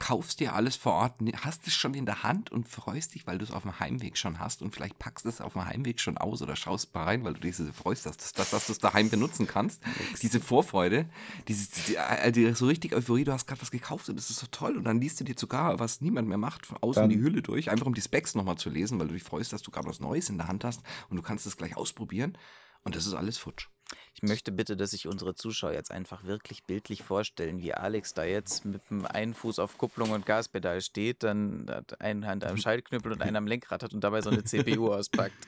kaufst 0.00 0.40
dir 0.40 0.54
alles 0.54 0.74
vor 0.74 0.94
Ort, 0.94 1.14
hast 1.44 1.66
es 1.68 1.74
schon 1.74 1.94
in 1.94 2.06
der 2.06 2.24
Hand 2.24 2.50
und 2.50 2.68
freust 2.68 3.14
dich, 3.14 3.26
weil 3.28 3.38
du 3.38 3.44
es 3.44 3.52
auf 3.52 3.62
dem 3.62 3.78
Heimweg 3.78 4.18
schon 4.18 4.40
hast 4.40 4.62
und 4.62 4.74
vielleicht 4.74 4.98
packst 4.98 5.26
es 5.26 5.40
auf 5.40 5.52
dem 5.52 5.64
Heimweg 5.64 6.00
schon 6.00 6.18
aus 6.18 6.42
oder 6.42 6.56
schaust 6.56 6.92
mal 6.94 7.04
rein, 7.04 7.22
weil 7.22 7.34
du 7.34 7.40
dich 7.40 7.56
so 7.56 7.70
freust, 7.72 8.06
dass, 8.06 8.16
dass, 8.32 8.50
dass 8.50 8.66
du 8.66 8.72
es 8.72 8.78
daheim 8.78 9.10
benutzen 9.10 9.46
kannst. 9.46 9.80
Diese 10.22 10.40
Vorfreude, 10.40 11.08
diese, 11.46 11.68
die, 11.86 12.32
die, 12.32 12.52
so 12.54 12.66
richtig 12.66 12.94
Euphorie, 12.94 13.24
du 13.24 13.32
hast 13.32 13.46
gerade 13.46 13.60
was 13.60 13.70
gekauft 13.70 14.08
und 14.08 14.16
das 14.16 14.30
ist 14.30 14.40
so 14.40 14.46
toll 14.50 14.76
und 14.76 14.84
dann 14.84 15.00
liest 15.00 15.20
du 15.20 15.24
dir 15.24 15.34
sogar, 15.38 15.78
was 15.78 16.00
niemand 16.00 16.26
mehr 16.26 16.38
macht, 16.38 16.66
von 16.66 16.78
außen 16.78 17.02
Dann- 17.02 17.10
die 17.10 17.20
Hülle 17.20 17.42
durch, 17.42 17.70
einfach 17.70 17.86
um 17.86 17.94
die 17.94 18.00
Specs 18.00 18.34
nochmal 18.34 18.56
zu 18.56 18.70
lesen, 18.70 18.98
weil 18.98 19.06
du 19.08 19.14
dich 19.14 19.22
freust, 19.22 19.52
dass 19.52 19.62
du 19.62 19.70
gerade 19.70 19.86
was 19.86 20.00
Neues 20.00 20.28
in 20.30 20.38
der 20.38 20.48
Hand 20.48 20.64
hast 20.64 20.82
und 21.10 21.16
du 21.18 21.22
kannst 21.22 21.46
es 21.46 21.56
gleich 21.56 21.76
ausprobieren 21.76 22.36
und 22.82 22.96
das 22.96 23.06
ist 23.06 23.14
alles 23.14 23.36
futsch. 23.38 23.68
Ich 24.14 24.22
möchte 24.22 24.52
bitte, 24.52 24.76
dass 24.76 24.90
sich 24.90 25.06
unsere 25.06 25.34
Zuschauer 25.34 25.72
jetzt 25.72 25.90
einfach 25.90 26.24
wirklich 26.24 26.64
bildlich 26.64 27.02
vorstellen, 27.02 27.60
wie 27.60 27.74
Alex 27.74 28.14
da 28.14 28.24
jetzt 28.24 28.64
mit 28.64 28.82
dem 28.90 29.06
einen 29.06 29.34
Fuß 29.34 29.58
auf 29.58 29.78
Kupplung 29.78 30.10
und 30.10 30.26
Gaspedal 30.26 30.80
steht, 30.80 31.22
dann 31.22 31.66
hat 31.68 32.00
eine 32.00 32.26
Hand 32.26 32.44
am 32.44 32.56
Schaltknüppel 32.56 33.12
und 33.12 33.22
einen 33.22 33.36
am 33.36 33.46
Lenkrad 33.46 33.82
hat 33.82 33.94
und 33.94 34.02
dabei 34.02 34.20
so 34.20 34.30
eine 34.30 34.44
CPU 34.44 34.92
auspackt. 34.92 35.46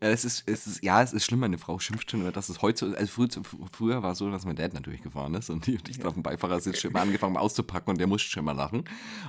Ja, 0.00 0.08
es 0.08 0.24
ist, 0.24 0.44
es 0.46 0.66
ist, 0.66 0.82
ja, 0.82 1.02
es 1.02 1.12
ist 1.12 1.24
schlimm, 1.24 1.40
meine 1.40 1.58
Frau 1.58 1.78
schimpft 1.78 2.10
schon 2.10 2.22
über, 2.22 2.32
dass 2.32 2.48
es 2.48 2.62
heute, 2.62 2.90
so- 2.90 2.96
also 2.96 3.06
früher, 3.12 3.28
früher 3.72 4.02
war 4.02 4.12
es 4.12 4.18
so, 4.18 4.30
dass 4.30 4.44
mein 4.44 4.56
Dad 4.56 4.72
natürlich 4.74 5.02
gefahren 5.02 5.34
ist 5.34 5.50
und 5.50 5.68
ich 5.68 6.04
auf 6.04 6.14
dem 6.14 6.22
Beifahrersitz 6.22 6.80
schon 6.80 6.92
mal 6.92 7.02
angefangen 7.02 7.36
auszupacken 7.36 7.90
und 7.90 7.98
der 7.98 8.06
musste 8.06 8.28
schon 8.30 8.44
mal 8.44 8.52
lachen. 8.52 8.84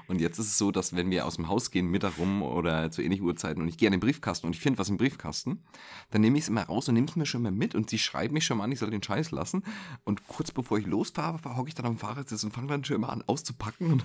Und 0.08 0.20
jetzt 0.22 0.40
ist 0.40 0.48
es 0.48 0.58
so, 0.58 0.72
dass 0.72 0.96
wenn 0.96 1.10
wir 1.12 1.26
aus 1.26 1.36
dem 1.36 1.48
Haus 1.48 1.70
gehen, 1.70 1.88
Mittag 1.88 2.18
rum 2.18 2.42
oder 2.44 2.90
zu 2.92 3.02
ähnlichen 3.02 3.26
Uhrzeiten 3.26 3.62
und 3.62 3.68
ich 3.68 3.78
gehe 3.78 3.88
an 3.88 3.92
den 3.92 4.00
Briefkasten 4.00 4.48
und 4.48 4.54
ich 4.56 4.62
finde 4.62 4.80
was 4.80 4.90
im 4.90 4.98
Briefkasten, 4.98 5.64
dann 6.12 6.22
nehme 6.22 6.38
ich 6.38 6.44
es 6.46 6.50
immer 6.50 6.64
raus 6.64 6.88
und 6.88 6.96
nehme 6.96 7.08
es 7.08 7.16
mir 7.16 7.26
schon 7.26 7.42
mal 7.42 7.52
mit 7.52 7.76
und 7.76 7.90
sie 7.90 8.00
schreibt 8.00 8.32
mich 8.34 8.46
schon 8.46 8.58
mal 8.58 8.64
an, 8.64 8.72
ich 8.72 8.80
soll 8.80 8.90
den 8.90 9.04
Scheiß 9.04 9.32
lassen. 9.32 9.64
Und 10.06 10.28
kurz 10.28 10.52
bevor 10.52 10.78
ich 10.80 10.86
losfahre, 10.86 11.40
hocke 11.58 11.68
ich 11.68 11.76
dann 11.76 11.86
am 11.86 11.98
Fahrersitz 11.98 12.44
und 12.44 12.54
fange 12.54 12.68
dann 12.68 12.84
schon 12.84 12.96
immer 12.96 13.10
an 13.10 13.24
auszupacken 13.28 13.92
und 13.92 14.04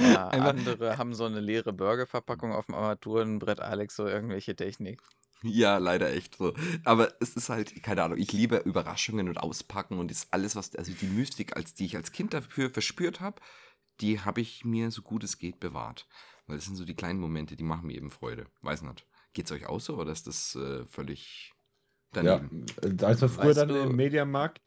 Ja, 0.00 0.28
andere 0.28 0.98
haben 0.98 1.14
so 1.14 1.24
eine 1.24 1.40
leere 1.40 1.72
Burgerverpackung 1.72 2.52
auf 2.52 2.66
dem 2.66 2.74
Armaturenbrett, 2.74 3.60
Alex 3.60 3.96
so 3.96 4.06
irgendwelche 4.06 4.54
Technik. 4.54 5.00
Ja, 5.42 5.78
leider 5.78 6.12
echt 6.12 6.36
so. 6.36 6.54
Aber 6.84 7.12
es 7.20 7.34
ist 7.34 7.48
halt, 7.48 7.82
keine 7.82 8.02
Ahnung, 8.02 8.18
ich 8.18 8.32
liebe 8.32 8.56
Überraschungen 8.58 9.28
und 9.28 9.38
Auspacken 9.38 9.98
und 9.98 10.10
ist 10.10 10.28
alles, 10.32 10.56
was, 10.56 10.74
also 10.76 10.92
die 10.92 11.06
Mystik, 11.06 11.56
als 11.56 11.74
die 11.74 11.86
ich 11.86 11.96
als 11.96 12.12
Kind 12.12 12.32
dafür 12.34 12.70
verspürt 12.70 13.20
habe, 13.20 13.40
die 14.00 14.20
habe 14.20 14.40
ich 14.40 14.64
mir 14.64 14.90
so 14.90 15.02
gut 15.02 15.24
es 15.24 15.38
geht 15.38 15.60
bewahrt. 15.60 16.06
Weil 16.46 16.56
das 16.56 16.66
sind 16.66 16.76
so 16.76 16.84
die 16.84 16.94
kleinen 16.94 17.20
Momente, 17.20 17.56
die 17.56 17.64
machen 17.64 17.86
mir 17.86 17.96
eben 17.96 18.10
Freude. 18.10 18.46
Weiß 18.62 18.82
nicht. 18.82 19.06
Geht's 19.32 19.52
euch 19.52 19.66
auch 19.66 19.80
so 19.80 19.96
oder 19.96 20.12
ist 20.12 20.26
das 20.26 20.54
äh, 20.54 20.84
völlig 20.86 21.52
daneben? 22.12 22.66
Ja, 23.00 23.06
als 23.08 23.20
wir 23.20 23.28
früher 23.28 23.46
Weißt 23.46 23.58
dann 23.58 23.68
du- 23.68 23.82
im 23.82 23.96
Mediamarkt, 23.96 24.60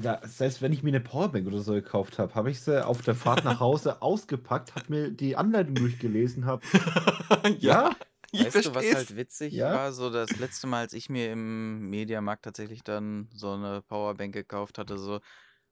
da, 0.00 0.20
selbst 0.24 0.62
wenn 0.62 0.72
ich 0.72 0.82
mir 0.82 0.90
eine 0.90 1.00
Powerbank 1.00 1.46
oder 1.46 1.60
so 1.60 1.72
gekauft 1.72 2.18
habe, 2.18 2.34
habe 2.34 2.50
ich 2.50 2.60
sie 2.60 2.84
auf 2.86 3.02
der 3.02 3.14
Fahrt 3.14 3.44
nach 3.44 3.60
Hause 3.60 4.02
ausgepackt, 4.02 4.74
habe 4.74 4.86
mir 4.88 5.10
die 5.10 5.36
Anleitung 5.36 5.74
durchgelesen, 5.74 6.44
habe. 6.46 6.62
Ja, 7.58 7.96
ich 8.32 8.42
weißt 8.42 8.66
du, 8.66 8.74
was 8.74 8.84
versteh's. 8.84 8.94
halt 8.94 9.16
witzig 9.16 9.54
Ja. 9.54 9.72
war? 9.72 9.92
So 9.92 10.10
das 10.10 10.36
letzte 10.36 10.66
Mal, 10.66 10.80
als 10.80 10.92
ich 10.92 11.08
mir 11.08 11.32
im 11.32 11.88
Mediamarkt 11.90 12.44
tatsächlich 12.44 12.82
dann 12.84 13.28
so 13.34 13.52
eine 13.52 13.82
Powerbank 13.82 14.32
gekauft 14.34 14.78
hatte, 14.78 14.98
so, 14.98 15.20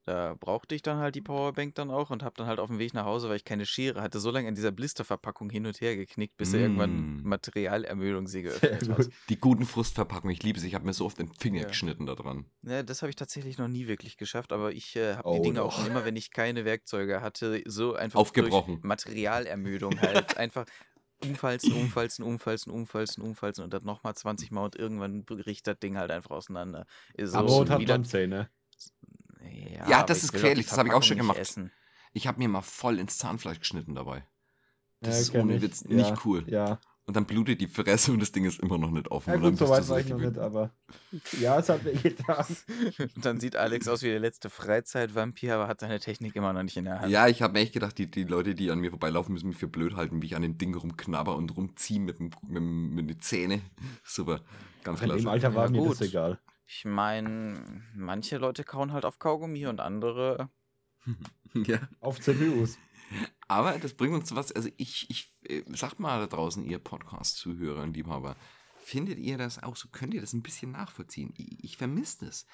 da 0.05 0.35
brauchte 0.41 0.75
ich 0.75 0.83
dann 0.83 0.99
halt 0.99 1.15
die 1.15 1.21
Powerbank 1.21 1.75
dann 1.77 1.91
auch 1.91 2.11
und 2.11 2.23
habe 2.23 2.35
dann 2.37 2.47
halt 2.47 2.61
auf 2.61 2.69
dem 2.69 2.79
Weg 2.79 2.95
nach 2.95 3.05
Hause, 3.05 3.29
weil 3.29 3.37
ich 3.37 3.45
keine 3.45 3.67
Schere 3.67 4.01
hatte, 4.03 4.21
so 4.21 4.31
lange 4.31 4.49
in 4.49 4.55
dieser 4.55 4.73
Blisterverpackung 4.73 5.51
hin 5.51 5.67
und 5.67 5.81
her 5.81 5.97
geknickt, 5.97 6.37
bis 6.39 6.55
er 6.55 6.61
irgendwann 6.61 7.11
Mm. 7.17 7.23
Materialermüdung 7.23 8.27
sie 8.27 8.43
geöffnet 8.43 8.89
hat. 8.89 9.11
Die 9.29 9.39
guten 9.39 9.67
Frustverpackungen, 9.67 10.33
ich 10.35 10.43
liebe 10.43 10.59
sie. 10.61 10.69
Ich 10.69 10.75
habe 10.75 10.85
mir 10.87 10.93
so 10.95 11.05
oft 11.05 11.19
den 11.19 11.33
Finger 11.35 11.61
Ja. 11.61 11.69
geschnitten 11.69 12.07
da 12.07 12.15
dran. 12.15 12.47
Ja, 12.63 12.83
das 12.83 13.03
habe 13.03 13.11
ich 13.11 13.17
tatsächlich 13.17 13.59
noch 13.59 13.69
nie 13.69 13.87
wirklich 13.87 14.17
geschafft, 14.17 14.53
aber 14.53 14.73
ich 14.73 14.97
äh, 14.97 15.15
habe 15.15 15.29
Oh, 15.29 15.37
die 15.37 15.43
Dinge 15.43 15.63
auch 15.63 15.71
doch. 15.71 15.79
schon 15.79 15.87
immer, 15.87 16.05
wenn 16.05 16.17
ich 16.17 16.31
keine 16.33 16.65
Werkzeuge 16.65 17.21
hatte, 17.21 17.63
so 17.67 17.95
einfach 17.95 18.19
Aufgebrochen. 18.21 18.75
durch 18.75 18.83
Materialermüdung 18.83 20.01
halt 20.01 20.37
einfach 20.37 20.67
umfalzen, 21.23 21.73
umfalzen, 21.73 22.25
umfalzen, 22.25 22.73
umfalzen, 22.73 23.23
umfalzen 23.23 23.65
und 23.65 23.73
dann 23.75 23.85
nochmal 23.85 24.15
20 24.15 24.51
Mal 24.51 24.65
und 24.65 24.77
irgendwann 24.77 25.25
bricht 25.25 25.67
das 25.67 25.79
Ding 25.79 25.97
halt 25.99 26.11
einfach 26.11 26.31
auseinander. 26.31 26.87
Ist 27.15 27.35
aber 27.35 27.49
so 27.49 27.61
und 27.61 27.71
hat 27.71 27.81
wieder, 27.81 27.95
man 27.95 28.05
Zähne. 28.05 28.51
ja, 29.43 29.89
Ja, 29.89 30.03
das 30.03 30.25
ist 30.25 30.33
gefährlich, 30.33 30.67
das 30.67 30.79
habe 30.79 30.89
ich 30.89 30.95
auch 30.95 31.03
schon 31.03 31.17
gemacht. 31.19 31.39
Essen. 31.39 31.73
Ich 32.13 32.27
habe 32.27 32.39
mir 32.39 32.49
mal 32.49 32.63
voll 32.63 32.99
ins 32.99 33.19
Zahnfleisch 33.19 33.59
geschnitten 33.59 33.95
dabei. 33.95 34.27
Das 35.01 35.15
Ja, 35.15 35.21
ist 35.21 35.35
ohne. 35.35 35.63
Witz 35.63 35.85
Ja, 35.89 35.97
nicht 35.97 36.25
cool. 36.25 36.45
Ja, 36.49 36.81
Und 37.09 37.17
dann 37.17 37.25
blutet 37.25 37.59
die 37.63 37.67
Fresse 37.69 38.13
und 38.13 38.21
das 38.21 38.33
Ding 38.33 38.45
ist 38.45 38.61
immer 38.61 38.77
noch 38.77 38.91
nicht 38.91 39.11
offen. 39.11 39.31
ja 39.31 39.37
und 39.37 39.43
dann 39.43 39.51
gut, 39.53 39.59
so 39.61 39.69
weit 39.71 39.89
war 39.89 39.99
ich 39.99 40.11
noch 40.11 40.19
nicht, 40.19 40.37
aber 40.37 40.71
ja, 41.41 41.59
es 41.59 41.71
hat 41.71 41.83
mir 41.83 41.95
getan. 41.95 42.45
Und 42.99 43.25
dann 43.25 43.41
sieht 43.41 43.57
Alex 43.57 43.89
aus 43.89 44.03
wie 44.03 44.09
der 44.09 44.21
letzte 44.21 44.51
Freizeitvampir, 44.51 45.55
aber 45.55 45.69
hat 45.69 45.81
seine 45.81 46.01
Technik 46.01 46.37
immer 46.37 46.53
noch 46.53 46.63
nicht 46.63 46.77
in 46.77 46.85
der 46.85 47.01
Hand. 47.01 47.11
Ja, 47.11 47.27
ich 47.27 47.41
habe 47.41 47.55
mir 47.55 47.61
echt 47.61 47.73
gedacht, 47.73 47.97
die, 47.97 48.11
die 48.11 48.25
Leute, 48.25 48.55
die 48.55 48.71
an 48.71 48.79
mir 48.81 48.91
vorbeilaufen, 48.91 49.33
müssen 49.33 49.49
mich 49.49 49.57
für 49.57 49.69
blöd 49.69 49.97
halten, 49.97 50.21
wie 50.21 50.27
ich 50.27 50.37
an 50.37 50.43
dem 50.43 50.59
Ding 50.59 50.75
rumknabber 50.75 51.35
und 51.35 51.57
rumziehe 51.57 51.99
mit, 51.99 52.19
dem- 52.19 52.31
mit, 52.47 52.63
mit 52.63 53.09
den 53.09 53.21
Zähnen. 53.21 53.63
Super, 54.05 54.43
ganz 54.85 55.01
In 55.01 55.09
dem. 55.09 55.29
Alter 55.29 55.55
war 55.55 55.65
Ja, 55.65 55.71
mir 55.71 55.79
gut. 55.79 55.93
das 55.93 56.03
egal. 56.03 56.39
Ich 56.67 56.85
meine, 56.85 57.55
manche 57.95 58.37
Leute 58.37 58.65
kauen 58.65 58.93
halt 58.93 59.07
auf 59.07 59.19
Kaugummi 59.19 59.67
und 59.67 59.81
andere 59.81 60.51
ja. 61.55 61.79
Auf 62.01 62.21
CPUs. 62.21 62.77
Aber 63.49 63.79
das 63.79 63.95
bringt 63.95 64.15
uns 64.15 64.29
zu 64.29 64.37
was, 64.37 64.53
also 64.53 64.69
ich, 64.77 65.09
ich 65.11 65.31
äh, 65.49 65.63
sagt 65.75 66.01
mal 66.01 66.21
da 66.21 66.27
draußen, 66.27 66.65
ihr 66.65 66.79
Podcast-Zuhörer 66.79 67.83
und 67.83 67.95
Liebhaber, 67.95 68.37
findet 68.79 69.19
ihr 69.19 69.39
das 69.39 69.63
auch 69.63 69.77
so, 69.77 69.89
könnt 69.89 70.15
ihr 70.15 70.21
das 70.21 70.33
ein 70.33 70.43
bisschen 70.43 70.73
nachvollziehen? 70.73 71.33
Ich, 71.37 71.65
ich 71.65 71.77
vermisse 71.77 72.27
das. 72.27 72.47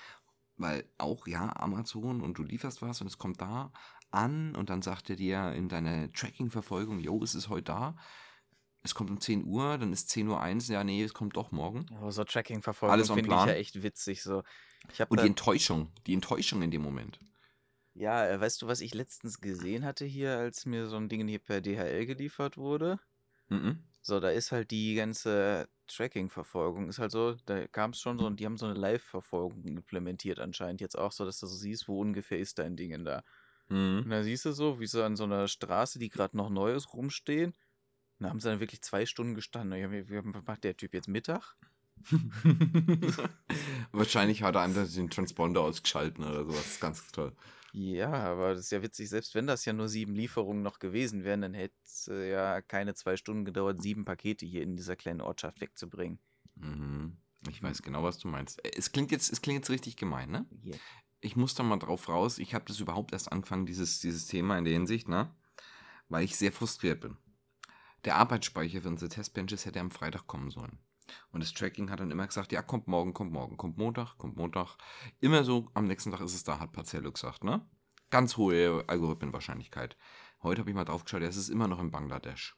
Weil 0.56 0.88
auch, 0.98 1.26
ja, 1.26 1.52
Amazon 1.56 2.20
und 2.20 2.38
du 2.38 2.44
lieferst 2.44 2.80
was 2.80 3.00
und 3.00 3.08
es 3.08 3.18
kommt 3.18 3.40
da 3.40 3.72
an 4.12 4.54
und 4.54 4.70
dann 4.70 4.82
sagt 4.82 5.10
er 5.10 5.16
dir 5.16 5.52
in 5.52 5.68
deiner 5.68 6.12
Tracking-Verfolgung, 6.12 7.00
jo, 7.00 7.22
es 7.24 7.34
ist 7.34 7.48
heute 7.48 7.64
da. 7.64 7.96
Es 8.84 8.94
kommt 8.94 9.10
um 9.10 9.20
10 9.20 9.44
Uhr, 9.44 9.78
dann 9.78 9.92
ist 9.92 10.10
10 10.10 10.28
Uhr 10.28 10.40
1, 10.40 10.68
ja, 10.68 10.84
nee, 10.84 11.02
es 11.02 11.14
kommt 11.14 11.36
doch 11.36 11.50
morgen. 11.50 11.86
Oh, 12.00 12.10
so 12.10 12.22
Tracking-Verfolgung 12.22 13.04
finde 13.04 13.34
ich 13.34 13.46
ja 13.46 13.52
echt 13.54 13.82
witzig. 13.82 14.22
So. 14.22 14.42
Und 15.08 15.22
die 15.22 15.26
Enttäuschung, 15.26 15.90
die 16.06 16.14
Enttäuschung 16.14 16.62
in 16.62 16.70
dem 16.70 16.82
Moment. 16.82 17.18
Ja, 17.94 18.26
äh, 18.28 18.40
weißt 18.40 18.62
du, 18.62 18.66
was 18.66 18.80
ich 18.80 18.94
letztens 18.94 19.40
gesehen 19.40 19.84
hatte 19.84 20.04
hier, 20.04 20.36
als 20.38 20.66
mir 20.66 20.86
so 20.88 20.96
ein 20.96 21.08
Ding 21.08 21.26
hier 21.28 21.38
per 21.38 21.60
DHL 21.60 22.06
geliefert 22.06 22.56
wurde? 22.56 22.98
Mhm. 23.48 23.84
So, 24.02 24.20
da 24.20 24.28
ist 24.30 24.52
halt 24.52 24.70
die 24.70 24.94
ganze 24.94 25.68
Tracking-Verfolgung, 25.86 26.88
ist 26.88 26.98
halt 26.98 27.10
so, 27.10 27.36
da 27.46 27.66
kam 27.68 27.90
es 27.92 28.00
schon 28.00 28.18
so 28.18 28.26
und 28.26 28.38
die 28.38 28.44
haben 28.46 28.58
so 28.58 28.66
eine 28.66 28.74
Live-Verfolgung 28.78 29.64
implementiert 29.64 30.38
anscheinend 30.40 30.80
jetzt 30.80 30.98
auch 30.98 31.12
so, 31.12 31.24
dass 31.24 31.38
du 31.40 31.46
so 31.46 31.56
siehst, 31.56 31.88
wo 31.88 32.00
ungefähr 32.00 32.38
ist 32.38 32.58
dein 32.58 32.76
Ding 32.76 33.04
da. 33.04 33.22
Und 33.68 34.06
Mhm. 34.06 34.10
da 34.10 34.22
siehst 34.22 34.44
du 34.44 34.52
so, 34.52 34.78
wie 34.80 34.86
sie 34.86 35.02
an 35.04 35.16
so 35.16 35.24
einer 35.24 35.48
Straße, 35.48 35.98
die 35.98 36.10
gerade 36.10 36.36
noch 36.36 36.50
neu 36.50 36.72
ist, 36.74 36.92
rumstehen. 36.92 37.52
Und 38.18 38.24
da 38.24 38.30
haben 38.30 38.40
sie 38.40 38.48
dann 38.48 38.60
wirklich 38.60 38.82
zwei 38.82 39.06
Stunden 39.06 39.34
gestanden. 39.34 39.78
Ich 39.78 39.84
hab 39.84 39.90
mir- 39.90 40.08
wie- 40.08 40.34
Was 40.34 40.44
macht 40.46 40.64
der 40.64 40.76
Typ 40.76 40.94
jetzt 40.94 41.08
Mittag? 41.08 41.56
Wahrscheinlich 43.92 44.42
hat 44.42 44.56
er 44.56 44.62
einfach 44.62 44.86
den 44.86 45.10
Transponder 45.10 45.62
ausgeschalten 45.62 46.24
oder 46.24 46.44
sowas. 46.44 46.80
Ganz 46.80 47.10
toll. 47.12 47.32
Ja, 47.76 48.12
aber 48.12 48.54
das 48.54 48.66
ist 48.66 48.70
ja 48.70 48.82
witzig, 48.82 49.08
selbst 49.08 49.34
wenn 49.34 49.48
das 49.48 49.64
ja 49.64 49.72
nur 49.72 49.88
sieben 49.88 50.14
Lieferungen 50.14 50.62
noch 50.62 50.78
gewesen 50.78 51.24
wären, 51.24 51.40
dann 51.40 51.54
hätte 51.54 51.74
es 51.82 52.06
äh, 52.06 52.30
ja 52.30 52.62
keine 52.62 52.94
zwei 52.94 53.16
Stunden 53.16 53.44
gedauert, 53.44 53.82
sieben 53.82 54.04
Pakete 54.04 54.46
hier 54.46 54.62
in 54.62 54.76
dieser 54.76 54.94
kleinen 54.94 55.20
Ortschaft 55.20 55.60
wegzubringen. 55.60 56.20
Mhm. 56.54 57.16
Ich 57.48 57.60
weiß 57.64 57.82
genau, 57.82 58.04
was 58.04 58.18
du 58.18 58.28
meinst. 58.28 58.64
Äh, 58.64 58.70
Es 58.76 58.92
klingt 58.92 59.10
jetzt, 59.10 59.32
es 59.32 59.42
klingt 59.42 59.56
jetzt 59.56 59.70
richtig 59.70 59.96
gemein, 59.96 60.30
ne? 60.30 60.46
Hier. 60.62 60.78
Ich 61.20 61.34
muss 61.34 61.56
da 61.56 61.64
mal 61.64 61.78
drauf 61.78 62.08
raus. 62.08 62.38
Ich 62.38 62.54
habe 62.54 62.64
das 62.64 62.78
überhaupt 62.78 63.12
erst 63.12 63.32
angefangen, 63.32 63.66
dieses, 63.66 63.98
dieses 63.98 64.26
Thema 64.26 64.56
in 64.56 64.64
der 64.64 64.74
Hinsicht, 64.74 65.08
ne? 65.08 65.34
Weil 66.08 66.22
ich 66.22 66.36
sehr 66.36 66.52
frustriert 66.52 67.00
bin. 67.00 67.16
Der 68.04 68.14
Arbeitsspeicher 68.14 68.82
für 68.82 68.88
unsere 68.88 69.08
Testbenches 69.08 69.66
hätte 69.66 69.80
am 69.80 69.90
Freitag 69.90 70.28
kommen 70.28 70.50
sollen. 70.50 70.78
Und 71.30 71.42
das 71.42 71.52
Tracking 71.52 71.90
hat 71.90 72.00
dann 72.00 72.10
immer 72.10 72.26
gesagt, 72.26 72.52
ja, 72.52 72.62
kommt 72.62 72.88
morgen, 72.88 73.12
kommt 73.14 73.32
morgen, 73.32 73.56
kommt 73.56 73.76
Montag, 73.76 74.16
kommt 74.18 74.36
Montag. 74.36 74.76
Immer 75.20 75.44
so, 75.44 75.70
am 75.74 75.86
nächsten 75.86 76.10
Tag 76.10 76.20
ist 76.20 76.34
es 76.34 76.44
da, 76.44 76.60
hat 76.60 76.72
Parzello 76.72 77.12
gesagt, 77.12 77.44
ne? 77.44 77.66
Ganz 78.10 78.36
hohe 78.36 78.84
Algorithmenwahrscheinlichkeit. 78.86 79.96
Heute 80.42 80.60
habe 80.60 80.70
ich 80.70 80.76
mal 80.76 80.84
drauf 80.84 81.04
geschaut, 81.04 81.22
ja, 81.22 81.28
es 81.28 81.36
ist 81.36 81.48
immer 81.48 81.68
noch 81.68 81.80
in 81.80 81.90
Bangladesch. 81.90 82.56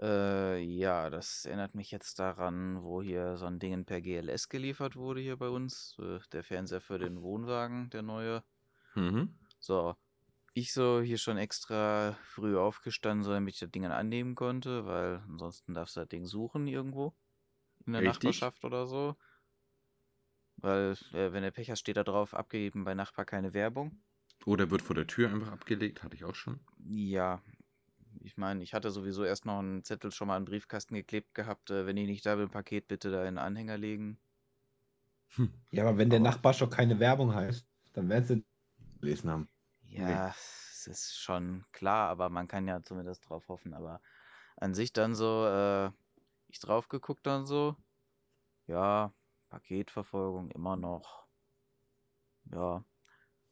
Äh, 0.00 0.62
ja, 0.62 1.10
das 1.10 1.44
erinnert 1.44 1.74
mich 1.74 1.90
jetzt 1.90 2.18
daran, 2.18 2.82
wo 2.82 3.02
hier 3.02 3.36
so 3.36 3.46
ein 3.46 3.58
Ding 3.58 3.84
per 3.84 4.00
GLS 4.00 4.48
geliefert 4.48 4.96
wurde 4.96 5.20
hier 5.20 5.36
bei 5.36 5.48
uns. 5.48 5.96
Äh, 6.00 6.20
der 6.32 6.42
Fernseher 6.42 6.80
für 6.80 6.98
den 6.98 7.20
Wohnwagen, 7.20 7.90
der 7.90 8.02
neue. 8.02 8.42
Mhm. 8.94 9.38
So, 9.58 9.94
ich 10.52 10.72
so 10.72 11.00
hier 11.00 11.18
schon 11.18 11.36
extra 11.38 12.12
früh 12.24 12.56
aufgestanden, 12.58 13.24
so 13.24 13.30
damit 13.32 13.54
ich 13.54 13.60
das 13.60 13.70
Ding 13.70 13.82
dann 13.82 13.92
annehmen 13.92 14.34
konnte, 14.34 14.84
weil 14.86 15.22
ansonsten 15.28 15.74
darfst 15.74 15.96
du 15.96 16.00
das 16.00 16.08
Ding 16.08 16.26
suchen 16.26 16.66
irgendwo 16.66 17.14
in 17.86 17.92
der 17.92 18.02
Richtig. 18.02 18.40
Nachbarschaft 18.40 18.64
oder 18.64 18.86
so. 18.86 19.16
Weil, 20.56 20.96
äh, 21.12 21.32
wenn 21.32 21.42
der 21.42 21.50
Pech 21.52 21.70
hast, 21.70 21.80
steht 21.80 21.96
da 21.96 22.04
drauf, 22.04 22.34
abgegeben 22.34 22.84
bei 22.84 22.94
Nachbar 22.94 23.24
keine 23.24 23.54
Werbung. 23.54 24.02
Oder 24.44 24.70
wird 24.70 24.82
vor 24.82 24.94
der 24.94 25.06
Tür 25.06 25.30
einfach 25.30 25.52
abgelegt, 25.52 26.02
hatte 26.02 26.16
ich 26.16 26.24
auch 26.24 26.34
schon. 26.34 26.60
Ja, 26.88 27.40
ich 28.20 28.36
meine, 28.36 28.62
ich 28.62 28.74
hatte 28.74 28.90
sowieso 28.90 29.24
erst 29.24 29.46
noch 29.46 29.58
einen 29.60 29.84
Zettel 29.84 30.10
schon 30.12 30.28
mal 30.28 30.38
den 30.38 30.44
Briefkasten 30.44 30.94
geklebt 30.94 31.34
gehabt, 31.34 31.70
äh, 31.70 31.86
wenn 31.86 31.96
ich 31.96 32.06
nicht 32.06 32.26
da 32.26 32.36
bin, 32.36 32.50
Paket 32.50 32.88
bitte 32.88 33.10
da 33.10 33.20
in 33.20 33.34
den 33.34 33.38
Anhänger 33.38 33.78
legen. 33.78 34.18
Ja, 35.70 35.84
aber 35.86 35.96
wenn 35.96 36.10
der 36.10 36.18
Aber- 36.20 36.28
Nachbar 36.28 36.52
schon 36.54 36.70
keine 36.70 36.98
Werbung 36.98 37.32
heißt, 37.34 37.66
dann 37.92 38.08
werden 38.08 38.24
sie 38.24 38.44
gelesen 39.00 39.30
haben. 39.30 39.48
Ja, 39.90 40.28
es 40.28 40.86
ist 40.86 41.18
schon 41.18 41.64
klar, 41.72 42.08
aber 42.08 42.28
man 42.30 42.48
kann 42.48 42.68
ja 42.68 42.82
zumindest 42.82 43.28
drauf 43.28 43.48
hoffen. 43.48 43.74
Aber 43.74 44.00
an 44.56 44.74
sich 44.74 44.92
dann 44.92 45.14
so, 45.14 45.46
äh, 45.46 45.90
ich 46.48 46.60
drauf 46.60 46.88
geguckt 46.88 47.26
dann 47.26 47.44
so, 47.44 47.76
ja, 48.66 49.12
Paketverfolgung 49.48 50.50
immer 50.50 50.76
noch. 50.76 51.26
Ja, 52.52 52.84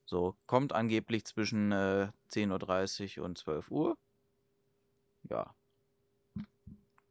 so, 0.05 0.37
kommt 0.47 0.73
angeblich 0.73 1.25
zwischen 1.27 1.73
äh, 1.73 2.11
10.30 2.31 3.19
Uhr 3.19 3.25
und 3.25 3.37
12 3.37 3.71
Uhr. 3.71 3.99
Ja. 5.25 5.55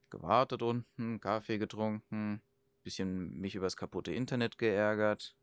Gewartet 0.09 0.61
unten, 0.61 1.19
Kaffee 1.19 1.57
getrunken, 1.57 2.41
bisschen 2.83 3.39
mich 3.39 3.55
übers 3.55 3.75
kaputte 3.75 4.13
Internet 4.13 4.57
geärgert. 4.57 5.35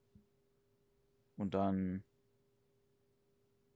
Und 1.37 1.55
dann 1.55 2.03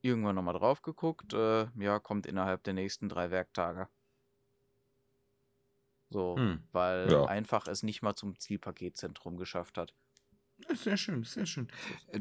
irgendwann 0.03 0.35
nochmal 0.37 0.55
drauf 0.55 0.83
geguckt. 0.83 1.33
Äh, 1.35 1.67
ja, 1.79 1.99
kommt 2.01 2.27
innerhalb 2.27 2.63
der 2.65 2.75
nächsten 2.75 3.09
drei 3.09 3.31
Werktage. 3.31 3.89
So, 6.11 6.37
Hm. 6.37 6.63
weil 6.73 7.09
Ja. 7.11 7.25
einfach 7.25 7.67
es 7.67 7.83
nicht 7.83 8.03
mal 8.03 8.15
zum 8.15 8.39
Zielpaketzentrum 8.39 9.37
geschafft 9.39 9.79
hat. 9.79 9.95
Sehr 10.75 10.97
schön, 10.97 11.25
sehr 11.25 11.47
schön. 11.47 11.69
Äh, 12.09 12.21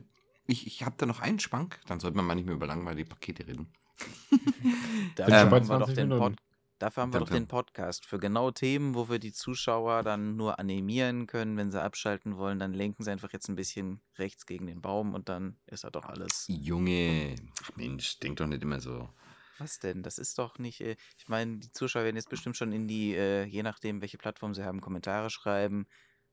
Ich, 0.50 0.66
ich 0.66 0.84
habe 0.86 0.96
da 0.98 1.06
noch 1.06 1.20
einen 1.20 1.40
Schwank, 1.40 1.82
dann 1.88 2.00
sollte 2.00 2.16
man 2.16 2.26
mal 2.26 2.36
nicht 2.36 2.46
mehr 2.46 2.56
über 2.56 2.68
langweilige 2.68 3.10
Pakete 3.10 3.46
reden. 3.48 3.74
Dafür 5.16 5.50
Ähm, 5.50 5.52
haben 5.52 5.68
wir 5.70 5.78
doch 5.78 5.92
20 5.92 5.94
den, 5.94 6.10
Minuten. 6.10 6.36
Pod 6.36 6.38
Dafür 6.80 7.04
haben 7.04 7.13
wir 7.13 7.20
doch 7.20 7.28
Dafür. 7.28 7.40
den 7.40 7.48
Podcast. 7.48 8.06
Für 8.06 8.20
genau 8.20 8.52
Themen, 8.52 8.94
wo 8.94 9.10
wir 9.10 9.18
die 9.18 9.34
Zuschauer 9.34 10.04
dann 10.04 10.36
nur 10.36 10.60
animieren 10.60 11.26
können, 11.26 11.58
wenn 11.58 11.72
sie 11.72 11.82
abschalten 11.82 12.38
wollen, 12.38 12.60
dann 12.60 12.74
lenken 12.74 13.04
sie 13.04 13.12
einfach 13.12 13.34
jetzt 13.34 13.50
ein 13.50 13.56
bisschen 13.56 14.00
rechts 14.18 14.46
gegen 14.46 14.68
den 14.68 14.82
Baum 14.82 15.16
und 15.16 15.28
dann 15.28 15.58
ist 15.66 15.84
da 15.84 15.90
doch 15.90 16.06
alles. 16.06 16.46
Junge, 16.48 17.36
ach 17.63 17.72
Mensch, 17.76 18.20
denk 18.20 18.38
doch 18.38 18.46
nicht 18.46 18.62
immer 18.62 18.80
so. 18.80 19.10
Was 19.58 19.80
denn? 19.80 20.04
Das 20.04 20.20
ist 20.20 20.38
doch 20.38 20.60
nicht. 20.60 20.82
Äh, 20.82 20.98
ich 21.18 21.28
meine, 21.28 21.58
die 21.58 21.72
Zuschauer 21.72 22.04
werden 22.04 22.16
jetzt 22.16 22.30
bestimmt 22.30 22.58
schon 22.58 22.72
in 22.72 22.88
die, 22.88 23.16
äh, 23.16 23.44
je 23.46 23.63
nachdem, 23.63 24.02
welche 24.02 24.20
Plattform 24.20 24.54
sie 24.54 24.63
haben, 24.63 24.82
Kommentare 24.82 25.32
schreiben, 25.32 25.88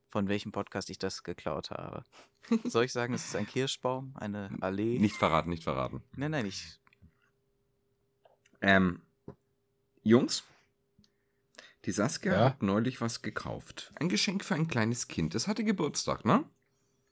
von 0.08 0.28
welchem 0.28 0.52
Podcast 0.52 0.90
ich 0.90 0.98
das 0.98 1.22
geklaut 1.22 1.70
habe. 1.70 2.04
Soll 2.64 2.84
ich 2.84 2.92
sagen, 2.92 3.14
es 3.14 3.24
ist 3.24 3.36
ein 3.36 3.46
Kirschbaum, 3.46 4.14
eine 4.16 4.50
Allee? 4.60 4.98
Nicht 4.98 5.16
verraten, 5.16 5.48
nicht 5.48 5.64
verraten. 5.64 6.02
Nein, 6.16 6.32
nein, 6.32 6.46
ich. 6.46 6.78
Ähm, 8.60 9.00
Jungs, 10.04 10.44
die 11.84 11.92
Saskia 11.92 12.32
Ja? 12.32 12.44
hat 12.46 12.62
neulich 12.62 13.00
was 13.00 13.22
gekauft. 13.22 13.92
Ein 13.96 14.08
Geschenk 14.08 14.44
für 14.44 14.54
ein 14.54 14.68
kleines 14.68 15.08
Kind. 15.08 15.34
Es 15.34 15.48
hatte 15.48 15.64
Geburtstag, 15.64 16.24
ne? 16.24 16.44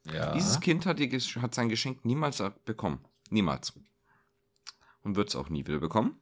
Ja. 0.04 0.32
Dieses 0.34 0.60
Kind 0.60 0.86
hat, 0.86 0.98
ihr, 1.00 1.10
hat 1.10 1.54
sein 1.54 1.68
Geschenk 1.68 2.04
niemals 2.04 2.42
bekommen. 2.64 3.04
Niemals. 3.30 3.72
Und 5.02 5.16
wird 5.16 5.28
es 5.28 5.36
auch 5.36 5.48
nie 5.48 5.66
wieder 5.66 5.78
bekommen. 5.78 6.20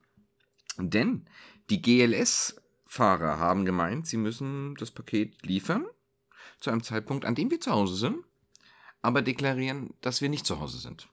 Denn 0.78 1.26
die 1.70 1.80
GLS-Fahrer 1.82 3.38
haben 3.38 3.64
gemeint, 3.64 4.06
sie 4.06 4.16
müssen 4.16 4.74
das 4.76 4.90
Paket 4.90 5.42
liefern 5.42 5.86
zu 6.60 6.70
einem 6.70 6.82
Zeitpunkt, 6.82 7.24
an 7.24 7.34
dem 7.34 7.50
wir 7.50 7.60
zu 7.60 7.70
Hause 7.70 7.96
sind, 7.96 8.24
aber 9.02 9.22
deklarieren, 9.22 9.94
dass 10.02 10.20
wir 10.20 10.28
nicht 10.28 10.46
zu 10.46 10.60
Hause 10.60 10.78
sind. 10.78 11.08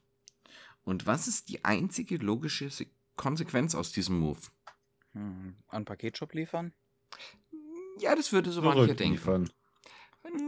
Und 0.84 1.06
was 1.06 1.26
ist 1.28 1.48
die 1.48 1.64
einzige 1.64 2.16
logische 2.16 2.70
Se- 2.70 2.86
Konsequenz 3.16 3.74
aus 3.74 3.92
diesem 3.92 4.18
Move? 4.18 4.40
Hm, 5.18 5.56
an 5.68 5.84
Paketshop 5.84 6.32
liefern? 6.34 6.72
Ja, 7.98 8.14
das 8.14 8.32
würde 8.32 8.52
so 8.52 8.62
mancher 8.62 8.94
denken. 8.94 9.50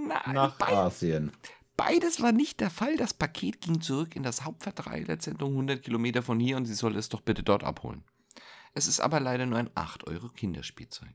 Na, 0.07 0.33
Nach 0.33 0.57
bei- 0.59 0.69
Asien. 0.69 1.33
Beides 1.77 2.21
war 2.23 2.31
nicht 2.33 2.61
der 2.61 2.71
Fall. 2.71 2.97
Das 2.97 3.15
Paket 3.15 3.63
ging 3.63 3.81
zurück 3.81 4.15
in 4.15 4.23
das 4.23 4.45
Hauptverteilerzentrum 4.45 5.53
100 5.53 5.83
Kilometer 5.83 6.23
von 6.23 6.39
hier 6.39 6.57
und 6.59 6.67
sie 6.67 6.75
soll 6.75 6.95
es 6.97 7.09
doch 7.09 7.23
bitte 7.23 7.43
dort 7.43 7.65
abholen. 7.65 8.05
Es 8.75 8.87
ist 8.87 9.01
aber 9.01 9.19
leider 9.19 9.47
nur 9.47 9.59
ein 9.59 9.71
8 9.75 10.07
Euro 10.07 10.29
Kinderspielzeug. 10.29 11.15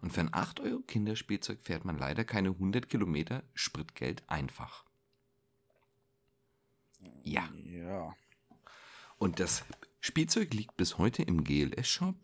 Und 0.00 0.12
für 0.12 0.20
ein 0.20 0.32
8 0.32 0.60
Euro 0.60 0.80
Kinderspielzeug 0.80 1.60
fährt 1.60 1.84
man 1.84 1.98
leider 1.98 2.24
keine 2.24 2.50
100 2.50 2.88
Kilometer 2.88 3.42
Spritgeld 3.54 4.22
einfach. 4.28 4.84
Ja. 7.24 7.48
Ja. 7.64 8.14
Und 9.18 9.40
das 9.40 9.64
Spielzeug 10.00 10.54
liegt 10.54 10.76
bis 10.76 10.96
heute 10.96 11.22
im 11.22 11.42
GLS-Shop, 11.44 12.16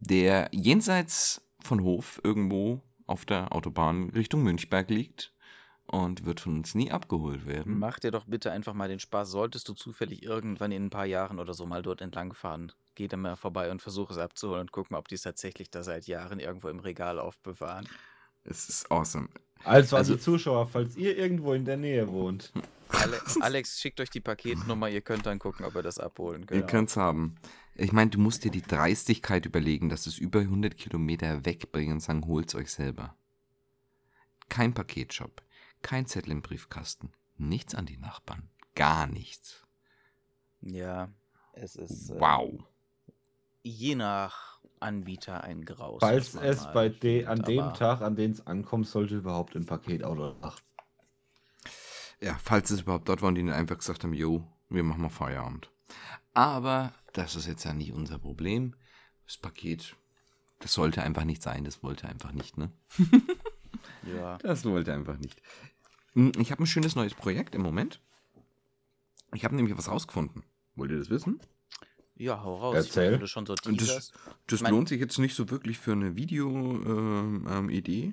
der 0.00 0.48
jenseits 0.52 1.42
von 1.62 1.82
Hof 1.82 2.20
irgendwo 2.24 2.82
auf 3.06 3.24
der 3.24 3.52
Autobahn 3.54 4.10
Richtung 4.10 4.42
Münchberg 4.42 4.88
liegt 4.90 5.32
und 5.86 6.24
wird 6.24 6.40
von 6.40 6.58
uns 6.58 6.74
nie 6.74 6.90
abgeholt 6.92 7.46
werden. 7.46 7.78
Mach 7.78 7.98
dir 7.98 8.10
doch 8.10 8.24
bitte 8.24 8.52
einfach 8.52 8.74
mal 8.74 8.88
den 8.88 9.00
Spaß. 9.00 9.30
Solltest 9.30 9.68
du 9.68 9.74
zufällig 9.74 10.22
irgendwann 10.22 10.72
in 10.72 10.86
ein 10.86 10.90
paar 10.90 11.06
Jahren 11.06 11.38
oder 11.38 11.52
so 11.52 11.66
mal 11.66 11.82
dort 11.82 12.00
entlang 12.00 12.32
fahren, 12.32 12.72
geh 12.94 13.08
da 13.08 13.16
mal 13.16 13.36
vorbei 13.36 13.70
und 13.70 13.82
versuch 13.82 14.10
es 14.10 14.18
abzuholen 14.18 14.60
und 14.62 14.72
guck 14.72 14.90
mal, 14.90 14.98
ob 14.98 15.08
die 15.08 15.16
es 15.16 15.22
tatsächlich 15.22 15.70
da 15.70 15.82
seit 15.82 16.06
Jahren 16.06 16.38
irgendwo 16.40 16.68
im 16.68 16.78
Regal 16.80 17.18
aufbewahren. 17.18 17.88
Es 18.44 18.68
ist 18.68 18.90
awesome. 18.90 19.28
Also, 19.64 19.96
Also- 19.96 20.14
die 20.14 20.20
Zuschauer, 20.20 20.66
falls 20.68 20.96
ihr 20.96 21.18
irgendwo 21.18 21.52
in 21.52 21.64
der 21.64 21.76
Nähe 21.76 22.08
wohnt. 22.08 22.52
Ale 22.92 23.20
Alex, 23.40 23.80
schickt 23.80 24.00
euch 24.00 24.10
die 24.10 24.20
Paketnummer, 24.20 24.88
ihr 24.88 25.00
könnt 25.00 25.24
dann 25.26 25.38
gucken, 25.38 25.64
ob 25.64 25.74
ihr 25.76 25.82
das 25.82 25.98
abholen 26.00 26.40
Ihr 26.42 26.46
könnt. 26.46 26.68
könnt's 26.68 26.96
haben. 26.96 27.36
Ich 27.80 27.92
meine, 27.92 28.10
du 28.10 28.18
musst 28.20 28.44
dir 28.44 28.50
die 28.50 28.60
Dreistigkeit 28.60 29.46
überlegen, 29.46 29.88
dass 29.88 30.06
es 30.06 30.18
über 30.18 30.40
100 30.40 30.76
Kilometer 30.76 31.46
wegbringen 31.46 31.94
und 31.94 32.00
sagen, 32.00 32.26
holt's 32.26 32.54
euch 32.54 32.70
selber. 32.70 33.16
Kein 34.50 34.74
Paketshop, 34.74 35.42
kein 35.80 36.04
Zettel 36.04 36.32
im 36.32 36.42
Briefkasten, 36.42 37.10
nichts 37.38 37.74
an 37.74 37.86
die 37.86 37.96
Nachbarn, 37.96 38.50
gar 38.74 39.06
nichts. 39.06 39.66
Ja, 40.60 41.08
es 41.54 41.74
ist 41.76 42.10
äh, 42.10 42.20
Wow. 42.20 42.62
je 43.62 43.94
nach 43.94 44.60
Anbieter 44.78 45.42
ein 45.42 45.64
Graus. 45.64 46.00
Falls 46.00 46.34
es 46.34 46.66
bei 46.74 46.90
de 46.90 47.24
an 47.24 47.42
dem 47.42 47.72
Tag, 47.72 48.02
an 48.02 48.14
dem 48.14 48.32
es 48.32 48.46
ankommt, 48.46 48.88
sollte 48.88 49.16
überhaupt 49.16 49.56
ein 49.56 49.64
Paketauto 49.64 50.34
nach. 50.42 50.60
Ja, 52.20 52.36
falls 52.42 52.70
es 52.70 52.82
überhaupt 52.82 53.08
dort 53.08 53.22
war 53.22 53.28
und 53.28 53.36
die 53.36 53.42
dann 53.42 53.54
einfach 53.54 53.78
gesagt 53.78 54.04
haben, 54.04 54.12
jo, 54.12 54.46
wir 54.68 54.82
machen 54.82 55.00
mal 55.00 55.08
Feierabend. 55.08 55.70
Aber 56.34 56.92
das 57.12 57.36
ist 57.36 57.46
jetzt 57.46 57.64
ja 57.64 57.72
nicht 57.72 57.92
unser 57.92 58.18
Problem. 58.18 58.74
Das 59.26 59.36
Paket, 59.36 59.96
das 60.60 60.72
sollte 60.72 61.02
einfach 61.02 61.24
nicht 61.24 61.42
sein, 61.42 61.64
das 61.64 61.82
wollte 61.82 62.08
einfach 62.08 62.32
nicht, 62.32 62.56
ne? 62.58 62.70
Ja, 64.02 64.38
Das 64.38 64.64
wollte 64.64 64.92
einfach 64.92 65.18
nicht. 65.18 65.40
Hm, 66.14 66.32
Ich 66.38 66.50
habe 66.50 66.62
ein 66.62 66.66
schönes 66.66 66.96
neues 66.96 67.14
Projekt 67.14 67.54
im 67.54 67.62
Moment. 67.62 68.00
Ich 69.34 69.44
habe 69.44 69.54
nämlich 69.54 69.76
was 69.76 69.88
rausgefunden. 69.88 70.42
Wollt 70.74 70.90
ihr 70.90 70.98
das 70.98 71.10
wissen? 71.10 71.40
ja, 72.16 72.42
hau 72.42 72.56
raus. 72.56 72.74
Erzähl. 72.74 73.14
Ich 73.22 73.34
meine, 73.34 73.46
so 73.46 73.54
Das, 73.72 74.12
das 74.46 74.60
lohnt 74.62 74.88
sich 74.88 75.00
jetzt 75.00 75.18
nicht 75.18 75.34
so 75.34 75.48
wirklich 75.50 75.78
für 75.78 75.92
eine 75.92 76.16
Video-Idee. 76.16 78.12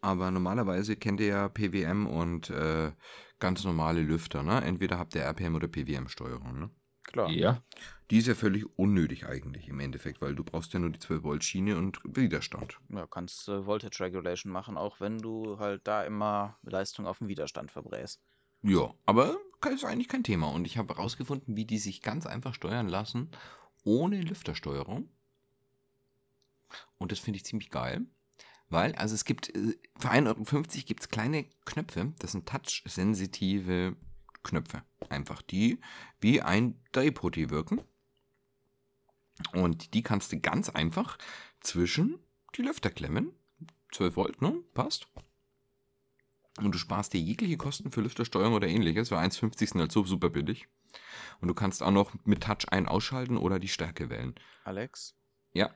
aber 0.00 0.30
normalerweise 0.30 0.96
kennt 0.96 1.20
ihr 1.20 1.26
ja 1.26 1.48
PWM 1.48 2.06
und 2.06 2.50
äh, 2.50 2.92
ganz 3.38 3.62
normale 3.64 4.00
Lüfter. 4.02 4.42
Ne? 4.42 4.62
Entweder 4.62 4.98
habt 4.98 5.14
ihr 5.14 5.22
RPM 5.22 5.54
oder 5.54 5.68
PWM-Steuerung. 5.68 6.58
Ne? 6.60 6.70
Klar. 7.06 7.30
Ja. 7.30 7.62
Die 8.10 8.18
ist 8.18 8.28
ja 8.28 8.34
völlig 8.34 8.66
unnötig 8.78 9.26
eigentlich 9.26 9.68
im 9.68 9.80
Endeffekt, 9.80 10.20
weil 10.20 10.34
du 10.34 10.44
brauchst 10.44 10.72
ja 10.72 10.78
nur 10.78 10.90
die 10.90 10.98
12 10.98 11.22
Volt 11.22 11.44
Schiene 11.44 11.76
und 11.76 12.00
Widerstand. 12.04 12.78
Ja, 12.88 13.06
kannst 13.06 13.48
äh, 13.48 13.66
Voltage 13.66 14.04
Regulation 14.04 14.52
machen, 14.52 14.76
auch 14.76 15.00
wenn 15.00 15.18
du 15.18 15.58
halt 15.58 15.86
da 15.86 16.04
immer 16.04 16.58
Leistung 16.62 17.06
auf 17.06 17.18
den 17.18 17.28
Widerstand 17.28 17.70
verbräst. 17.70 18.20
Ja, 18.62 18.94
aber 19.06 19.38
ist 19.72 19.84
eigentlich 19.84 20.08
kein 20.08 20.22
Thema. 20.22 20.48
Und 20.48 20.64
ich 20.66 20.78
habe 20.78 20.94
herausgefunden, 20.94 21.56
wie 21.56 21.64
die 21.64 21.78
sich 21.78 22.02
ganz 22.02 22.26
einfach 22.26 22.54
steuern 22.54 22.88
lassen, 22.88 23.30
ohne 23.84 24.20
Lüftersteuerung. 24.20 25.08
Und 26.98 27.12
das 27.12 27.18
finde 27.18 27.38
ich 27.38 27.44
ziemlich 27.44 27.70
geil. 27.70 28.06
Weil, 28.68 28.94
also 28.96 29.14
es 29.14 29.24
gibt, 29.24 29.54
äh, 29.54 29.76
für 29.98 30.10
1,50 30.10 30.54
Euro 30.54 30.62
gibt 30.86 31.00
es 31.00 31.08
kleine 31.08 31.44
Knöpfe, 31.64 32.12
das 32.18 32.32
sind 32.32 32.48
touch-sensitive 32.48 33.96
Knöpfe. 34.46 34.82
Einfach 35.08 35.42
die 35.42 35.78
wie 36.20 36.40
ein 36.40 36.80
Drehputty 36.92 37.50
wirken. 37.50 37.82
Und 39.52 39.92
die 39.94 40.02
kannst 40.02 40.32
du 40.32 40.40
ganz 40.40 40.68
einfach 40.70 41.18
zwischen 41.60 42.18
die 42.56 42.62
Lüfter 42.62 42.90
klemmen. 42.90 43.32
12 43.92 44.16
Volt, 44.16 44.42
ne? 44.42 44.62
Passt. 44.74 45.08
Und 46.58 46.74
du 46.74 46.78
sparst 46.78 47.12
dir 47.12 47.20
jegliche 47.20 47.58
Kosten 47.58 47.90
für 47.92 48.00
Lüftersteuerung 48.00 48.54
oder 48.54 48.66
ähnliches. 48.68 49.10
Für 49.10 49.18
1,50 49.18 49.58
sind 49.72 49.80
halt 49.80 49.92
so 49.92 50.04
super 50.04 50.30
billig. 50.30 50.68
Und 51.40 51.48
du 51.48 51.54
kannst 51.54 51.82
auch 51.82 51.90
noch 51.90 52.14
mit 52.24 52.42
Touch 52.42 52.68
ein- 52.70 52.88
ausschalten 52.88 53.36
oder 53.36 53.58
die 53.58 53.68
Stärke 53.68 54.08
wählen. 54.08 54.34
Alex? 54.64 55.14
Ja. 55.52 55.74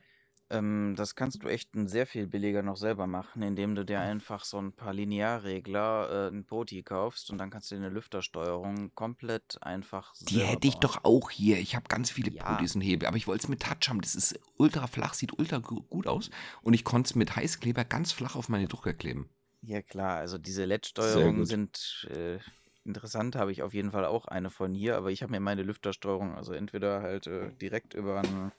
Ähm, 0.51 0.95
das 0.97 1.15
kannst 1.15 1.43
du 1.43 1.49
echt 1.49 1.75
ein 1.75 1.87
sehr 1.87 2.07
viel 2.07 2.27
billiger 2.27 2.63
noch 2.63 2.77
selber 2.77 3.07
machen, 3.07 3.43
indem 3.43 3.75
du 3.75 3.85
dir 3.85 4.01
einfach 4.01 4.45
so 4.45 4.59
ein 4.59 4.73
paar 4.73 4.93
Linearregler, 4.93 6.29
äh, 6.29 6.29
ein 6.31 6.45
Poti 6.45 6.83
kaufst 6.83 7.31
und 7.31 7.39
dann 7.39 7.51
kannst 7.51 7.71
du 7.71 7.77
dir 7.77 7.83
eine 7.83 7.91
Lüftersteuerung 7.95 8.95
komplett 8.95 9.63
einfach 9.63 10.15
Die 10.21 10.41
selber 10.41 10.47
hätte 10.47 10.67
ich 10.69 10.75
bauen. 10.75 10.81
doch 10.81 11.05
auch 11.05 11.31
hier. 11.31 11.59
Ich 11.59 11.75
habe 11.77 11.87
ganz 11.89 12.11
viele 12.11 12.31
Ja. 12.31 12.45
Potis 12.45 12.75
und 12.75 12.81
Hebel, 12.81 13.07
aber 13.09 13.17
ich 13.19 13.27
wollte 13.27 13.43
es 13.45 13.49
mit 13.49 13.61
Touch 13.63 13.89
haben. 13.89 14.01
Das 14.01 14.15
ist 14.15 14.39
ultra 14.57 14.87
flach, 14.87 15.13
sieht 15.15 15.39
ultra 15.39 15.59
gu- 15.59 15.83
gut 15.83 16.07
aus. 16.07 16.31
Und 16.63 16.73
ich 16.75 16.85
konnte 16.85 17.09
es 17.09 17.15
mit 17.15 17.37
Heißkleber 17.37 17.85
ganz 17.85 18.13
flach 18.13 18.35
auf 18.37 18.49
meine 18.49 18.67
Drucker 18.69 18.95
kleben. 18.95 19.29
Ja 19.63 19.83
klar, 19.83 20.17
also 20.19 20.39
diese 20.39 20.63
Sehr 20.63 20.65
LED-Steuerungen 20.65 21.33
gut. 21.33 21.49
sind 21.49 22.07
äh, 22.11 22.39
interessant, 22.85 23.37
habe 23.37 23.53
ich 23.53 23.63
auf 23.63 23.75
jeden 23.75 23.91
Fall 23.91 24.07
auch 24.07 24.27
eine 24.27 24.49
von 24.51 24.75
hier, 24.75 24.97
aber 24.97 25.11
ich 25.11 25.23
habe 25.23 25.33
mir 25.33 25.41
meine 25.41 25.63
Lüftersteuerung 25.63 26.35
also 26.35 26.53
entweder 26.55 27.03
halt 27.03 27.27
äh, 27.27 27.53
direkt 27.61 27.93
über 27.95 28.21
einen, 28.21 28.53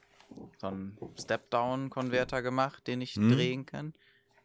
so 0.59 0.67
einen 0.67 0.97
Step-Down-Konverter 1.17 2.41
gemacht, 2.41 2.87
den 2.87 3.01
ich 3.01 3.17
Mhm. 3.17 3.31
drehen 3.31 3.65
kann. 3.65 3.93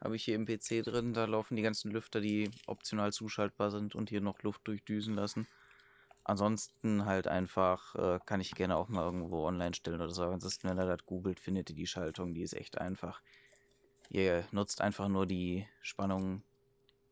Habe 0.03 0.17
ich 0.17 0.25
hier 0.25 0.35
im 0.35 0.45
PC 0.47 0.83
drin, 0.83 1.15
da 1.15 1.25
laufen 1.25 1.57
die 1.57 1.63
ganzen 1.63 1.91
Lüfter, 1.91 2.21
die 2.21 2.51
optional 2.67 3.13
zuschaltbar 3.13 3.71
sind 3.71 3.95
und 3.95 4.11
hier 4.11 4.21
noch 4.21 4.43
Luft 4.43 4.67
durchdüsen 4.67 5.15
lassen. 5.15 5.47
Ansonsten 6.25 7.05
halt 7.07 7.29
einfach, 7.29 7.95
äh, 7.95 8.19
kann 8.27 8.41
ich 8.41 8.55
gerne 8.55 8.77
auch 8.77 8.89
mal 8.89 9.05
irgendwo 9.05 9.47
online 9.47 9.75
stellen 9.75 10.01
oder 10.01 10.11
so. 10.13 10.25
Ansonsten, 10.25 10.69
wenn 10.69 10.79
ihr 10.79 10.87
das 10.87 11.07
googelt, 11.07 11.39
findet 11.41 11.71
ihr 11.71 11.77
die 11.77 11.87
Schaltung, 11.87 12.35
die 12.35 12.43
ist 12.43 12.55
echt 12.55 12.79
einfach. 12.79 13.21
Ihr 14.11 14.45
nutzt 14.51 14.81
einfach 14.81 15.09
nur 15.09 15.27
die 15.27 15.67
Spannung, 15.81 16.43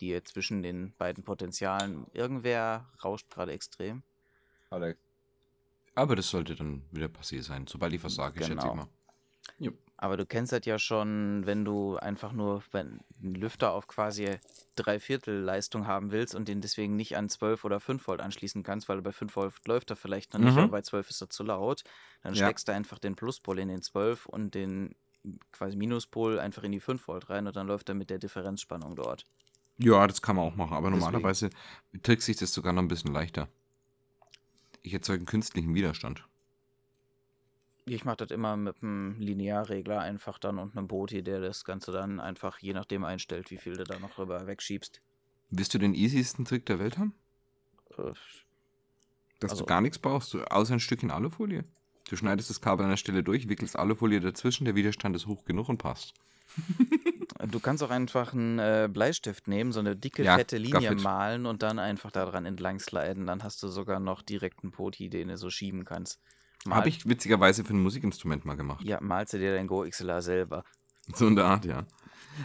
die 0.01 0.09
ihr 0.09 0.25
zwischen 0.25 0.63
den 0.63 0.95
beiden 0.97 1.25
Potentialen. 1.25 2.07
Irgendwer 2.13 2.89
rauscht 3.03 3.31
gerade 3.31 3.53
extrem. 3.53 4.03
Alex. 4.71 4.99
Aber 5.97 6.15
das 6.15 6.31
sollte 6.31 6.55
dann 6.55 6.85
wieder 6.93 7.09
passiert 7.09 7.43
sein, 7.43 7.67
sobald 7.67 7.93
ich 7.95 8.05
was 8.05 8.15
sage, 8.15 8.41
schätze 8.43 8.69
ich 8.69 8.73
Genau. 8.73 8.75
mal. 8.75 8.89
Aber 9.97 10.17
du 10.17 10.27
kennst 10.27 10.53
das 10.53 10.65
ja 10.67 10.79
schon, 10.79 11.47
wenn 11.47 11.65
du 11.65 11.97
einfach 11.97 12.33
nur 12.33 12.63
wenn 12.73 13.01
einen 13.23 13.35
Lüfter 13.37 13.73
auf 13.73 13.87
quasi 13.87 14.39
Dreiviertel 14.77 15.41
Leistung 15.41 15.87
haben 15.87 16.11
willst 16.11 16.35
und 16.35 16.49
den 16.49 16.61
deswegen 16.61 16.97
nicht 16.97 17.17
an 17.17 17.29
12 17.29 17.65
oder 17.65 17.79
5 17.81 18.07
Volt 18.09 18.21
anschließen 18.21 18.63
kannst, 18.65 18.89
weil 18.89 19.01
bei 19.03 19.13
5 19.13 19.37
Volt 19.37 19.55
läuft 19.67 19.91
er 19.91 19.97
vielleicht 19.97 20.33
noch 20.33 20.41
nicht, 20.41 20.59
Mhm. 20.59 20.59
aber 20.59 20.69
bei 20.69 20.83
12 20.83 21.11
ist 21.11 21.21
er 21.21 21.31
zu 21.31 21.45
laut. 21.45 21.85
Dann 22.23 22.35
Ja. 22.35 22.35
steckst 22.35 22.67
du 22.69 22.73
einfach 22.73 22.99
den 22.99 23.15
Pluspol 23.15 23.59
in 23.61 23.69
den 23.69 23.83
12 23.83 24.27
und 24.27 24.55
den 24.55 24.97
quasi 25.53 25.77
Minuspol 25.77 26.39
einfach 26.41 26.65
in 26.65 26.73
die 26.73 26.81
5 26.81 27.07
Volt 27.09 27.31
rein 27.31 27.47
und 27.47 27.55
dann 27.57 27.69
läuft 27.69 27.89
er 27.89 27.95
mit 27.95 28.11
der 28.11 28.19
Differenzspannung 28.19 28.97
dort. 28.97 29.27
Ja, 29.79 30.07
das 30.07 30.23
kann 30.23 30.37
man 30.37 30.47
auch 30.47 30.57
machen, 30.57 30.75
aber 30.77 30.91
Deswegen. 30.93 31.31
normalerweise 31.31 31.51
trickst 32.03 32.27
sich 32.27 32.37
das 32.37 32.53
sogar 32.53 32.73
noch 32.73 32.83
ein 32.83 32.89
bisschen 32.89 33.13
leichter. 33.13 33.49
Ich 34.85 34.93
erzeuge 34.93 35.21
einen 35.21 35.27
künstlichen 35.27 35.75
Widerstand. 35.75 36.25
Ich 37.87 38.05
mache 38.05 38.19
das 38.19 38.31
immer 38.31 38.57
mit 38.57 38.83
einem 38.83 39.19
Linearregler 39.19 40.01
einfach 40.01 40.39
dann 40.39 40.59
und 40.59 40.77
einem 40.77 40.87
Boti, 40.89 41.23
der 41.23 41.41
das 41.41 41.65
Ganze 41.65 41.91
dann 41.91 42.21
einfach 42.21 42.59
je 42.59 42.73
nachdem 42.75 43.03
einstellt, 43.05 43.51
wie 43.51 43.57
viel 43.59 43.77
du 43.77 43.85
da 43.85 43.99
noch 43.99 44.19
rüber 44.19 44.47
wegschiebst. 44.47 45.01
Willst 45.51 45.75
du 45.75 45.79
den 45.79 45.95
easiesten 45.95 46.45
Trick 46.45 46.67
der 46.67 46.79
Welt 46.79 46.99
haben? 46.99 47.15
Äh, 47.99 48.13
Dass 49.41 49.51
Also- 49.53 49.65
du 49.65 49.67
gar 49.67 49.81
nichts 49.81 49.99
brauchst, 49.99 50.33
du- 50.33 50.45
außer 50.45 50.75
ein 50.75 50.81
Stückchen 50.81 51.11
Alufolie. 51.11 51.65
Du 52.09 52.17
schneidest 52.17 52.49
das 52.51 52.61
Kabel 52.61 52.85
an 52.85 52.91
der 52.91 52.97
Stelle 52.99 53.23
durch, 53.23 53.49
wickelst 53.49 53.77
Alufolie 53.79 54.21
dazwischen, 54.21 54.65
der 54.67 54.75
Widerstand 54.75 55.17
ist 55.17 55.27
hoch 55.27 55.45
genug 55.45 55.69
und 55.71 55.79
passt. 55.79 56.15
Du 57.51 57.61
kannst 57.61 57.83
auch 57.83 57.91
einfach 57.91 58.33
einen 58.33 58.59
äh, 58.59 58.89
Bleistift 58.91 59.49
nehmen, 59.49 59.73
so 59.73 59.81
eine 59.81 59.97
dicke, 59.97 60.25
Ja, 60.25 60.37
fette 60.37 60.57
Linie 60.57 60.89
Gaffit. 60.89 61.03
malen 61.03 61.47
und 61.47 61.63
dann 61.63 61.79
einfach 61.79 62.11
daran 62.11 62.47
entlang 62.47 62.79
sliden. 62.79 63.27
Dann 63.27 63.43
hast 63.43 63.63
du 63.63 63.69
sogar 63.69 64.01
noch 64.01 64.23
direkt 64.23 64.63
einen 64.63 64.73
Poti, 64.73 65.09
den 65.09 65.29
du 65.29 65.37
so 65.37 65.51
schieben 65.51 65.85
kannst. 65.85 66.21
Habe 66.69 66.89
ich 66.89 67.07
witzigerweise 67.07 67.65
für 67.65 67.75
ein 67.75 67.83
Musikinstrument 67.83 68.45
mal 68.45 68.57
gemacht. 68.57 68.85
Ja, 68.85 68.99
malst 69.01 69.35
du 69.35 69.39
dir 69.39 69.55
dein 69.55 69.67
Go 69.67 69.85
XLR 69.85 70.23
selber. 70.23 70.65
So 71.15 71.27
in 71.27 71.37
der 71.37 71.45
Art, 71.45 71.67
ja. 71.67 71.85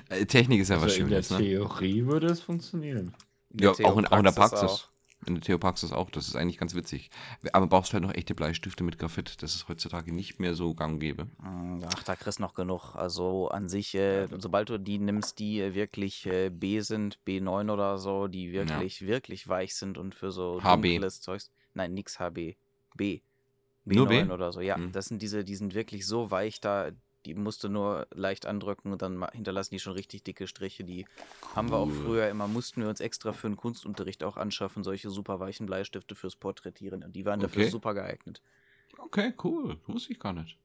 Äh, 0.09 0.25
Technik 0.25 0.59
ist 0.59 0.67
ja 0.67 0.75
was 0.75 0.83
Also 0.83 1.03
in 1.03 1.09
der 1.09 1.23
Schönes, 1.23 1.29
ne? 1.29 1.37
Theorie 1.37 2.05
würde 2.05 2.27
es 2.27 2.41
funktionieren. 2.41 3.15
In 3.51 3.59
Ja, 3.59 3.71
auch 3.71 3.97
in, 3.97 4.05
auch 4.05 4.17
in 4.17 4.23
der 4.25 4.31
Praxis. 4.33 4.63
auch. 4.69 4.87
In 5.25 5.35
der 5.35 5.43
Theopraxis 5.43 5.91
auch. 5.91 6.09
Das 6.09 6.27
ist 6.27 6.35
eigentlich 6.37 6.57
ganz 6.57 6.75
witzig. 6.75 7.09
Aber 7.51 7.67
brauchst 7.67 7.91
halt 7.93 8.03
noch 8.03 8.13
echte 8.13 8.33
Bleistifte 8.35 8.83
mit 8.85 8.97
Graphit. 8.97 9.43
Das 9.43 9.53
ist 9.53 9.67
heutzutage 9.67 10.13
nicht 10.13 10.39
mehr 10.39 10.53
so 10.55 10.73
gang 10.73 10.93
und 10.93 10.99
gäbe. 10.99 11.25
Mm, 11.41 11.81
Ach, 11.93 12.03
da 12.03 12.15
kriegst 12.15 12.39
du 12.39 12.43
noch 12.43 12.53
genug. 12.53 12.95
Also 12.95 13.49
an 13.49 13.67
sich, 13.67 13.95
äh, 13.95 14.27
sobald 14.37 14.69
du 14.69 14.77
die 14.79 14.97
nimmst, 14.97 15.39
die 15.39 15.59
äh, 15.59 15.73
wirklich 15.75 16.25
äh, 16.25 16.49
B 16.49 16.79
sind, 16.79 17.19
B9 17.27 17.71
oder 17.71 17.97
so, 17.97 18.27
die 18.27 18.51
wirklich, 18.53 19.01
wirklich 19.05 19.47
weich 19.49 19.75
sind 19.75 19.97
und 19.97 20.15
für 20.15 20.31
so 20.31 20.61
HB. 20.63 20.81
dunkles 20.93 21.19
Zeugs. 21.21 21.51
Nein, 21.73 21.93
nix 21.93 22.17
HB. 22.19 22.55
B. 22.95 23.21
B9 23.85 23.95
Nur 23.95 24.07
B? 24.07 24.23
oder 24.23 24.51
so. 24.53 24.61
Ja, 24.61 24.75
Hm. 24.77 24.91
das 24.93 25.05
sind 25.05 25.21
diese, 25.21 25.43
die 25.43 25.55
sind 25.55 25.73
wirklich 25.75 26.05
so 26.07 26.31
weich, 26.31 26.61
da 26.61 26.91
die 27.25 27.33
musst 27.35 27.63
du 27.63 27.69
nur 27.69 28.07
leicht 28.11 28.45
andrücken 28.45 28.91
und 28.91 29.01
dann 29.01 29.27
hinterlassen 29.31 29.73
die 29.75 29.79
schon 29.79 29.93
richtig 29.93 30.23
dicke 30.23 30.47
Striche. 30.47 30.83
Die 30.83 31.05
haben 31.55 31.69
wir 31.69 31.77
auch 31.77 31.87
Cool. 31.87 31.93
früher 32.05 32.29
immer, 32.29 32.47
mussten 32.47 32.81
wir 32.81 32.89
uns 32.89 32.99
extra 33.01 33.33
für 33.33 33.47
den 33.49 33.57
Kunstunterricht 33.57 34.23
auch 34.23 34.37
anschaffen, 34.37 34.83
solche 34.83 35.09
super 35.09 35.39
weichen 35.39 35.65
Bleistifte 35.65 36.15
fürs 36.15 36.35
Porträtieren. 36.35 37.03
Und 37.03 37.15
die 37.15 37.25
waren 37.25 37.39
dafür 37.39 37.63
Okay. 37.63 37.71
super 37.71 37.93
geeignet. 37.93 38.41
Okay, 38.97 39.33
cool. 39.43 39.77
Wusste 39.87 40.13
ich 40.13 40.19
gar 40.19 40.33
nicht. 40.33 40.57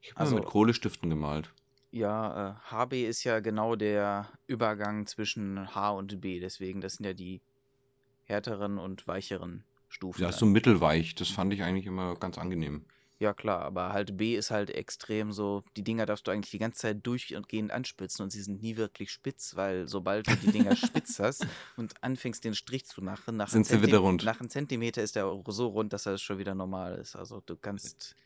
Ich 0.00 0.10
habe 0.10 0.20
Also- 0.20 0.34
mit 0.36 0.44
Kohlestiften 0.44 1.08
gemalt. 1.10 1.52
Ja, 1.92 2.50
äh, 2.50 2.54
HB 2.70 3.06
ist 3.08 3.24
ja 3.24 3.40
genau 3.40 3.76
der 3.76 4.28
Übergang 4.46 5.06
zwischen 5.06 5.74
H 5.74 5.90
und 5.92 6.20
B. 6.20 6.40
Deswegen, 6.40 6.80
das 6.80 6.94
sind 6.94 7.06
ja 7.06 7.14
die 7.14 7.40
härteren 8.24 8.78
und 8.78 9.06
weicheren 9.06 9.64
Stufen. 9.88 10.20
Ja, 10.20 10.30
dann. 10.30 10.38
so 10.38 10.46
mittelweich. 10.46 11.14
Das 11.14 11.28
fand 11.30 11.54
ich 11.54 11.62
eigentlich 11.62 11.86
immer 11.86 12.16
ganz 12.16 12.38
angenehm. 12.38 12.84
Ja, 13.18 13.32
klar, 13.32 13.62
aber 13.62 13.92
halt 13.92 14.16
B 14.18 14.36
ist 14.36 14.50
halt 14.50 14.70
extrem 14.70 15.32
so, 15.32 15.64
die 15.76 15.82
Dinger 15.82 16.04
darfst 16.04 16.26
du 16.26 16.30
eigentlich 16.30 16.50
die 16.50 16.58
ganze 16.58 16.80
Zeit 16.80 17.06
durchgehend 17.06 17.72
anspitzen 17.72 18.22
und 18.24 18.30
sie 18.30 18.42
sind 18.42 18.60
nie 18.60 18.76
wirklich 18.76 19.10
spitz, 19.10 19.56
weil 19.56 19.88
sobald 19.88 20.28
du 20.28 20.36
die 20.36 20.52
Dinger 20.52 20.76
spitz 20.76 21.18
hast 21.18 21.46
und 21.76 21.94
anfängst 22.02 22.44
den 22.44 22.54
Strich 22.54 22.84
zu 22.84 23.02
machen, 23.02 23.36
nach, 23.36 23.52
einem 23.54 23.64
Sind 23.64 23.80
sie 23.80 23.86
wieder 23.86 23.98
rund. 23.98 24.22
nach 24.24 24.40
einem 24.40 24.50
Zentimeter 24.50 25.02
ist 25.02 25.16
der 25.16 25.32
so 25.46 25.68
rund, 25.68 25.94
dass 25.94 26.04
er 26.04 26.18
schon 26.18 26.36
wieder 26.38 26.54
normal 26.54 26.96
ist. 26.96 27.16
Also 27.16 27.42
du 27.46 27.56
kannst 27.56 28.16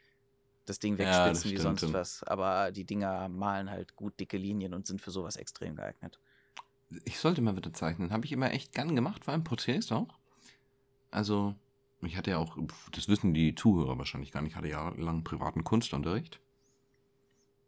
das 0.66 0.81
Ding 0.81 0.98
Ja, 0.98 1.29
das 1.29 1.44
wegspitzen 1.44 1.50
wie 1.53 1.62
sonst 1.62 1.92
was, 1.92 2.24
aber 2.24 2.72
die 2.72 2.85
Dinger 2.85 3.29
malen 3.29 3.70
halt 3.70 3.94
gut 3.94 4.18
dicke 4.18 4.38
Linien 4.38 4.74
und 4.74 4.88
sind 4.88 5.00
für 5.00 5.12
sowas 5.12 5.37
extrem 5.37 5.76
geeignet. 5.76 6.18
Ich 7.05 7.20
sollte 7.20 7.40
mal 7.42 7.57
wieder 7.57 7.72
zeichnen. 7.72 8.12
Habe 8.12 8.24
ich 8.24 8.33
immer 8.33 8.50
echt 8.50 8.72
gern 8.72 8.96
gemacht, 8.96 9.24
vor 9.24 9.33
allem 9.33 9.44
Porträts 9.44 9.92
auch. 9.92 10.18
Also, 11.12 11.55
ich 12.02 12.16
hatte 12.16 12.30
ja 12.30 12.38
auch, 12.38 12.56
das 12.92 13.08
wissen 13.08 13.34
die 13.34 13.54
Zuhörer 13.54 13.98
wahrscheinlich 13.98 14.32
gar 14.32 14.42
nicht, 14.42 14.52
ich 14.52 14.56
hatte 14.56 14.68
jahrelang 14.68 15.24
privaten 15.24 15.64
Kunstunterricht. 15.64 16.40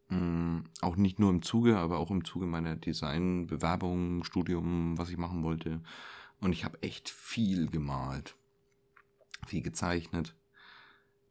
Mm, 0.08 0.60
auch 0.80 0.96
nicht 0.96 1.18
nur 1.18 1.30
im 1.30 1.42
Zuge, 1.42 1.78
aber 1.78 1.98
auch 1.98 2.10
im 2.10 2.24
Zuge 2.24 2.46
meiner 2.46 2.76
Designbewerbung, 2.76 4.24
Studium, 4.24 4.98
was 4.98 5.10
ich 5.10 5.16
machen 5.16 5.42
wollte. 5.42 5.80
Und 6.40 6.52
ich 6.52 6.64
habe 6.64 6.82
echt 6.82 7.08
viel 7.08 7.68
gemalt. 7.68 8.36
Viel 9.46 9.62
gezeichnet. 9.62 10.34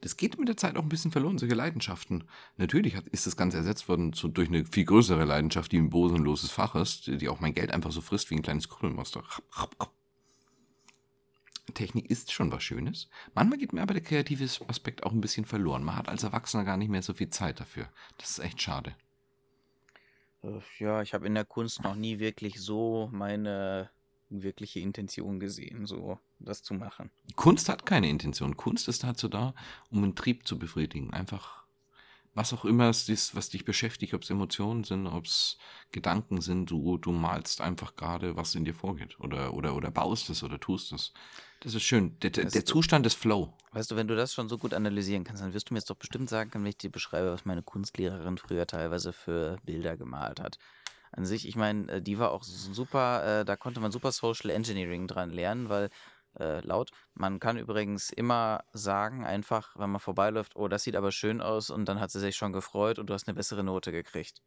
Das 0.01 0.17
geht 0.17 0.39
mit 0.39 0.47
der 0.47 0.57
Zeit 0.57 0.77
auch 0.77 0.81
ein 0.81 0.89
bisschen 0.89 1.11
verloren, 1.11 1.37
solche 1.37 1.53
Leidenschaften. 1.53 2.23
Natürlich 2.57 2.95
hat, 2.95 3.07
ist 3.07 3.27
das 3.27 3.37
Ganze 3.37 3.57
ersetzt 3.57 3.87
worden 3.87 4.13
zu, 4.13 4.27
durch 4.29 4.49
eine 4.49 4.65
viel 4.65 4.85
größere 4.85 5.25
Leidenschaft, 5.25 5.71
die 5.71 5.77
ein 5.77 5.91
bosenloses 5.91 6.49
Fach 6.49 6.73
ist, 6.73 7.05
die, 7.05 7.17
die 7.17 7.29
auch 7.29 7.39
mein 7.39 7.53
Geld 7.53 7.71
einfach 7.71 7.91
so 7.91 8.01
frisst 8.01 8.31
wie 8.31 8.35
ein 8.35 8.41
kleines 8.41 8.67
Krümelmonster. 8.67 9.23
Technik 11.73 12.09
ist 12.09 12.31
schon 12.31 12.51
was 12.51 12.63
Schönes. 12.63 13.09
Manchmal 13.33 13.59
geht 13.59 13.73
mir 13.73 13.81
aber 13.81 13.93
der 13.93 14.03
kreative 14.03 14.45
Aspekt 14.67 15.03
auch 15.03 15.11
ein 15.11 15.21
bisschen 15.21 15.45
verloren. 15.45 15.83
Man 15.83 15.95
hat 15.95 16.09
als 16.09 16.23
Erwachsener 16.23 16.63
gar 16.63 16.77
nicht 16.77 16.89
mehr 16.89 17.01
so 17.01 17.13
viel 17.13 17.29
Zeit 17.29 17.59
dafür. 17.59 17.89
Das 18.17 18.31
ist 18.31 18.39
echt 18.39 18.61
schade. 18.61 18.95
Äh, 20.43 20.59
Ja, 20.79 21.01
ich 21.01 21.13
habe 21.13 21.27
in 21.27 21.35
der 21.35 21.45
Kunst 21.45 21.83
noch 21.83 21.95
nie 21.95 22.19
wirklich 22.19 22.59
so 22.59 23.09
meine 23.11 23.89
wirkliche 24.29 24.79
Intention 24.79 25.39
gesehen, 25.39 25.85
so 25.85 26.17
das 26.39 26.63
zu 26.63 26.73
machen. 26.73 27.11
Kunst 27.35 27.69
hat 27.69 27.85
keine 27.85 28.09
Intention. 28.09 28.55
Kunst 28.55 28.87
ist 28.87 29.03
dazu 29.03 29.27
da, 29.27 29.53
um 29.89 30.03
einen 30.03 30.15
Trieb 30.15 30.47
zu 30.47 30.57
befriedigen. 30.57 31.11
Einfach, 31.11 31.60
was 32.33 32.53
auch 32.53 32.63
immer 32.63 32.89
es 32.89 33.09
ist, 33.09 33.35
was 33.35 33.49
dich 33.49 33.65
beschäftigt, 33.65 34.13
ob 34.13 34.23
es 34.23 34.29
Emotionen 34.29 34.83
sind, 34.83 35.07
ob 35.07 35.25
es 35.25 35.57
Gedanken 35.91 36.39
sind, 36.39 36.69
du, 36.69 36.97
du 36.97 37.11
malst 37.11 37.59
einfach 37.61 37.95
gerade, 37.95 38.37
was 38.37 38.55
in 38.55 38.63
dir 38.63 38.73
vorgeht. 38.73 39.19
Oder, 39.19 39.53
oder, 39.53 39.75
oder 39.75 39.91
baust 39.91 40.29
es 40.29 40.41
oder 40.43 40.59
tust 40.59 40.93
es. 40.93 41.13
Das 41.59 41.75
ist 41.75 41.83
schön. 41.83 42.17
Der, 42.21 42.29
der, 42.29 42.45
der 42.45 42.65
Zustand 42.65 43.05
ist 43.05 43.15
Flow. 43.15 43.53
Weißt 43.73 43.91
du, 43.91 43.95
wenn 43.95 44.07
du 44.07 44.15
das 44.15 44.33
schon 44.33 44.47
so 44.47 44.57
gut 44.57 44.73
analysieren 44.73 45.23
kannst, 45.23 45.43
dann 45.43 45.53
wirst 45.53 45.69
du 45.69 45.73
mir 45.73 45.79
jetzt 45.79 45.89
doch 45.89 45.97
bestimmt 45.97 46.29
sagen 46.29 46.49
können, 46.49 46.63
wenn 46.63 46.69
ich 46.69 46.77
dir 46.77 46.91
beschreibe, 46.91 47.31
was 47.31 47.45
meine 47.45 47.63
Kunstlehrerin 47.63 48.37
früher 48.37 48.65
teilweise 48.65 49.13
für 49.13 49.57
Bilder 49.65 49.97
gemalt 49.97 50.39
hat. 50.39 50.57
An 51.11 51.25
sich, 51.25 51.45
ich 51.45 51.57
meine, 51.57 51.91
äh, 51.91 52.01
die 52.01 52.17
war 52.17 52.31
auch 52.31 52.43
super, 52.43 53.41
äh, 53.41 53.45
da 53.45 53.57
konnte 53.57 53.81
man 53.81 53.91
super 53.91 54.13
Social 54.13 54.49
Engineering 54.49 55.07
dran 55.07 55.29
lernen, 55.29 55.67
weil 55.67 55.89
äh, 56.39 56.59
laut, 56.65 56.91
man 57.13 57.39
kann 57.39 57.57
übrigens 57.57 58.09
immer 58.09 58.63
sagen, 58.73 59.25
einfach, 59.25 59.75
wenn 59.77 59.89
man 59.89 59.99
vorbeiläuft, 59.99 60.55
oh, 60.55 60.67
das 60.67 60.83
sieht 60.83 60.95
aber 60.95 61.11
schön 61.11 61.41
aus 61.41 61.69
und 61.69 61.85
dann 61.85 61.99
hat 61.99 62.11
sie 62.11 62.19
sich 62.19 62.35
schon 62.35 62.53
gefreut 62.53 62.99
und 62.99 63.09
du 63.09 63.13
hast 63.13 63.27
eine 63.27 63.35
bessere 63.35 63.63
Note 63.63 63.91
gekriegt. 63.91 64.41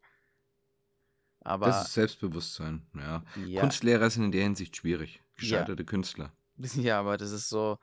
Aber 1.41 1.67
das 1.67 1.87
ist 1.87 1.93
Selbstbewusstsein. 1.93 2.87
Ja. 2.95 3.23
ja, 3.45 3.61
Kunstlehrer 3.61 4.09
sind 4.09 4.23
in 4.25 4.31
der 4.31 4.43
Hinsicht 4.43 4.75
schwierig. 4.75 5.15
Ja. 5.17 5.21
Gescheiterte 5.59 5.85
Künstler. 5.85 6.31
Ja, 6.75 6.99
aber 7.01 7.17
das 7.17 7.31
ist 7.31 7.49
so. 7.49 7.77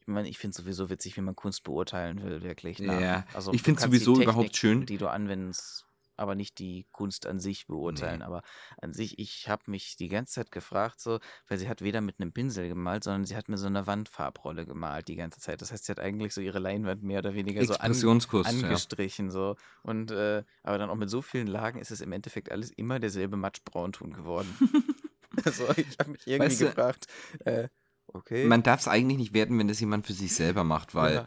Ich 0.00 0.06
meine, 0.06 0.28
ich 0.28 0.38
finde 0.38 0.52
es 0.52 0.56
sowieso 0.56 0.88
witzig, 0.88 1.16
wie 1.18 1.20
man 1.20 1.36
Kunst 1.36 1.62
beurteilen 1.64 2.22
will, 2.22 2.42
wirklich. 2.42 2.78
nach- 2.80 2.98
Ja, 2.98 3.24
also, 3.34 3.52
ich 3.52 3.62
kannst 3.62 3.84
die 3.84 3.88
sowieso 3.98 4.22
überhaupt 4.22 4.56
schön. 4.56 4.86
Die 4.86 4.96
du 4.96 5.06
anwendest, 5.08 5.86
aber 6.20 6.34
nicht 6.34 6.58
die 6.58 6.86
Kunst 6.92 7.26
an 7.26 7.40
sich 7.40 7.66
beurteilen. 7.66 8.18
Nee. 8.18 8.24
Aber 8.24 8.42
an 8.80 8.92
sich, 8.92 9.18
ich 9.18 9.48
habe 9.48 9.62
mich 9.70 9.96
die 9.96 10.08
ganze 10.08 10.34
Zeit 10.34 10.52
gefragt, 10.52 11.00
so, 11.00 11.18
weil 11.48 11.58
sie 11.58 11.68
hat 11.68 11.82
weder 11.82 12.00
mit 12.00 12.20
einem 12.20 12.32
Pinsel 12.32 12.68
gemalt, 12.68 13.04
sondern 13.04 13.24
sie 13.24 13.36
hat 13.36 13.48
mir 13.48 13.56
so 13.56 13.66
eine 13.66 13.86
Wandfarbrolle 13.86 14.66
gemalt 14.66 15.08
die 15.08 15.16
ganze 15.16 15.40
Zeit. 15.40 15.62
Das 15.62 15.72
heißt, 15.72 15.86
sie 15.86 15.92
hat 15.92 16.00
eigentlich 16.00 16.34
so 16.34 16.40
ihre 16.40 16.58
Leinwand 16.58 17.02
mehr 17.02 17.20
oder 17.20 17.34
weniger 17.34 17.64
so 17.64 17.72
an, 17.72 17.90
Expressionskurs. 17.90 18.46
ja. 18.52 18.52
angestrichen. 18.52 19.30
So. 19.30 19.56
Und 19.82 20.10
äh, 20.10 20.44
aber 20.62 20.78
dann 20.78 20.90
auch 20.90 20.96
mit 20.96 21.10
so 21.10 21.22
vielen 21.22 21.46
Lagen 21.46 21.78
ist 21.78 21.90
es 21.90 22.00
im 22.00 22.12
Endeffekt 22.12 22.52
alles 22.52 22.70
immer 22.70 23.00
derselbe 23.00 23.36
Matschbraunton 23.36 24.12
geworden. 24.12 24.54
also 25.44 25.68
ich 25.76 25.98
habe 25.98 26.10
mich 26.10 26.26
irgendwie 26.26 26.50
Weißt 26.50 26.60
du, 26.60 26.66
gefragt, 26.66 27.06
äh, 27.46 27.68
okay. 28.08 28.46
Man 28.46 28.62
darf 28.62 28.80
es 28.80 28.88
eigentlich 28.88 29.18
nicht 29.18 29.32
werten, 29.32 29.58
wenn 29.58 29.68
das 29.68 29.80
jemand 29.80 30.06
für 30.06 30.12
sich 30.12 30.34
selber 30.34 30.64
macht, 30.64 30.94
weil 30.94 31.14
Ja. 31.14 31.26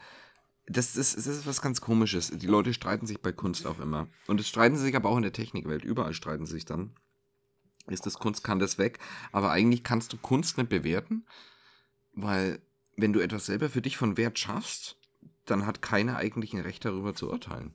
Das, 0.65 0.95
ist, 0.95 1.17
das 1.17 1.27
ist 1.27 1.45
was 1.45 1.61
ganz 1.61 1.81
Komisches. 1.81 2.31
Die 2.31 2.47
Leute 2.47 2.73
streiten 2.73 3.05
sich 3.05 3.21
bei 3.21 3.31
Kunst 3.31 3.67
auch 3.67 3.79
immer. 3.79 4.07
Und 4.27 4.39
es 4.39 4.47
streiten 4.47 4.75
sie 4.75 4.83
sich 4.83 4.95
aber 4.95 5.09
auch 5.09 5.17
in 5.17 5.23
der 5.23 5.33
Technikwelt. 5.33 5.83
Überall 5.83 6.13
streiten 6.13 6.45
sie 6.45 6.53
sich 6.53 6.65
dann. 6.65 6.95
Ist 7.87 8.05
das 8.05 8.17
Kunst, 8.17 8.43
kann 8.43 8.59
das 8.59 8.77
weg. 8.77 8.99
Aber 9.31 9.51
eigentlich 9.51 9.83
kannst 9.83 10.13
du 10.13 10.17
Kunst 10.17 10.57
nicht 10.57 10.69
bewerten, 10.69 11.25
weil 12.13 12.61
wenn 12.95 13.11
du 13.11 13.19
etwas 13.19 13.45
selber 13.45 13.69
für 13.69 13.81
dich 13.81 13.97
von 13.97 14.15
Wert 14.15 14.39
schaffst, 14.39 14.97
dann 15.45 15.65
hat 15.65 15.81
keiner 15.81 16.15
eigentlich 16.15 16.53
ein 16.53 16.61
Recht 16.61 16.85
darüber 16.85 17.13
zu 17.13 17.29
urteilen. 17.29 17.73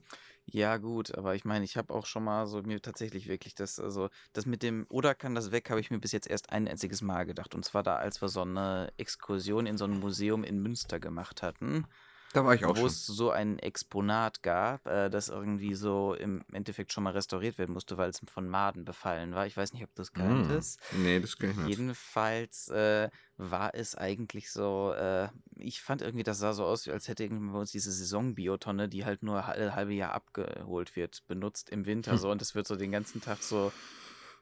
Ja, 0.51 0.77
gut, 0.77 1.15
aber 1.15 1.35
ich 1.35 1.45
meine, 1.45 1.63
ich 1.63 1.77
habe 1.77 1.93
auch 1.93 2.07
schon 2.07 2.23
mal 2.23 2.47
so 2.47 2.63
mir 2.63 2.81
tatsächlich 2.81 3.27
wirklich 3.27 3.53
das, 3.53 3.79
also 3.79 4.09
das 4.33 4.47
mit 4.47 4.63
dem 4.63 4.87
oder 4.89 5.13
kann 5.13 5.35
das 5.35 5.51
weg, 5.51 5.69
habe 5.69 5.79
ich 5.79 5.91
mir 5.91 5.99
bis 5.99 6.11
jetzt 6.11 6.27
erst 6.27 6.49
ein 6.51 6.67
einziges 6.67 7.03
Mal 7.03 7.25
gedacht. 7.25 7.53
Und 7.53 7.63
zwar 7.65 7.83
da, 7.83 7.97
als 7.97 8.19
wir 8.19 8.29
so 8.29 8.41
eine 8.41 8.91
Exkursion 8.97 9.67
in 9.67 9.77
so 9.77 9.85
ein 9.85 9.99
Museum 9.99 10.43
in 10.43 10.59
Münster 10.59 10.99
gemacht 10.99 11.43
hatten, 11.43 11.85
Da 12.33 12.43
war 12.45 12.55
ich 12.55 12.65
auch 12.65 12.75
wo 12.75 12.85
schon. 12.85 12.87
es 12.87 13.05
so 13.05 13.31
ein 13.31 13.59
Exponat 13.59 14.43
gab, 14.43 14.85
äh, 14.87 15.09
das 15.09 15.29
irgendwie 15.29 15.73
so 15.75 16.13
im 16.13 16.43
Endeffekt 16.51 16.91
schon 16.93 17.03
mal 17.03 17.13
restauriert 17.13 17.57
werden 17.57 17.73
musste, 17.73 17.97
weil 17.97 18.09
es 18.09 18.21
von 18.29 18.47
Maden 18.49 18.85
befallen 18.85 19.33
war. 19.33 19.47
Ich 19.47 19.57
weiß 19.57 19.73
nicht, 19.73 19.83
ob 19.83 19.93
du 19.95 20.01
es 20.01 20.13
Mm. 20.15 20.65
kanntest. 20.65 20.79
Nee, 20.91 21.19
das 21.19 21.37
kann 21.37 21.49
ich 21.51 21.57
nicht. 21.57 21.85
Jedenfalls 21.85 22.69
äh, 22.69 23.09
war 23.37 23.73
es 23.75 23.95
eigentlich 23.95 24.51
so, 24.51 24.93
äh, 24.93 25.29
ich 25.55 25.81
fand 25.81 26.01
irgendwie, 26.01 26.23
das 26.23 26.39
sah 26.39 26.53
so 26.53 26.65
aus, 26.65 26.87
als 26.87 27.07
hätte 27.07 27.23
irgendwie 27.23 27.51
bei 27.51 27.59
uns 27.59 27.71
diese 27.71 27.91
Saisonbiotonne, 27.91 28.89
die 28.89 29.05
halt 29.05 29.23
nur 29.23 29.45
alle 29.45 29.75
halbe 29.75 29.93
Jahr 29.93 30.13
abgeholt 30.13 30.95
wird, 30.95 31.25
benutzt 31.27 31.69
im 31.69 31.85
Winter 31.85 32.17
Hm. 32.17 32.19
so 32.19 32.31
und 32.31 32.41
es 32.41 32.55
wird 32.55 32.67
so 32.67 32.75
den 32.75 32.91
ganzen 32.91 33.21
Tag 33.21 33.43
so 33.43 33.73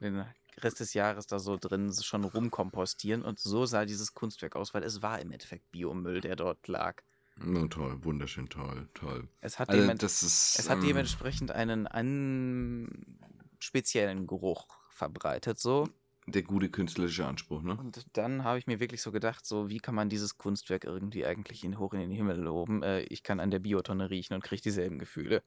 den 0.02 0.26
Rest 0.60 0.80
des 0.80 0.94
Jahres 0.94 1.28
da 1.28 1.40
so 1.40 1.58
drin 1.58 1.92
schon 1.94 2.24
rumkompostieren 2.24 3.24
und 3.24 3.40
so 3.40 3.66
sah 3.66 3.86
dieses 3.86 4.14
Kunstwerk 4.14 4.56
aus, 4.56 4.74
weil 4.74 4.84
es 4.84 5.02
war 5.02 5.20
im 5.20 5.32
Endeffekt 5.32 5.70
Biomüll, 5.72 6.22
der 6.22 6.36
dort 6.36 6.68
lag. 6.68 7.04
Oh, 7.46 7.68
toll, 7.68 8.04
wunderschön 8.04 8.50
toll, 8.50 8.88
toll. 8.94 9.28
Es 9.42 9.60
hat, 9.60 9.70
Also, 9.70 9.82
dement- 9.82 10.02
ist. 10.04 10.22
es 10.24 10.70
hat 10.70 10.80
ähm, 10.80 10.86
dementsprechend 10.88 11.52
einen 11.52 11.86
an 11.88 12.90
speziellen 13.60 14.28
Geruch 14.28 14.68
verbreitet, 14.90 15.60
so. 15.60 15.88
der 16.26 16.42
gute 16.44 16.70
künstlerische 16.70 17.26
Anspruch, 17.26 17.62
ne? 17.62 17.76
Und 17.78 18.06
dann 18.14 18.44
habe 18.44 18.58
ich 18.60 18.68
mir 18.68 18.80
wirklich 18.80 19.02
so 19.02 19.12
gedacht, 19.12 19.46
so, 19.46 19.70
wie 19.70 19.78
kann 19.80 19.94
man 19.96 20.10
dieses 20.10 20.38
Kunstwerk 20.38 20.84
irgendwie 20.84 21.26
eigentlich 21.26 21.64
in, 21.64 21.78
hoch 21.80 21.94
in 21.94 22.00
den 22.00 22.12
Himmel 22.12 22.40
loben? 22.40 22.82
Äh, 22.84 23.02
ich 23.02 23.24
kann 23.24 23.40
an 23.40 23.52
der 23.52 23.60
Biotonne 23.60 24.10
riechen 24.10 24.34
und 24.34 24.44
kriege 24.44 24.62
dieselben 24.62 25.00
Gefühle. 25.00 25.44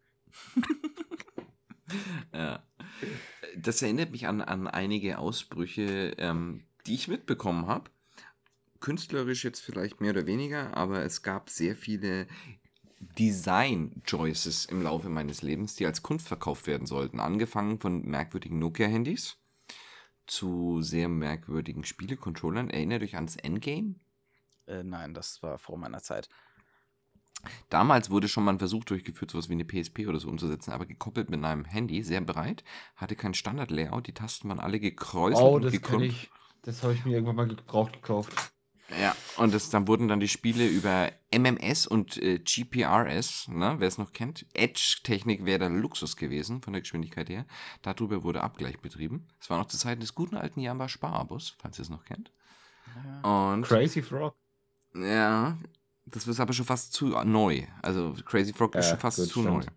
Ja. 2.33 2.63
Das 3.57 3.83
erinnert 3.83 4.13
mich 4.13 4.29
an, 4.29 4.41
an 4.43 4.69
einige 4.69 5.19
Ausbrüche, 5.19 6.15
ähm, 6.19 6.63
die 6.87 6.95
ich 6.95 7.09
mitbekommen 7.09 7.67
habe. 7.67 7.91
Künstlerisch 8.81 9.45
jetzt 9.45 9.61
vielleicht 9.61 10.01
mehr 10.01 10.11
oder 10.11 10.27
weniger, 10.27 10.77
aber 10.77 11.03
es 11.05 11.23
gab 11.23 11.51
sehr 11.51 11.77
viele 11.77 12.27
Design-Choices 13.19 14.67
im 14.67 14.83
Laufe 14.83 15.09
meines 15.09 15.43
Lebens, 15.43 15.75
die 15.75 15.87
als 15.87 16.03
Kunst 16.03 16.29
verkauft 16.29 16.67
werden 16.67 16.87
sollten. 16.87 17.21
Angefangen 17.21 17.79
von 17.81 18.03
merkwürdigen 18.03 18.59
Nokia-Handys 18.59 19.37
zu 20.27 20.81
sehr 20.83 21.09
merkwürdigen 21.09 21.85
Spielecontrollern. 21.85 22.71
Erinnert 22.71 23.03
euch 23.03 23.17
ans 23.17 23.37
Endgame? 23.37 23.97
Äh, 24.67 24.83
nein, 24.85 25.15
das 25.15 25.43
war 25.43 25.59
vor 25.59 25.77
meiner 25.77 26.03
Zeit. 26.03 26.29
Damals 27.71 28.11
wurde 28.11 28.29
schon 28.29 28.45
mal 28.45 28.53
ein 28.53 28.59
Versuch 28.59 28.85
durchgeführt, 28.85 29.31
sowas 29.31 29.49
wie 29.49 29.55
eine 29.55 29.65
PSP 29.65 30.07
oder 30.07 30.21
so 30.21 30.29
umzusetzen, 30.29 30.73
aber 30.73 30.85
gekoppelt 30.85 31.31
mit 31.31 31.43
einem 31.43 31.65
Handy, 31.65 32.03
sehr 32.03 32.21
breit, 32.21 32.65
hatte 32.97 33.17
kein 33.17 33.33
Standard-Layout, 33.33 34.07
die 34.07 34.13
Tasten 34.13 34.51
waren 34.51 34.61
alle 34.61 34.79
gekräuselt 34.79 35.43
Oh, 35.43 35.57
und 35.57 35.63
das 35.63 35.73
gekrümmt. 35.73 36.03
kenne 36.03 36.13
ich. 36.13 36.31
Das 36.63 36.83
habe 36.83 36.93
ich 36.93 37.05
mir 37.07 37.13
irgendwann 37.15 37.37
mal 37.37 37.49
gebraucht 37.49 37.95
gekauft. 37.95 38.53
Ja, 38.99 39.15
und 39.37 39.55
das, 39.55 39.71
dann 39.71 39.87
wurden 39.87 40.09
dann 40.09 40.19
die 40.21 40.29
Spiele 40.29 40.67
über 40.67 41.13
MMS 41.31 41.87
und 41.87 42.17
äh, 42.17 42.39
GPRS, 42.41 43.47
ne, 43.49 43.77
wer 43.79 43.87
es 43.87 43.99
noch 43.99 44.13
kennt, 44.13 44.47
Edge-Technik 44.53 45.45
wäre 45.45 45.61
der 45.61 45.71
Luxus 45.71 46.17
gewesen, 46.17 46.61
von 46.61 46.73
der 46.73 46.83
Geschwindigkeit 46.83 47.29
her. 47.29 47.47
Darüber 47.83 48.25
wurde 48.25 48.43
Abgleich 48.43 48.81
betrieben. 48.81 49.29
Es 49.41 49.49
war 49.49 49.59
noch 49.59 49.69
zu 49.69 49.79
Zeiten 49.79 50.01
des 50.01 50.15
guten 50.15 50.37
alten 50.37 50.61
Jamba 50.61 50.89
Sparabus, 50.89 51.55
falls 51.59 51.79
ihr 51.79 51.83
es 51.83 51.89
noch 51.91 52.05
kennt. 52.05 52.33
Und 53.23 53.63
Crazy 53.63 54.03
Frog. 54.03 54.35
ja, 54.95 55.57
das 56.07 56.27
ist 56.27 56.41
aber 56.41 56.53
schon 56.53 56.67
fast 56.67 56.93
zu 56.93 57.07
neu. 57.25 57.63
Also 57.83 58.15
Crazy 58.25 58.53
Frog 58.53 58.75
ist 58.75 58.87
Ja, 58.87 58.91
schon 58.91 59.01
fast 59.01 59.19
gut, 59.19 59.29
zu 59.29 59.41
stimmt. 59.43 59.67
neu. 59.67 59.73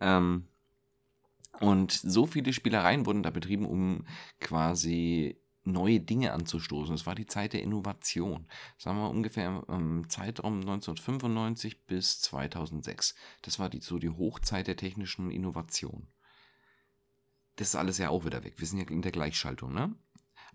Ähm, 0.00 0.46
und 1.60 1.92
so 1.92 2.26
viele 2.26 2.52
Spielereien 2.52 3.06
wurden 3.06 3.22
da 3.22 3.30
betrieben, 3.30 3.64
um 3.66 4.06
quasi 4.40 5.40
neue 5.64 6.00
Dinge 6.00 6.32
anzustoßen. 6.32 6.94
Es 6.94 7.06
war 7.06 7.14
die 7.14 7.26
Zeit 7.26 7.52
der 7.52 7.62
Innovation. 7.62 8.46
Sagen 8.78 8.98
wir 8.98 9.10
ungefähr 9.10 9.64
im 9.68 10.08
Zeitraum 10.08 10.60
1995 10.60 11.86
bis 11.86 12.20
2006. 12.20 13.14
Das 13.42 13.58
war 13.58 13.68
die, 13.68 13.80
so 13.80 13.98
die 13.98 14.10
Hochzeit 14.10 14.66
der 14.66 14.76
technischen 14.76 15.30
Innovation. 15.30 16.08
Das 17.56 17.68
ist 17.68 17.76
alles 17.76 17.98
ja 17.98 18.08
auch 18.08 18.24
wieder 18.24 18.44
weg. 18.44 18.54
Wir 18.56 18.66
sind 18.66 18.78
ja 18.78 18.86
in 18.86 19.02
der 19.02 19.12
Gleichschaltung, 19.12 19.72
ne? 19.72 19.94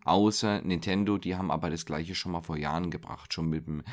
Außer 0.05 0.61
Nintendo, 0.61 1.17
die 1.17 1.35
haben 1.35 1.51
aber 1.51 1.69
das 1.69 1.85
gleiche 1.85 2.15
schon 2.15 2.33
mal 2.33 2.41
vor 2.41 2.57
Jahren 2.57 2.91
gebracht. 2.91 3.33
Schon 3.33 3.49
mit 3.49 3.67
dem 3.67 3.83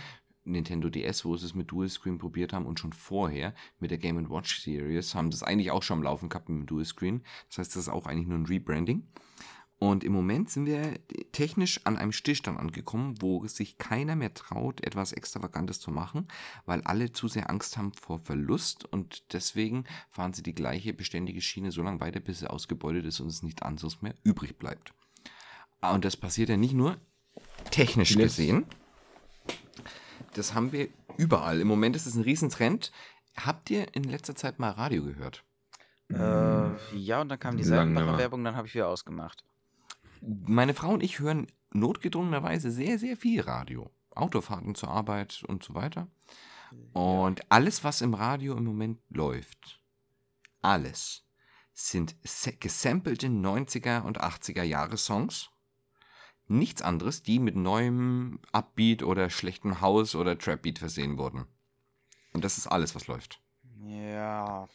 Nintendo 0.44 0.88
DS, 0.88 1.25
wo 1.25 1.37
sie 1.37 1.46
es 1.46 1.55
mit 1.55 1.70
Dual 1.70 1.88
Screen 1.88 2.18
probiert 2.18 2.53
haben 2.53 2.66
und 2.66 2.81
schon 2.81 2.92
vorher 2.92 3.55
mit 3.79 3.90
der 3.90 3.99
Game 3.99 4.31
Watch 4.31 4.61
Series 4.62 5.14
haben 5.14 5.31
sie 5.31 5.37
es 5.37 5.42
eigentlich 5.42 5.70
auch 5.70 5.83
schon 5.83 5.99
am 5.99 6.03
Laufen 6.03 6.29
gehabt 6.29 6.49
mit 6.49 6.59
dem 6.59 6.66
Dual 6.66 6.85
Screen. 6.85 7.23
Das 7.49 7.59
heißt, 7.59 7.77
das 7.77 7.83
ist 7.85 7.88
auch 7.88 8.07
eigentlich 8.07 8.27
nur 8.27 8.38
ein 8.38 8.46
Rebranding. 8.46 9.07
Und 9.83 10.05
im 10.05 10.12
Moment 10.12 10.51
sind 10.51 10.66
wir 10.66 10.99
technisch 11.33 11.81
an 11.85 11.97
einem 11.97 12.12
Stillstand 12.12 12.61
angekommen, 12.61 13.14
wo 13.21 13.47
sich 13.47 13.79
keiner 13.79 14.14
mehr 14.14 14.35
traut, 14.35 14.85
etwas 14.85 15.14
Extravagantes 15.14 15.81
zu 15.81 15.90
machen, 15.90 16.29
weil 16.66 16.83
alle 16.83 17.12
zu 17.12 17.29
sehr 17.29 17.49
Angst 17.49 17.79
haben 17.79 17.95
vor 17.95 18.19
Verlust 18.19 18.85
und 18.85 19.33
deswegen 19.33 19.85
fahren 20.11 20.35
sie 20.35 20.43
die 20.43 20.55
gleiche 20.55 20.93
beständige 20.93 21.40
Schiene 21.40 21.73
so 21.73 21.83
lange 21.83 21.99
weiter, 21.99 22.21
bis 22.21 22.40
sie 22.40 22.51
ausgebeutet 22.51 23.07
ist 23.07 23.21
und 23.21 23.29
es 23.29 23.43
nichts 23.43 23.62
anderes 23.62 24.03
mehr 24.03 24.14
übrig 24.23 24.59
bleibt. 24.59 24.93
Ah, 25.81 25.95
Und 25.95 26.05
das 26.05 26.14
passiert 26.14 26.51
ja 26.51 26.59
nicht 26.59 26.75
nur 26.75 26.99
technisch 27.71 28.14
gesehen. 28.14 28.66
Das 30.35 30.53
haben 30.53 30.73
wir 30.73 30.88
überall. 31.16 31.59
Im 31.59 31.69
Moment 31.69 31.97
ist 31.97 32.05
es 32.05 32.14
ein 32.16 32.23
Riesentrend. 32.23 32.93
Habt 33.35 33.71
ihr 33.71 33.95
in 33.95 34.05
letzter 34.05 34.35
Zeit 34.35 34.59
mal 34.59 34.73
Radio 34.73 35.05
gehört? 35.05 35.43
Äh, 36.11 36.97
ja, 36.97 37.23
und 37.23 37.31
dann 37.31 37.38
kam 37.40 37.57
die 37.57 37.64
Seitenbacher. 37.64 38.19
Werbung, 38.19 38.45
dann 38.45 38.57
habe 38.57 38.66
ich 38.66 38.75
wieder 38.75 38.88
ausgemacht. 38.88 39.43
Meine 40.20 40.74
Frau 40.74 40.90
und 40.90 41.02
ich 41.02 41.18
hören 41.18 41.46
notgedrungenerweise 41.72 42.70
sehr, 42.70 42.98
sehr 42.98 43.16
viel 43.16 43.40
Radio. 43.40 43.90
Autofahrten 44.11 44.74
zur 44.74 44.90
Arbeit 44.90 45.42
und 45.46 45.62
so 45.62 45.74
weiter. 45.74 46.09
Und 46.92 47.50
alles, 47.50 47.85
was 47.85 48.00
im 48.00 48.14
Radio 48.14 48.56
im 48.56 48.64
Moment 48.64 49.00
läuft, 49.09 49.80
alles, 50.62 51.24
sind 51.72 52.16
gesampelte 52.61 53.28
90er 53.28 54.02
und 54.02 54.20
80er 54.20 54.62
Jahre 54.62 54.96
Songs. 54.96 55.50
Nichts 56.46 56.83
anderes, 56.83 57.22
die 57.22 57.38
mit 57.38 57.56
neuem 57.56 58.40
Upbeat 58.52 59.02
oder 59.02 59.30
schlechtem 59.30 59.80
House 59.80 60.14
oder 60.14 60.37
Trapbeat 60.37 60.78
versehen 60.78 61.16
wurden. 61.16 61.46
Und 62.33 62.44
das 62.44 62.59
ist 62.59 62.66
alles, 62.66 62.94
was 62.94 63.06
läuft. 63.06 63.40
Ja. 63.85 64.68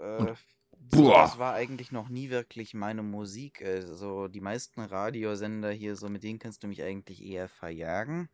Äh, 0.00 0.34
so, 0.94 1.10
das 1.10 1.38
war 1.38 1.54
eigentlich 1.54 1.92
noch 1.92 2.08
nie 2.08 2.30
wirklich 2.30 2.74
meine 2.74 3.02
Musik. 3.02 3.62
Also 3.64 4.28
die 4.28 4.40
meisten 4.40 4.80
Radiosender 4.80 5.70
hier, 5.70 5.96
so 5.96 6.08
mit 6.08 6.22
denen 6.22 6.38
kannst 6.38 6.62
du 6.62 6.68
mich 6.68 6.82
eigentlich 6.82 7.24
eher 7.24 7.48
verjagen. 7.48 8.28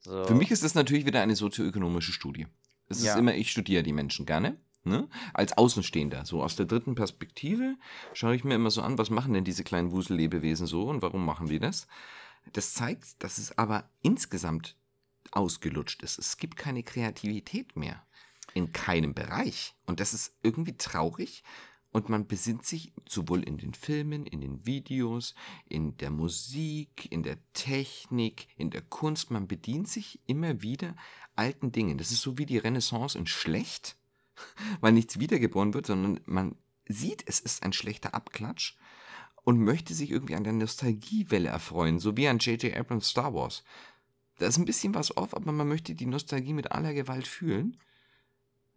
So. 0.00 0.24
Für 0.26 0.34
mich 0.34 0.50
ist 0.50 0.64
das 0.64 0.74
natürlich 0.74 1.06
wieder 1.06 1.22
eine 1.22 1.36
sozioökonomische 1.36 2.12
Studie. 2.12 2.46
Es 2.88 3.02
Ja. 3.02 3.14
ist 3.14 3.18
immer, 3.18 3.34
ich 3.34 3.50
studiere 3.50 3.82
die 3.82 3.92
Menschen 3.92 4.26
gerne. 4.26 4.56
Ne? 4.82 5.08
Als 5.34 5.52
Außenstehender, 5.58 6.24
so 6.24 6.42
aus 6.42 6.56
der 6.56 6.64
dritten 6.64 6.94
Perspektive, 6.94 7.76
schaue 8.14 8.34
ich 8.34 8.44
mir 8.44 8.54
immer 8.54 8.70
so 8.70 8.80
an, 8.80 8.96
was 8.96 9.10
machen 9.10 9.34
denn 9.34 9.44
diese 9.44 9.62
kleinen 9.62 9.92
Wusellebewesen 9.92 10.66
so 10.66 10.88
und 10.88 11.02
warum 11.02 11.24
machen 11.24 11.48
die 11.48 11.58
das? 11.58 11.86
Das 12.54 12.72
zeigt, 12.72 13.22
dass 13.22 13.36
es 13.36 13.58
aber 13.58 13.90
insgesamt 14.00 14.76
ausgelutscht 15.32 16.02
ist. 16.02 16.18
Es 16.18 16.38
gibt 16.38 16.56
keine 16.56 16.82
Kreativität 16.82 17.76
mehr. 17.76 18.02
In 18.54 18.72
keinem 18.72 19.14
Bereich. 19.14 19.74
Und 19.86 20.00
das 20.00 20.14
ist 20.14 20.34
irgendwie 20.42 20.76
traurig. 20.76 21.42
Und 21.92 22.08
man 22.08 22.26
besinnt 22.26 22.64
sich 22.64 22.92
sowohl 23.08 23.42
in 23.42 23.58
den 23.58 23.74
Filmen, 23.74 24.24
in 24.24 24.40
den 24.40 24.64
Videos, 24.64 25.34
in 25.68 25.96
der 25.96 26.10
Musik, 26.10 27.10
in 27.10 27.24
der 27.24 27.38
Technik, 27.52 28.46
in 28.56 28.70
der 28.70 28.82
Kunst. 28.82 29.32
Man 29.32 29.48
bedient 29.48 29.88
sich 29.88 30.20
immer 30.26 30.62
wieder 30.62 30.94
alten 31.34 31.72
Dingen. 31.72 31.98
Das 31.98 32.12
ist 32.12 32.22
so 32.22 32.38
wie 32.38 32.46
die 32.46 32.58
Renaissance 32.58 33.18
in 33.18 33.26
schlecht, 33.26 33.96
weil 34.80 34.92
nichts 34.92 35.18
wiedergeboren 35.18 35.74
wird, 35.74 35.86
sondern 35.86 36.20
man 36.26 36.54
sieht, 36.86 37.24
es 37.26 37.40
ist 37.40 37.64
ein 37.64 37.72
schlechter 37.72 38.14
Abklatsch 38.14 38.76
und 39.42 39.58
möchte 39.58 39.94
sich 39.94 40.10
irgendwie 40.10 40.36
an 40.36 40.44
der 40.44 40.52
Nostalgiewelle 40.52 41.48
erfreuen, 41.48 41.98
so 41.98 42.16
wie 42.16 42.28
an 42.28 42.38
J.J. 42.38 42.76
Abrams 42.76 43.08
Star 43.08 43.34
Wars. 43.34 43.64
Da 44.38 44.46
ist 44.46 44.58
ein 44.58 44.64
bisschen 44.64 44.94
was 44.94 45.16
off, 45.16 45.34
aber 45.34 45.52
man 45.52 45.68
möchte 45.68 45.94
die 45.94 46.06
Nostalgie 46.06 46.52
mit 46.52 46.72
aller 46.72 46.94
Gewalt 46.94 47.26
fühlen. 47.26 47.76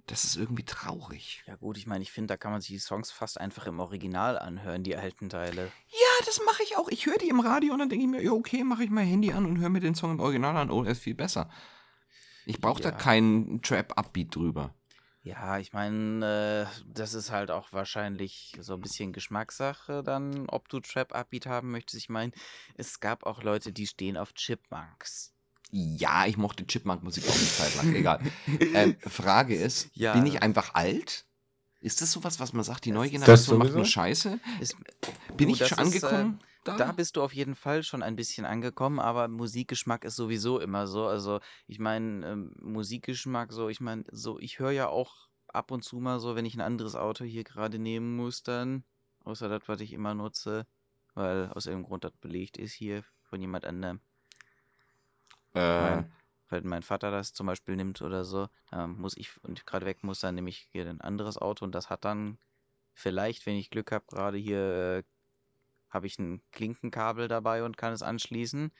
Das 0.07 0.25
ist 0.25 0.35
irgendwie 0.35 0.65
traurig. 0.65 1.43
Ja 1.47 1.55
gut, 1.55 1.77
ich 1.77 1.87
meine, 1.87 2.01
ich 2.01 2.11
finde, 2.11 2.27
da 2.33 2.37
kann 2.37 2.51
man 2.51 2.59
sich 2.59 2.71
die 2.71 2.79
Songs 2.79 3.09
fast 3.11 3.39
einfach 3.39 3.67
im 3.67 3.79
Original 3.79 4.37
anhören, 4.37 4.83
die 4.83 4.97
alten 4.97 5.29
Teile. 5.29 5.71
Ja, 5.87 6.25
das 6.25 6.41
mache 6.45 6.61
ich 6.63 6.75
auch. 6.77 6.89
Ich 6.89 7.05
höre 7.05 7.17
die 7.17 7.29
im 7.29 7.39
Radio 7.39 7.71
und 7.73 7.79
dann 7.79 7.87
denke 7.89 8.03
ich 8.03 8.11
mir, 8.11 8.21
ja, 8.21 8.31
okay, 8.31 8.65
mache 8.65 8.83
ich 8.83 8.89
mein 8.89 9.07
Handy 9.07 9.31
an 9.31 9.45
und 9.45 9.59
höre 9.59 9.69
mir 9.69 9.79
den 9.79 9.95
Song 9.95 10.11
im 10.11 10.19
Original 10.19 10.57
an. 10.57 10.71
Oh, 10.71 10.83
er 10.83 10.91
ist 10.91 11.03
viel 11.03 11.15
besser. 11.15 11.49
Ich 12.45 12.59
brauche 12.59 12.81
da 12.81 12.89
Ja. 12.89 12.95
keinen 12.97 13.61
Trap-Upbeat 13.61 14.35
drüber. 14.35 14.73
Ja, 15.21 15.57
ich 15.57 15.71
meine, 15.71 16.67
äh, 16.69 16.81
das 16.85 17.13
ist 17.13 17.31
halt 17.31 17.49
auch 17.49 17.71
wahrscheinlich 17.71 18.57
so 18.59 18.73
ein 18.73 18.81
bisschen 18.81 19.13
Geschmackssache 19.13 20.03
dann, 20.03 20.49
ob 20.49 20.67
du 20.67 20.81
Trap-Upbeat 20.81 21.45
haben 21.45 21.71
möchtest. 21.71 21.95
Ich 22.03 22.09
meine, 22.09 22.33
es 22.75 22.99
gab 22.99 23.25
auch 23.25 23.41
Leute, 23.41 23.71
die 23.71 23.87
stehen 23.87 24.17
auf 24.17 24.33
Chipmunks. 24.33 25.32
Ja, 25.75 26.27
ich 26.27 26.37
mochte 26.37 26.67
Chipmunk-Musik 26.67 27.23
auch 27.27 27.35
eine 27.35 27.47
Zeit 27.47 27.75
lang. 27.77 27.95
Egal. 27.95 28.19
ähm, 28.75 28.95
Frage 28.99 29.55
ist, 29.55 29.89
Ja. 29.93 30.13
bin 30.13 30.27
ich 30.27 30.43
einfach 30.43 30.75
alt? 30.75 31.25
Ist 31.81 31.99
das 31.99 32.11
sowas, 32.11 32.39
was 32.39 32.53
man 32.53 32.63
sagt, 32.63 32.85
die 32.85 32.91
neue 32.91 33.09
Generation 33.09 33.57
macht 33.57 33.73
nur. 33.73 33.83
Scheiße? 33.83 34.39
Ist, 34.59 34.77
Bin 35.35 35.49
Du, 35.49 35.55
ich 35.55 35.67
schon 35.67 35.79
ist, 35.79 36.03
äh, 36.03 36.05
angekommen? 36.07 36.39
Da 36.63 36.91
bist 36.91 37.15
du 37.15 37.23
auf 37.23 37.33
jeden 37.33 37.55
Fall 37.55 37.81
schon 37.81 38.03
ein 38.03 38.15
bisschen 38.15 38.45
angekommen, 38.45 38.99
aber 38.99 39.27
Musikgeschmack 39.27 40.05
ist 40.05 40.15
sowieso 40.15 40.59
immer 40.59 40.85
so. 40.85 41.07
Also 41.07 41.39
ich 41.65 41.79
meine, 41.79 42.25
ähm, 42.25 42.55
Musikgeschmack, 42.61 43.51
so, 43.51 43.67
ich 43.67 43.81
meine, 43.81 44.05
so, 44.11 44.37
ich 44.39 44.59
höre 44.59 44.71
ja 44.71 44.89
auch 44.89 45.27
ab 45.47 45.71
und 45.71 45.83
zu 45.83 45.97
mal 45.97 46.19
so, 46.19 46.35
wenn 46.35 46.45
ich 46.45 46.53
ein 46.53 46.61
anderes 46.61 46.95
Auto 46.95 47.25
hier 47.25 47.43
gerade 47.43 47.79
nehmen 47.79 48.15
muss, 48.15 48.43
dann, 48.43 48.83
außer 49.25 49.49
das, 49.49 49.63
was 49.65 49.81
ich 49.81 49.91
immer 49.91 50.13
nutze, 50.13 50.67
weil 51.15 51.49
aus 51.49 51.65
irgendeinem 51.65 51.89
Grund 51.89 52.03
das 52.03 52.13
belegt 52.21 52.57
ist 52.57 52.73
hier 52.73 53.03
von 53.23 53.41
jemand 53.41 53.65
anderem. 53.65 53.99
Äh, 55.55 55.59
Mein, 55.77 56.13
weil 56.49 56.61
mein 56.63 56.83
Vater 56.83 57.11
das 57.11 57.33
zum 57.33 57.47
Beispiel 57.47 57.75
nimmt 57.75 58.01
oder 58.01 58.23
so, 58.25 58.47
ähm, 58.71 58.97
muss 58.99 59.17
ich 59.17 59.43
und 59.43 59.65
gerade 59.65 59.85
weg 59.85 60.03
muss, 60.03 60.19
dann 60.19 60.35
nehme 60.35 60.49
ich 60.49 60.69
hier 60.71 60.87
ein 60.89 61.01
anderes 61.01 61.37
Auto 61.37 61.65
und 61.65 61.73
das 61.73 61.89
hat 61.89 62.05
dann 62.05 62.39
vielleicht, 62.93 63.45
wenn 63.45 63.55
ich 63.57 63.69
Glück 63.71 63.91
habe, 63.91 64.05
gerade 64.07 64.37
hier 64.37 64.59
äh, 64.99 65.03
habe 65.89 66.07
ich 66.07 66.19
ein 66.19 66.43
Klinkenkabel 66.51 67.27
dabei 67.27 67.63
und 67.63 67.77
kann 67.77 67.93
es 67.93 68.03
anschließen. 68.03 68.71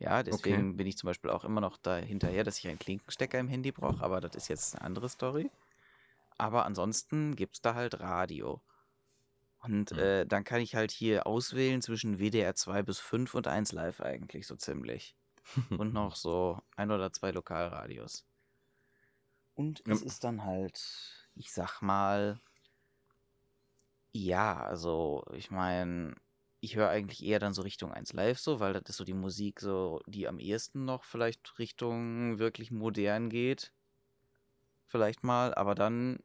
Ja, 0.00 0.22
deswegen 0.24 0.76
bin 0.76 0.86
ich 0.88 0.98
zum 0.98 1.08
Beispiel 1.08 1.30
auch 1.30 1.44
immer 1.44 1.60
noch 1.62 1.78
da 1.78 1.96
hinterher, 1.98 2.44
dass 2.44 2.58
ich 2.58 2.68
einen 2.68 2.78
Klinkenstecker 2.78 3.38
im 3.40 3.48
Handy 3.48 3.72
brauche, 3.72 4.04
aber 4.04 4.20
das 4.20 4.34
ist 4.36 4.48
jetzt 4.48 4.74
eine 4.76 4.82
andere 4.86 5.08
Story. 5.10 5.52
Aber 6.38 6.66
ansonsten 6.66 7.36
gibt 7.36 7.56
es 7.56 7.62
da 7.62 7.74
halt 7.74 8.00
Radio. 8.00 8.62
Und 9.58 9.92
Hm. 9.92 9.98
äh, 9.98 10.26
dann 10.26 10.44
kann 10.44 10.60
ich 10.60 10.74
halt 10.76 10.92
hier 10.92 11.26
auswählen 11.26 11.82
zwischen 11.82 12.18
WDR 12.20 12.54
2 12.54 12.82
bis 12.84 13.00
5 13.00 13.34
und 13.34 13.48
1 13.48 13.72
Live 13.72 14.00
eigentlich 14.00 14.46
so 14.46 14.56
ziemlich. 14.56 15.16
Und 15.76 15.92
noch 15.92 16.16
so 16.16 16.60
ein 16.76 16.90
oder 16.90 17.12
zwei 17.12 17.30
Lokalradios. 17.30 18.26
Und 19.54 19.82
Ja. 19.86 19.96
es 19.96 20.02
ist 20.02 20.22
dann 20.22 20.44
halt, 20.44 21.28
ich 21.34 21.52
sag 21.52 21.80
mal, 21.82 22.40
ja, 24.12 24.62
also 24.62 25.24
ich 25.32 25.50
meine, 25.50 26.14
ich 26.60 26.76
höre 26.76 26.88
eigentlich 26.88 27.22
eher 27.24 27.38
dann 27.40 27.52
so 27.54 27.62
Richtung 27.62 27.92
1 27.92 28.12
Live 28.12 28.38
so, 28.38 28.60
weil 28.60 28.72
das 28.72 28.82
ist 28.88 28.96
so 28.98 29.04
die 29.04 29.12
Musik 29.14 29.60
so, 29.60 30.00
die 30.06 30.28
am 30.28 30.38
ehesten 30.38 30.84
noch 30.84 31.04
vielleicht 31.04 31.58
Richtung 31.58 32.38
wirklich 32.38 32.70
modern 32.70 33.28
geht. 33.30 33.72
Vielleicht 34.86 35.22
mal, 35.24 35.54
aber 35.54 35.74
dann 35.74 36.20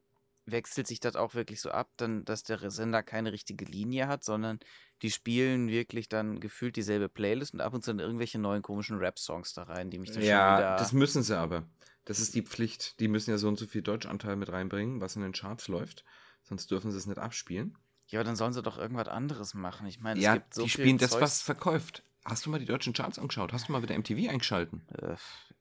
wechselt 0.52 0.88
sich 0.88 1.00
das 1.00 1.16
auch 1.16 1.34
wirklich 1.36 1.62
so 1.62 1.72
ab, 1.72 1.90
dann, 1.98 2.26
dass 2.26 2.44
der 2.44 2.70
Sender 2.72 3.04
keine 3.04 3.32
richtige 3.32 3.66
Linie 3.66 4.08
hat, 4.08 4.24
sondern 4.24 4.60
die 5.02 5.12
spielen 5.12 5.68
wirklich 5.70 6.10
dann 6.10 6.40
gefühlt 6.40 6.76
dieselbe 6.76 7.10
Playlist 7.10 7.54
und 7.54 7.62
ab 7.62 7.74
und 7.74 7.84
zu 7.84 7.92
dann 7.92 8.00
irgendwelche 8.00 8.40
neuen 8.40 8.62
komischen 8.62 8.98
Rap-Songs 8.98 9.54
da 9.54 9.64
rein, 9.64 9.90
die 9.90 10.00
mich 10.00 10.10
dann 10.12 10.22
schon 10.22 10.30
Ja, 10.30 10.58
wieder. 10.58 10.76
das 10.78 10.92
müssen 10.94 11.24
sie 11.24 11.38
aber. 11.38 11.64
Das 12.06 12.20
ist 12.20 12.34
die 12.36 12.42
Pflicht. 12.42 13.00
Die 13.00 13.08
müssen 13.08 13.30
ja 13.32 13.38
so 13.38 13.48
und 13.48 13.58
so 13.60 13.68
viel 13.68 13.82
Deutschanteil 13.82 14.36
mit 14.36 14.52
reinbringen, 14.52 15.00
was 15.00 15.16
in 15.16 15.22
den 15.22 15.32
Charts 15.34 15.68
läuft. 15.68 16.04
Sonst 16.44 16.72
dürfen 16.72 16.92
sie 16.92 16.98
es 16.98 17.06
nicht 17.06 17.20
abspielen. 17.20 17.78
ja, 18.08 18.20
aber 18.20 18.26
dann 18.26 18.36
sollen 18.36 18.54
sie 18.54 18.64
doch 18.64 18.78
irgendwas 18.78 19.08
anderes 19.08 19.54
machen. 19.54 19.86
Ich 19.88 20.00
meine, 20.00 20.20
ja, 20.20 20.32
es 20.34 20.40
gibt 20.40 20.54
so 20.56 20.64
die 20.64 20.70
viel 20.70 20.84
spielen 20.86 20.98
das, 20.98 21.12
Zeugs- 21.12 21.22
was 21.22 21.42
verkauft. 21.44 22.04
Hast 22.30 22.46
du 22.46 22.50
mal 22.50 22.60
die 22.60 22.66
deutschen 22.66 22.94
Charts 22.94 23.18
angeschaut? 23.20 23.52
Hast 23.54 23.68
du 23.68 23.72
mal 23.74 23.82
wieder 23.82 23.96
MTV 23.98 24.30
eingeschalten? 24.30 24.82
Äh, 24.98 25.16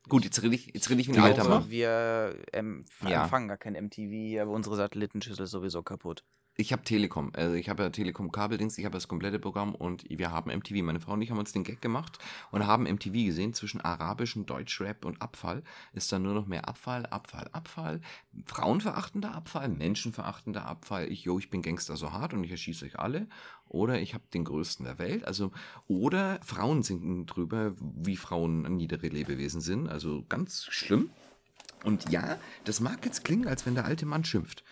Gut, 0.09 0.25
jetzt 0.25 0.43
rede 0.43 0.55
ich, 0.55 0.67
jetzt 0.75 0.89
rede 0.89 1.01
ich 1.01 1.09
wie 1.09 1.13
ein 1.17 1.21
alter 1.23 1.45
Mann. 1.49 1.69
wir 1.71 2.35
ähm, 2.53 2.85
Ja. 3.07 3.25
empfangen 3.25 3.49
gar 3.49 3.59
kein 3.59 3.75
MTV, 3.75 4.41
aber 4.43 4.53
unsere 4.53 4.77
Satellitenschüssel 4.77 5.45
ist 5.45 5.51
sowieso 5.51 5.83
kaputt. 5.83 6.25
Ich 6.61 6.73
habe 6.73 6.83
Telekom. 6.83 7.31
Also 7.37 7.55
ich 7.55 7.69
habe 7.69 7.85
ja 7.85 7.91
Telekom 7.91 8.33
Kabeldings, 8.33 8.79
ich 8.79 8.85
habe 8.85 8.95
das 8.95 9.07
komplette 9.07 9.39
Programm 9.39 9.77
und 9.77 10.05
wir 10.11 10.33
haben 10.33 10.51
MTV. 10.51 10.83
Meine 10.83 10.99
Frau 10.99 11.13
und 11.13 11.23
ich 11.23 11.31
haben 11.31 11.39
uns 11.39 11.53
den 11.53 11.63
Gag 11.63 11.81
gemacht 11.81 12.19
und 12.51 12.67
haben 12.67 12.83
MTV 12.83 13.13
gesehen 13.13 13.55
zwischen 13.55 13.81
arabischen 13.81 14.45
Deutschrap 14.45 15.05
und 15.05 15.23
Abfall. 15.23 15.63
Ist 15.93 16.11
dann 16.11 16.23
nur 16.23 16.35
noch 16.35 16.49
mehr 16.49 16.69
Abfall, 16.69 17.07
Abfall, 17.07 17.49
Abfall. 17.53 18.01
Frauenverachtender 18.47 19.37
Abfall, 19.37 19.69
menschenverachtender 19.69 20.67
Abfall. 20.67 21.09
Ich, 21.13 21.23
yo, 21.23 21.39
ich 21.39 21.49
bin 21.49 21.63
Gangster 21.63 21.97
so 21.97 22.11
hart 22.11 22.35
und 22.35 22.43
ich 22.43 22.51
erschieße 22.51 22.87
euch 22.87 22.99
alle. 22.99 23.29
Oder 23.69 24.01
ich 24.01 24.15
habe 24.15 24.25
den 24.35 24.43
größten 24.43 24.85
der 24.85 24.99
Welt. 24.99 25.25
Also, 25.29 25.53
oder 25.87 26.41
Frauen 26.43 26.83
singen 26.83 27.27
drüber, 27.27 27.77
wie 27.79 28.17
Frauen 28.17 28.63
niedere 28.63 29.07
Lebewesen 29.07 29.61
sind. 29.61 29.89
Also 29.89 30.25
ganz 30.29 30.65
schlimm. 30.65 31.11
Und 31.85 32.11
ja, 32.11 32.37
das 32.65 32.81
mag 32.81 33.05
jetzt 33.05 33.25
klingen, 33.25 33.47
als 33.47 33.65
wenn 33.65 33.77
der 33.77 33.85
alte 33.85 34.07
Mann 34.07 34.25
schimpft. 34.25 34.65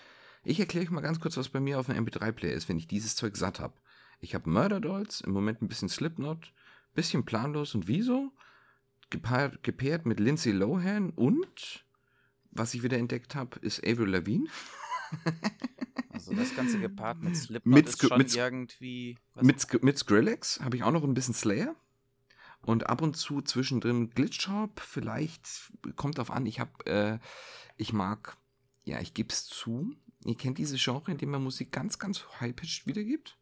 Ich 0.49 0.61
erkläre 0.61 0.84
euch 0.84 0.92
mal 0.92 1.01
ganz 1.01 1.18
kurz, 1.18 1.36
was 1.36 1.49
bei 1.49 1.59
mir 1.59 1.80
auf 1.80 1.86
dem 1.86 1.97
MP3-Player 1.97 2.55
ist, 2.55 2.68
wenn 2.68 2.78
ich 2.78 2.86
dieses 2.86 3.16
Zeug 3.16 3.36
satt 3.36 3.59
habe. 3.59 3.74
Ich 4.20 4.32
habe 4.36 4.49
Murder 4.49 4.80
Dolls, 4.80 5.20
im 5.20 5.32
Moment 5.32 5.61
ein 5.61 5.66
bisschen 5.66 5.88
Slipknot, 5.88 6.53
bisschen 6.94 7.24
planlos 7.24 7.74
und 7.74 7.88
wieso, 7.88 8.30
gepaart, 9.11 9.64
gepaart 9.64 10.07
mit 10.07 10.20
Lindsay 10.20 10.53
Lohan 10.53 11.11
und, 11.11 11.84
was 12.53 12.74
ich 12.74 12.84
wieder 12.84 12.97
entdeckt 12.97 13.34
habe, 13.34 13.59
ist 13.59 13.84
Avril 13.84 14.09
Lavigne. 14.09 14.49
Also 16.12 16.32
das 16.32 16.57
Ganze 16.57 16.80
gepaart 16.80 17.22
mit 17.22 17.36
Slipknot 17.36 17.74
Mit 17.74 17.88
ist 17.88 18.01
schon 18.01 18.16
mit 18.16 18.34
irgendwie... 18.34 19.18
Mit, 19.42 19.82
mit 19.82 19.99
Skrillex 19.99 20.61
habe 20.61 20.74
ich 20.74 20.82
auch 20.82 20.90
noch 20.90 21.05
ein 21.05 21.12
bisschen 21.12 21.34
Slayer. 21.34 21.76
Und 22.62 22.88
ab 22.88 23.03
und 23.03 23.18
zu 23.18 23.42
zwischendrin 23.42 24.09
Glitchshop. 24.09 24.80
Vielleicht 24.80 25.47
kommt 25.94 26.16
drauf 26.16 26.30
an. 26.30 26.47
Ich 26.47 26.59
habe, 26.59 26.86
äh, 26.86 27.18
ich 27.76 27.92
mag, 27.92 28.38
ja, 28.84 28.99
ich 28.99 29.12
gebe 29.12 29.28
es 29.28 29.44
zu. 29.44 29.94
Ihr 30.25 30.37
kennt 30.37 30.59
diese 30.59 30.77
Genre, 30.77 31.12
in 31.12 31.19
dem 31.19 31.31
man 31.31 31.43
Musik 31.43 31.71
ganz, 31.73 31.99
ganz 31.99 32.25
high-pitched 32.41 32.87
wiedergibt? 32.87 33.39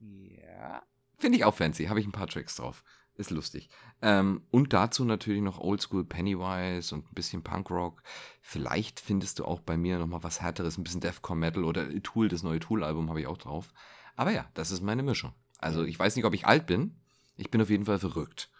Ja. 0.00 0.82
Finde 1.18 1.38
ich 1.38 1.44
auch 1.44 1.54
fancy. 1.54 1.86
Habe 1.86 2.00
ich 2.00 2.06
ein 2.06 2.12
paar 2.12 2.26
Tracks 2.26 2.56
drauf. 2.56 2.82
Ist 3.14 3.30
lustig. 3.30 3.70
Ähm, 4.02 4.42
und 4.50 4.74
dazu 4.74 5.04
natürlich 5.04 5.40
noch 5.40 5.58
Oldschool 5.58 6.04
Pennywise 6.04 6.94
und 6.94 7.10
ein 7.10 7.14
bisschen 7.14 7.42
Punkrock. 7.42 8.02
Vielleicht 8.42 9.00
findest 9.00 9.38
du 9.38 9.46
auch 9.46 9.60
bei 9.60 9.78
mir 9.78 9.98
nochmal 9.98 10.22
was 10.22 10.42
härteres, 10.42 10.76
ein 10.76 10.84
bisschen 10.84 11.00
Deathcore 11.00 11.38
Metal 11.38 11.64
oder 11.64 11.88
Tool, 12.02 12.28
das 12.28 12.42
neue 12.42 12.60
Tool-Album 12.60 13.08
habe 13.08 13.20
ich 13.20 13.26
auch 13.26 13.38
drauf. 13.38 13.72
Aber 14.16 14.32
ja, 14.32 14.46
das 14.52 14.70
ist 14.70 14.82
meine 14.82 15.02
Mischung. 15.02 15.32
Also 15.58 15.84
ich 15.84 15.98
weiß 15.98 16.16
nicht, 16.16 16.26
ob 16.26 16.34
ich 16.34 16.46
alt 16.46 16.66
bin. 16.66 16.96
Ich 17.36 17.50
bin 17.50 17.62
auf 17.62 17.70
jeden 17.70 17.86
Fall 17.86 17.98
verrückt. 17.98 18.50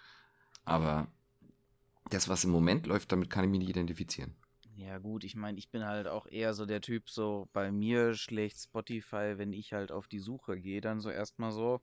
Aber 0.65 1.09
das, 2.09 2.29
was 2.29 2.45
im 2.45 2.51
Moment 2.51 2.87
läuft, 2.87 3.13
damit 3.13 3.29
kann 3.29 3.45
ich 3.45 3.51
mich 3.51 3.61
nicht 3.61 3.71
identifizieren. 3.71 4.37
Ja 4.77 4.99
gut, 4.99 5.25
ich 5.25 5.35
meine, 5.35 5.59
ich 5.59 5.71
bin 5.71 5.85
halt 5.87 6.07
auch 6.07 6.27
eher 6.27 6.53
so 6.55 6.67
der 6.67 6.81
Typ, 6.81 7.09
so 7.11 7.49
bei 7.53 7.73
mir 7.73 8.15
schlägt 8.15 8.59
Spotify, 8.59 9.35
wenn 9.39 9.53
ich 9.53 9.73
halt 9.73 9.91
auf 9.91 10.07
die 10.07 10.19
Suche 10.19 10.61
gehe, 10.61 10.81
dann 10.81 11.01
so 11.01 11.11
erstmal 11.11 11.51
so, 11.51 11.81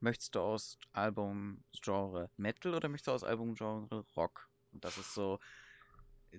möchtest 0.00 0.34
du 0.34 0.40
aus 0.40 0.78
Albumgenre 0.92 2.30
Metal 2.36 2.74
oder 2.74 2.88
möchtest 2.88 3.08
du 3.08 3.12
aus 3.12 3.24
Albumgenre 3.24 4.04
Rock? 4.16 4.48
Und 4.72 4.84
das 4.84 4.98
ist 4.98 5.14
so, 5.14 5.38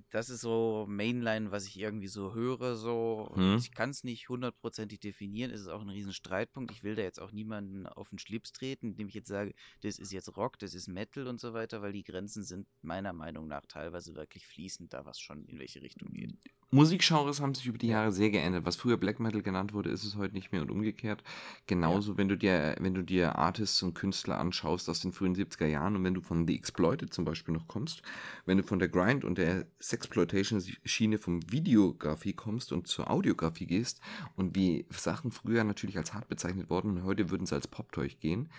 das 0.09 0.29
ist 0.29 0.41
so 0.41 0.85
Mainline, 0.87 1.51
was 1.51 1.67
ich 1.67 1.79
irgendwie 1.79 2.07
so 2.07 2.33
höre, 2.33 2.75
so. 2.75 3.31
Hm. 3.33 3.57
Ich 3.57 3.71
kann 3.71 3.89
es 3.89 4.03
nicht 4.03 4.29
hundertprozentig 4.29 4.99
definieren, 4.99 5.51
es 5.51 5.61
ist 5.61 5.67
auch 5.67 5.81
ein 5.81 5.89
riesen 5.89 6.13
Streitpunkt. 6.13 6.71
Ich 6.71 6.83
will 6.83 6.95
da 6.95 7.01
jetzt 7.01 7.21
auch 7.21 7.31
niemanden 7.31 7.87
auf 7.87 8.09
den 8.09 8.19
Schlips 8.19 8.51
treten, 8.51 8.91
indem 8.91 9.07
ich 9.07 9.13
jetzt 9.13 9.27
sage, 9.27 9.53
das 9.81 9.99
ist 9.99 10.11
jetzt 10.11 10.35
Rock, 10.37 10.59
das 10.59 10.73
ist 10.73 10.87
Metal 10.87 11.27
und 11.27 11.39
so 11.39 11.53
weiter, 11.53 11.81
weil 11.81 11.93
die 11.93 12.03
Grenzen 12.03 12.43
sind 12.43 12.67
meiner 12.81 13.13
Meinung 13.13 13.47
nach 13.47 13.65
teilweise 13.65 14.15
wirklich 14.15 14.47
fließend, 14.47 14.93
da 14.93 15.05
was 15.05 15.19
schon 15.19 15.45
in 15.45 15.59
welche 15.59 15.81
Richtung 15.81 16.13
geht. 16.13 16.35
Musikgenres 16.69 17.39
haben 17.39 17.55
sich 17.55 17.65
über 17.65 17.77
die 17.77 17.87
Jahre 17.87 18.11
sehr 18.11 18.29
geändert. 18.29 18.65
Was 18.65 18.75
früher 18.75 18.97
Black 18.97 19.21
Metal 19.21 19.41
genannt 19.41 19.73
wurde, 19.73 19.89
ist 19.89 20.03
es 20.03 20.17
heute 20.17 20.33
nicht 20.33 20.51
mehr 20.51 20.61
und 20.61 20.69
umgekehrt. 20.69 21.23
Genauso, 21.65 22.17
wenn 22.17 22.27
du 22.27 22.37
dir, 22.37 22.75
wenn 22.79 22.93
du 22.93 23.03
dir 23.03 23.37
Artists 23.37 23.81
und 23.83 23.93
Künstler 23.93 24.37
anschaust 24.37 24.89
aus 24.89 24.99
den 24.99 25.13
frühen 25.13 25.33
70er 25.33 25.65
Jahren 25.65 25.95
und 25.95 26.03
wenn 26.03 26.13
du 26.13 26.19
von 26.19 26.45
The 26.45 26.55
Exploited 26.55 27.13
zum 27.13 27.23
Beispiel 27.23 27.53
noch 27.53 27.69
kommst, 27.69 28.01
wenn 28.45 28.57
du 28.57 28.63
von 28.63 28.79
der 28.79 28.89
Grind 28.89 29.23
und 29.23 29.37
der 29.37 29.65
Sexploitation-Schiene 29.89 31.17
vom 31.17 31.51
Videografie 31.51 32.33
kommst 32.33 32.71
und 32.71 32.87
zur 32.87 33.09
Audiografie 33.09 33.67
gehst 33.67 34.01
und 34.35 34.55
wie 34.55 34.85
Sachen 34.89 35.31
früher 35.31 35.63
natürlich 35.63 35.97
als 35.97 36.13
hart 36.13 36.27
bezeichnet 36.27 36.69
wurden 36.69 36.91
und 36.91 37.03
heute 37.03 37.29
würden 37.29 37.45
sie 37.45 37.55
als 37.55 37.67
Pop-Zeug 37.67 38.19
gehen, 38.19 38.49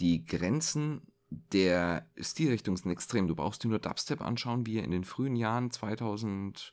die 0.00 0.24
Grenzen 0.24 1.02
der 1.52 2.06
Stilrichtung 2.18 2.76
sind 2.76 2.90
extrem. 2.90 3.28
Du 3.28 3.34
brauchst 3.34 3.64
dir 3.64 3.68
nur 3.68 3.78
Dubstep 3.78 4.20
anschauen, 4.20 4.66
wie 4.66 4.78
er 4.78 4.84
in 4.84 4.90
den 4.90 5.04
frühen 5.04 5.36
Jahren 5.36 5.70
2010, 5.70 6.72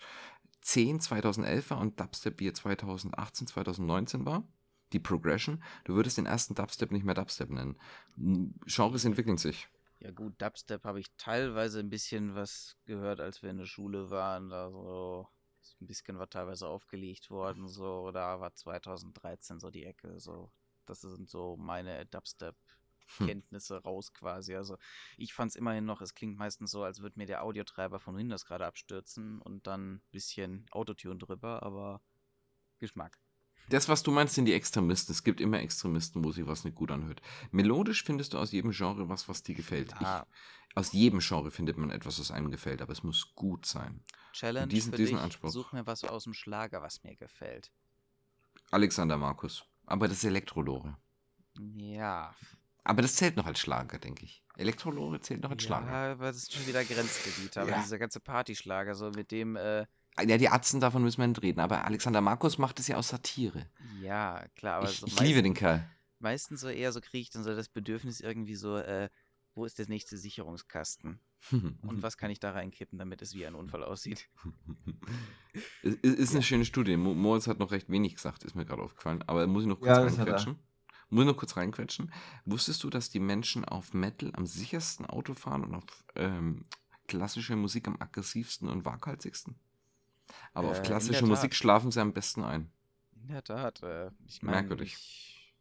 2011 1.00 1.70
war 1.70 1.80
und 1.80 2.00
Dubstep, 2.00 2.40
wie 2.40 2.48
er 2.48 2.54
2018, 2.54 3.48
2019 3.48 4.26
war. 4.26 4.44
Die 4.92 5.00
Progression. 5.00 5.64
Du 5.84 5.94
würdest 5.94 6.18
den 6.18 6.26
ersten 6.26 6.56
Dubstep 6.56 6.92
nicht 6.92 7.06
mehr 7.06 7.16
Dubstep 7.16 7.52
nennen. 7.52 7.78
Genres 8.66 9.06
entwickeln 9.06 9.38
sich. 9.38 9.70
Ja 10.00 10.12
gut, 10.12 10.42
Dubstep 10.42 10.86
habe 10.86 11.00
ich 11.02 11.08
teilweise 11.18 11.80
ein 11.80 11.90
bisschen 11.90 12.34
was 12.34 12.78
gehört, 12.86 13.20
als 13.20 13.44
wir 13.44 13.50
in 13.50 13.58
der 13.58 13.66
Schule 13.66 14.10
waren. 14.10 14.50
Da 14.50 14.72
so 14.72 15.28
ein 15.82 15.88
bisschen 15.88 16.18
war 16.18 16.30
teilweise 16.30 16.68
aufgelegt 16.68 17.30
worden. 17.30 17.68
So, 17.68 18.12
da 18.12 18.40
war 18.40 18.54
2013 18.56 19.60
so 19.60 19.70
die 19.70 19.86
Ecke. 19.86 20.20
So, 20.20 20.52
das 20.86 21.02
sind 21.02 21.30
so 21.30 21.58
meine 21.58 22.06
Dubstep-Kenntnisse 22.06 23.84
raus 23.84 24.14
quasi. 24.14 24.56
Also 24.56 24.78
ich 25.18 25.34
fand 25.34 25.52
es 25.52 25.56
immerhin 25.58 25.86
noch, 25.86 26.02
es 26.02 26.16
klingt 26.16 26.38
meistens 26.38 26.72
so, 26.72 26.84
als 26.84 27.02
würde 27.02 27.20
mir 27.20 27.26
der 27.26 27.44
Audiotreiber 27.44 28.00
von 28.00 28.16
Windows 28.16 28.46
gerade 28.46 28.66
abstürzen 28.66 29.42
und 29.42 29.68
dann 29.68 29.96
ein 29.96 30.02
bisschen 30.12 30.66
Autotune 30.72 31.18
drüber, 31.18 31.62
aber 31.64 32.02
Geschmack. 32.80 33.20
Das, 33.70 33.88
was 33.88 34.04
du 34.04 34.12
meinst, 34.12 34.36
sind 34.36 34.46
die 34.46 34.54
Extremisten. 34.54 35.12
Es 35.14 35.24
gibt 35.24 35.40
immer 35.42 35.60
Extremisten, 35.60 36.24
wo 36.24 36.32
sich 36.32 36.46
was 36.48 36.64
nicht 36.64 36.76
gut 36.76 36.92
anhört. 36.92 37.22
Melodisch 37.52 38.04
findest 38.04 38.34
du 38.34 38.38
aus 38.40 38.52
jedem 38.52 38.72
Genre 38.72 39.08
was, 39.10 39.30
was 39.30 39.44
dir 39.44 39.56
gefällt. 39.56 39.94
Ah. 40.02 40.26
Ich, 40.70 40.78
aus 40.78 40.92
jedem 40.92 41.20
Genre 41.20 41.52
findet 41.52 41.78
man 41.78 41.90
etwas, 41.92 42.20
was 42.20 42.32
einem 42.32 42.52
gefällt, 42.52 42.82
aber 42.82 42.92
es 42.92 43.04
muss 43.04 43.34
gut 43.36 43.66
sein. 43.66 44.02
Challenge 44.34 44.68
diesen- 44.68 44.92
für 44.92 44.98
diesen 44.98 45.16
dich, 45.16 45.24
Anspruch. 45.24 45.50
such 45.50 45.72
mir 45.74 45.86
was 45.88 46.04
aus 46.04 46.24
dem 46.26 46.34
Schlager, 46.34 46.82
was 46.82 47.04
mir 47.04 47.16
gefällt. 47.16 47.72
Alexander 48.72 49.18
Markus. 49.18 49.64
Aber 49.86 50.08
das 50.08 50.18
ist 50.18 50.24
Elektrolore. 50.26 50.98
Ja, 51.76 52.36
Aber 52.86 53.02
das 53.04 53.16
zählt 53.16 53.36
noch 53.36 53.46
als 53.46 53.60
Schlager, 53.60 54.00
denke 54.00 54.26
ich. 54.26 54.44
Elektrolore 54.56 55.20
zählt 55.20 55.42
noch 55.44 55.52
als 55.52 55.62
Schlager. 55.64 55.92
Ja, 55.92 56.12
aber 56.14 56.28
das 56.28 56.38
ist 56.38 56.54
schon 56.54 56.66
wieder 56.66 56.84
Grenzgebiet. 56.84 57.56
Aber 57.58 57.70
Ja. 57.70 57.82
dieser 57.82 58.00
ganze 58.00 58.20
Partyschlager, 58.20 58.96
so 58.96 59.12
mit 59.12 59.32
dem, 59.32 59.56
äh, 59.56 59.86
Ja, 60.28 60.38
die 60.38 60.50
Atzen, 60.50 60.80
davon 60.80 61.04
müssen 61.04 61.20
wir 61.22 61.28
nicht 61.28 61.42
reden. 61.42 61.60
Aber 61.60 61.86
Alexander 61.86 62.22
Markus 62.22 62.58
macht 62.58 62.80
es 62.80 62.88
ja 62.88 62.98
aus 62.98 63.10
Satire. 63.10 63.66
ja, 64.02 64.46
klar, 64.56 64.78
aber 64.78 64.90
ich 64.90 64.98
so 65.00 65.08
ich 65.08 65.16
meist- 65.16 65.26
liebe 65.28 65.42
den 65.44 65.54
Kerl. 65.54 65.88
meistens 66.20 66.62
so 66.62 66.68
eher 66.70 66.92
so 66.92 67.02
kriege 67.02 67.20
ich 67.22 67.30
dann 67.30 67.44
so 67.44 67.56
das 67.56 67.70
Bedürfnis 67.70 68.20
irgendwie 68.22 68.56
so, 68.56 68.78
äh, 68.78 69.10
wo 69.56 69.66
ist 69.66 69.78
der 69.80 69.88
nächste 69.88 70.18
Sicherungskasten? 70.18 71.20
Und 71.82 72.02
was 72.04 72.18
kann 72.18 72.32
ich 72.32 72.40
da 72.40 72.52
reinkippen, 72.52 73.00
damit 73.00 73.22
es 73.22 73.34
wie 73.34 73.46
ein 73.46 73.56
Unfall 73.56 73.84
aussieht? 73.84 74.30
Es 75.82 75.96
ist 76.04 76.32
eine 76.34 76.44
schöne 76.44 76.66
Studie. 76.66 76.96
Mo- 76.98 77.16
Moritz 77.16 77.48
hat 77.48 77.60
noch 77.60 77.72
recht 77.72 77.90
wenig 77.90 78.16
gesagt, 78.16 78.44
ist 78.44 78.56
mir 78.56 78.66
gerade 78.66 78.82
aufgefallen. 78.84 79.24
Aber 79.28 79.48
muss 79.48 79.64
ich 79.64 79.68
noch 79.70 79.80
kurz 79.80 79.88
Ja, 79.98 80.04
reinquetschen? 80.04 80.60
Muss 81.10 81.26
nur 81.26 81.36
kurz 81.36 81.58
reinquetschen. 81.58 82.14
Wusstest 82.46 82.84
du, 82.84 82.90
dass 82.90 83.10
die 83.10 83.20
Menschen 83.20 83.66
auf 83.66 83.94
Metal 83.94 84.32
am 84.36 84.46
sichersten 84.46 85.06
Auto 85.08 85.34
fahren 85.34 85.64
und 85.64 85.74
auf 85.76 85.84
ähm, 86.16 86.66
klassische 87.08 87.56
Musik 87.56 87.88
am 87.88 87.96
aggressivsten 88.00 88.70
und 88.70 88.86
waghalsigsten? 88.86 89.56
Aber 90.54 90.70
Äh, 90.70 90.72
auf 90.72 90.82
in 90.82 90.82
klassische 90.82 91.26
Musik 91.26 91.54
Tat. 91.54 91.56
schlafen 91.56 91.92
sie 91.92 92.02
am 92.02 92.14
besten 92.14 92.44
ein. 92.44 92.72
In 93.22 93.28
der 93.28 93.44
Tat, 93.44 93.84
äh, 93.84 94.10
ich 94.26 94.42
meine, 94.42 94.74
Merkwürdig. 94.74 94.80
ich 94.80 95.54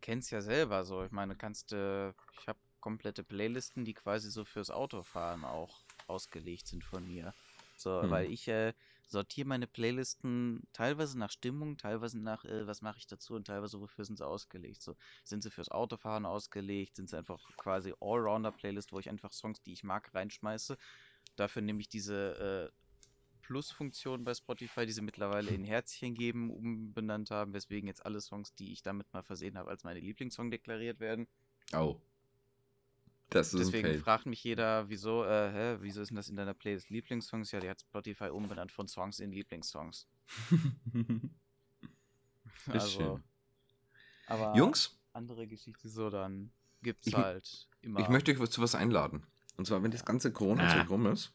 kenn's 0.00 0.30
ja 0.30 0.40
selber 0.40 0.84
so. 0.84 1.04
Ich 1.04 1.10
meine, 1.12 1.36
kannst 1.36 1.72
du, 1.72 2.14
ich 2.38 2.48
habe 2.48 2.58
komplette 2.80 3.22
Playlisten, 3.24 3.84
die 3.84 3.94
quasi 3.94 4.30
so 4.30 4.44
fürs 4.44 4.70
Autofahren 4.70 5.44
auch 5.44 5.84
ausgelegt 6.06 6.66
sind 6.68 6.84
von 6.84 7.06
mir. 7.06 7.34
So, 7.76 7.90
Hm. 8.02 8.10
weil 8.10 8.30
ich 8.30 8.48
äh, 8.48 8.74
sortiere 9.06 9.48
meine 9.48 9.66
Playlisten 9.66 10.66
teilweise 10.72 11.18
nach 11.18 11.30
Stimmung, 11.30 11.76
teilweise 11.76 12.18
nach, 12.20 12.44
äh, 12.44 12.66
was 12.66 12.82
mache 12.82 12.98
ich 12.98 13.06
dazu 13.06 13.34
und 13.34 13.46
teilweise 13.46 13.80
wofür 13.80 14.04
sind 14.04 14.18
sie 14.18 14.26
ausgelegt. 14.26 14.82
So, 14.82 14.96
sind 15.24 15.42
sie 15.42 15.50
fürs 15.50 15.68
Autofahren 15.70 16.26
ausgelegt, 16.26 16.96
sind 16.96 17.08
sie 17.10 17.16
einfach 17.18 17.40
quasi 17.56 17.94
Allrounder-Playlist, 18.00 18.92
wo 18.92 18.98
ich 19.00 19.08
einfach 19.10 19.32
Songs, 19.32 19.62
die 19.62 19.72
ich 19.72 19.84
mag, 19.84 20.12
reinschmeiße. 20.14 20.76
Dafür 21.36 21.62
nehme 21.62 21.80
ich 21.80 21.88
diese 21.88 22.70
äh, 22.72 22.81
Plus-Funktion 23.52 24.24
bei 24.24 24.32
Spotify, 24.32 24.86
die 24.86 24.92
sie 24.92 25.02
mittlerweile 25.02 25.50
in 25.50 25.62
Herzchen 25.64 26.14
geben, 26.14 26.50
umbenannt 26.50 27.30
haben, 27.30 27.52
weswegen 27.52 27.86
jetzt 27.86 28.04
alle 28.06 28.18
Songs, 28.22 28.54
die 28.54 28.72
ich 28.72 28.80
damit 28.82 29.12
mal 29.12 29.22
versehen 29.22 29.58
habe, 29.58 29.68
als 29.68 29.84
meine 29.84 30.00
Lieblingssong 30.00 30.50
deklariert 30.50 31.00
werden. 31.00 31.28
Oh. 31.74 32.00
Das 33.28 33.52
ist 33.52 33.60
Deswegen 33.72 33.98
fragt 34.00 34.24
mich 34.24 34.42
jeder, 34.42 34.88
wieso, 34.88 35.24
äh, 35.24 35.50
hä, 35.52 35.76
wieso 35.80 36.00
ist 36.00 36.08
denn 36.08 36.16
das 36.16 36.30
in 36.30 36.36
deiner 36.36 36.54
Playlist 36.54 36.88
Lieblingssongs? 36.88 37.52
Ja, 37.52 37.60
die 37.60 37.68
hat 37.68 37.80
Spotify 37.82 38.30
umbenannt 38.30 38.72
von 38.72 38.88
Songs 38.88 39.20
in 39.20 39.32
Lieblingssongs. 39.32 40.06
Ist 42.72 42.92
schön. 42.92 43.22
Aber 44.28 44.56
Jungs, 44.56 44.98
andere 45.12 45.46
Geschichte 45.46 45.88
so, 45.90 46.08
dann 46.08 46.50
gibt's 46.82 47.06
Ich- 47.06 47.14
halt 47.14 47.68
immer. 47.82 48.00
ich 48.00 48.08
möchte 48.08 48.38
euch 48.38 48.50
zu 48.50 48.62
was 48.62 48.74
einladen. 48.74 49.26
Und 49.58 49.66
zwar, 49.66 49.82
wenn 49.82 49.90
das 49.90 50.04
ganze 50.06 50.32
Corona-Zeug 50.32 50.88
rum 50.88 51.06
ist, 51.06 51.34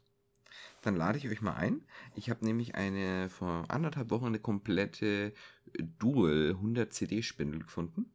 dann 0.81 0.95
lade 0.95 1.17
ich 1.17 1.27
euch 1.27 1.41
mal 1.41 1.55
ein. 1.55 1.85
Ich 2.15 2.29
habe 2.29 2.45
nämlich 2.45 2.75
eine 2.75 3.29
vor 3.29 3.65
anderthalb 3.69 4.09
Wochen 4.11 4.27
eine 4.27 4.39
komplette 4.39 5.33
Dual 5.99 6.51
100 6.51 6.93
CD-Spindel 6.93 7.63
gefunden, 7.63 8.11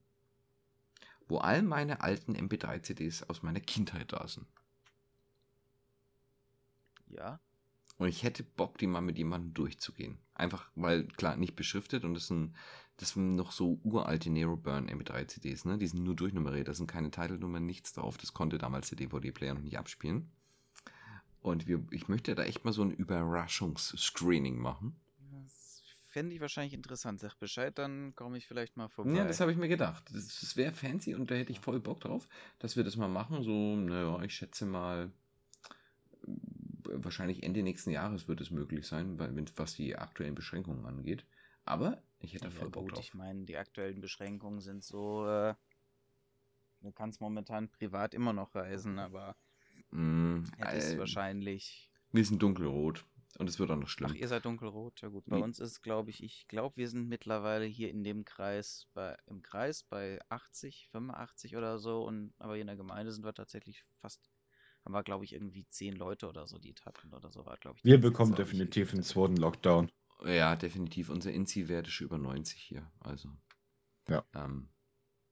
wo 1.28 1.39
all 1.39 1.62
meine 1.62 2.01
alten 2.01 2.35
MP3-CDs 2.37 3.24
aus 3.28 3.43
meiner 3.43 3.61
Kindheit 3.61 4.12
da 4.12 4.26
sind. 4.26 4.47
Ja, 7.09 7.41
Und 7.99 8.09
ich 8.09 8.22
hätte 8.24 8.43
Bock, 8.43 8.78
die 8.78 8.87
mal 8.87 9.01
mit 9.01 9.18
jemandem 9.18 9.55
durchzugehen. 9.55 10.18
Einfach, 10.35 10.70
weil, 10.74 11.07
klar, 11.07 11.37
nicht 11.37 11.55
beschriftet 11.55 12.05
und 12.05 12.14
das 12.14 12.26
sind, 12.26 12.55
das 12.97 13.11
sind 13.11 13.37
noch 13.37 13.53
so 13.53 13.80
uralte 13.85 14.30
Nero 14.30 14.57
Burn 14.57 14.89
MP3-CDs, 14.89 15.66
ne? 15.66 15.78
Die 15.78 15.87
sind 15.87 16.03
nur 16.03 16.16
durchnummeriert, 16.16 16.68
da 16.68 16.74
sind 16.74 16.89
keine 16.89 17.11
Titelnummern, 17.11 17.64
nichts 17.64 17.93
drauf. 17.93 18.16
Das 18.18 18.33
konnte 18.33 18.59
damals 18.59 18.89
der 18.89 18.97
DVD-Player 18.97 19.55
noch 19.55 19.62
nicht 19.62 19.78
abspielen. 19.78 20.33
Und 21.43 21.66
wir, 21.66 21.84
ich 21.90 22.09
möchte 22.09 22.34
da 22.34 22.45
echt 22.45 22.64
mal 22.64 22.72
so 22.72 22.82
ein 22.82 22.90
Überraschungsscreening 22.93 24.59
machen. 24.59 24.97
das 25.30 25.82
fände 26.11 26.34
ich 26.34 26.40
wahrscheinlich 26.43 26.74
interessant. 26.74 27.20
Sag 27.20 27.36
Bescheid, 27.38 27.76
dann 27.78 28.14
komme 28.14 28.36
ich 28.38 28.47
vielleicht 28.47 28.76
mal 28.76 28.88
vorbei. 28.88 29.16
Ja, 29.16 29.24
das 29.24 29.40
habe 29.40 29.51
ich 29.53 29.59
mir 29.59 29.68
gedacht. 29.68 30.05
Das, 30.14 30.40
das 30.40 30.57
wäre 30.57 30.72
fancy 30.72 31.14
und 31.14 31.30
da 31.30 31.34
hätte 31.34 31.53
ich 31.53 31.61
voll 31.61 31.80
Bock 31.80 32.01
drauf, 32.01 32.28
dass 32.59 32.76
wir 32.76 32.84
das 32.84 32.97
mal 32.97 33.09
machen. 33.09 33.43
So, 33.43 33.76
naja, 33.76 34.22
ich 34.22 34.34
schätze 34.34 34.64
mal, 34.66 35.11
wahrscheinlich 36.84 37.43
Ende 37.43 37.62
nächsten 37.62 37.90
Jahres 37.90 38.28
wird 38.28 38.40
es 38.40 38.51
möglich 38.51 38.86
sein, 38.86 39.18
weil, 39.18 39.34
was 39.57 39.74
die 39.74 39.97
aktuellen 39.97 40.34
Beschränkungen 40.34 40.84
angeht. 40.86 41.24
Aber 41.64 42.03
ich 42.20 42.34
hätte 42.34 42.45
da 42.49 42.51
Ja, 42.51 42.51
voll 42.51 42.70
Bock 42.70 42.84
gut, 42.84 42.93
drauf. 42.93 43.07
ich 43.07 43.14
meine, 43.14 43.45
die 43.47 43.57
aktuellen 43.57 44.01
Beschränkungen 44.01 44.61
sind 44.61 44.84
so, 44.84 45.26
äh, 45.26 45.55
du 46.82 46.93
kannst 46.93 47.20
momentan 47.22 47.70
privat 47.70 48.12
immer 48.12 48.32
noch 48.34 48.55
reisen, 48.55 48.99
aber 48.99 49.36
Mm, 49.93 50.45
hättest 50.59 50.95
äh, 50.95 50.99
wahrscheinlich. 50.99 51.90
wir 52.12 52.24
sind 52.24 52.43
dunkelrot 52.43 53.05
und 53.38 53.49
es 53.49 53.59
wird 53.59 53.70
auch 53.70 53.76
noch 53.76 53.84
Ach, 53.84 53.88
schlimm. 53.88 54.14
ihr 54.14 54.28
seid 54.28 54.45
dunkelrot, 54.45 55.01
ja 55.03 55.09
gut. 55.09 55.24
Bei 55.26 55.36
Nee. 55.36 55.43
uns 55.43 55.59
ist, 55.59 55.82
glaube 55.82 56.11
ich, 56.11 56.22
ich 56.22 56.47
glaube, 56.49 56.76
wir 56.76 56.88
sind 56.88 57.09
mittlerweile 57.09 57.64
hier 57.64 57.90
in 57.90 58.03
dem 58.05 58.24
Kreis, 58.24 58.88
bei, 58.95 59.16
im 59.26 59.43
Kreis 59.43 59.84
bei 59.84 60.18
80, 60.28 60.88
85 60.93 61.57
oder 61.57 61.78
so. 61.78 62.03
Und 62.05 62.34
aber 62.38 62.55
hier 62.55 62.62
in 62.62 62.66
der 62.68 62.76
Gemeinde 62.76 63.12
sind 63.12 63.24
wir 63.24 63.34
tatsächlich 63.34 63.84
fast, 63.99 64.30
haben 64.84 64.93
wir, 64.93 65.03
glaube 65.03 65.24
ich, 65.24 65.32
irgendwie 65.32 65.66
10 65.68 65.95
Leute 65.97 66.28
oder 66.28 66.47
so, 66.47 66.59
die 66.59 66.74
tappen 66.74 67.12
oder 67.14 67.30
so 67.30 67.47
war, 67.47 67.57
glaube 67.59 67.78
ich. 67.78 67.84
Wir 67.84 68.01
bekommen 68.01 68.34
definitiv 68.34 68.93
einen 68.93 69.03
zweiten 69.03 69.36
Lockdown. 69.36 69.90
Ja, 70.24 70.55
definitiv. 70.57 71.09
Unser 71.11 71.32
Inzi-Wert 71.32 71.88
ist 71.88 72.01
über 72.01 72.18
90 72.18 72.61
hier. 72.61 72.90
Also. 73.01 73.28
Ja. 74.09 74.24
Ähm, 74.34 74.68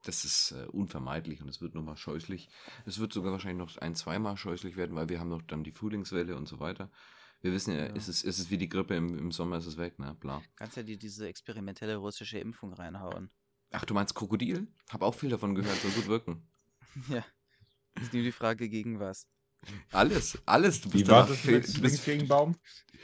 das 0.03 0.25
ist 0.25 0.53
äh, 0.53 0.67
unvermeidlich 0.67 1.43
und 1.43 1.49
es 1.49 1.61
wird 1.61 1.75
nochmal 1.75 1.97
scheußlich. 1.97 2.49
Es 2.87 2.99
wird 2.99 3.13
sogar 3.13 3.33
wahrscheinlich 3.33 3.59
noch 3.59 3.77
ein, 3.79 3.95
zweimal 3.95 4.37
scheußlich 4.37 4.77
werden, 4.77 4.97
weil 4.97 5.09
wir 5.09 5.21
haben 5.21 5.29
noch 5.29 5.43
dann 5.43 5.65
die 5.65 5.73
Frühlingswelle 5.73 6.37
und 6.37 6.47
so 6.47 6.61
weiter. 6.61 6.91
Wir 7.43 7.53
wissen 7.53 7.75
ja, 7.75 7.87
Ja. 7.87 7.95
Es, 7.95 8.09
ist, 8.09 8.25
es 8.25 8.39
ist 8.39 8.51
wie 8.51 8.59
die 8.59 8.69
Grippe, 8.69 8.95
im, 8.95 9.17
im 9.19 9.33
Sommer 9.33 9.59
ist 9.59 9.67
es 9.67 9.77
weg, 9.77 9.99
ne? 9.99 10.17
Bla. 10.21 10.43
Kannst 10.57 10.77
ja 10.77 10.83
dir 10.83 10.99
diese 10.99 11.27
experimentelle 11.29 11.97
russische 11.97 12.39
Impfung 12.39 12.73
reinhauen. 12.73 13.31
Ach, 13.73 13.85
du 13.85 13.95
meinst 13.95 14.15
Krokodil? 14.15 14.67
Hab 14.91 15.03
auch 15.03 15.15
viel 15.15 15.31
davon 15.31 15.55
gehört, 15.55 15.77
soll 15.81 15.91
gut 15.93 16.07
wirken. 16.07 16.49
ja. 17.09 17.25
Ist 18.01 18.13
nur 18.13 18.23
die 18.23 18.33
Frage 18.33 18.69
gegen 18.69 19.01
was. 19.01 19.27
Alles, 19.93 20.39
alles. 20.47 20.81
Du 20.81 20.89
Wie 20.93 20.99
bist 20.99 21.11
danach, 21.11 21.29
das 21.29 21.39
fehl, 21.39 21.59
mit 21.59 21.77
du 21.77 21.81
bist, 21.83 22.05
gegen 22.05 22.29
Baum? 22.29 22.57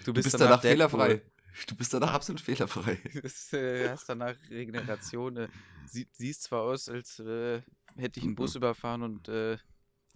du 0.04 0.12
bist 0.12 0.34
danach 0.34 0.62
fehlerfrei. 0.62 1.22
Du 1.66 1.74
bist 1.76 1.94
danach 1.94 2.12
absolut 2.12 2.40
fehlerfrei. 2.40 2.96
Du 3.12 3.22
bist, 3.22 3.52
äh, 3.54 3.88
hast 3.88 4.08
danach 4.08 4.34
Regeneration. 4.50 5.36
Äh, 5.36 5.48
sie, 5.86 6.06
siehst 6.12 6.42
zwar 6.44 6.62
aus, 6.62 6.88
als 6.88 7.18
äh, 7.20 7.62
hätte 7.96 8.20
ich 8.20 8.24
einen 8.26 8.34
Bus 8.34 8.54
überfahren 8.56 9.02
und 9.02 9.28
äh, 9.28 9.56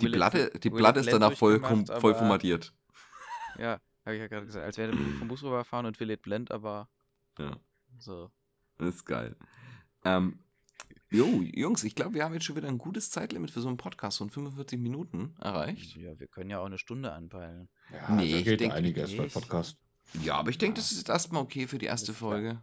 Die 0.00 0.04
Will 0.06 0.12
Platte, 0.12 0.50
die 0.58 0.70
will 0.70 0.78
Platte 0.78 1.00
ist 1.00 1.12
danach 1.12 1.32
voll, 1.32 1.60
voll 1.60 2.14
formatiert. 2.14 2.72
ja, 3.58 3.80
habe 4.04 4.16
ich 4.16 4.20
ja 4.20 4.26
gerade 4.28 4.46
gesagt, 4.46 4.64
als 4.66 4.76
wäre 4.78 4.92
der 4.92 5.00
vom 5.18 5.28
Bus 5.28 5.42
rüberfahren 5.42 5.86
und 5.86 5.98
will 6.00 6.10
it 6.10 6.22
blend, 6.22 6.50
aber 6.50 6.88
Ja. 7.38 7.56
so. 7.98 8.30
Das 8.78 8.94
ist 8.96 9.04
geil. 9.04 9.36
Ähm, 10.04 10.40
jo, 11.10 11.42
Jungs, 11.42 11.84
ich 11.84 11.94
glaube, 11.94 12.14
wir 12.14 12.24
haben 12.24 12.32
jetzt 12.34 12.44
schon 12.44 12.56
wieder 12.56 12.68
ein 12.68 12.78
gutes 12.78 13.10
Zeitlimit 13.10 13.50
für 13.50 13.60
so 13.60 13.68
einen 13.68 13.76
Podcast 13.76 14.18
von 14.18 14.30
45 14.30 14.78
Minuten 14.80 15.34
erreicht. 15.38 15.96
Ja, 15.96 16.18
wir 16.18 16.28
können 16.28 16.48
ja 16.50 16.60
auch 16.60 16.66
eine 16.66 16.78
Stunde 16.78 17.12
anpeilen. 17.12 17.68
Ja, 17.92 18.14
Nee, 18.14 18.30
da 18.32 18.36
ich 18.38 18.44
geht 18.44 18.60
denk 18.60 18.72
einiges 18.72 19.14
bei 19.16 19.24
nicht. 19.24 19.34
Podcast. 19.34 19.78
Ja, 20.22 20.36
aber 20.36 20.50
ich 20.50 20.58
denke, 20.58 20.76
das 20.80 20.90
ist 20.92 20.98
jetzt 20.98 21.08
erstmal 21.08 21.42
okay 21.42 21.66
für 21.66 21.78
die 21.78 21.86
erste. 21.86 22.12
Folge. 22.12 22.62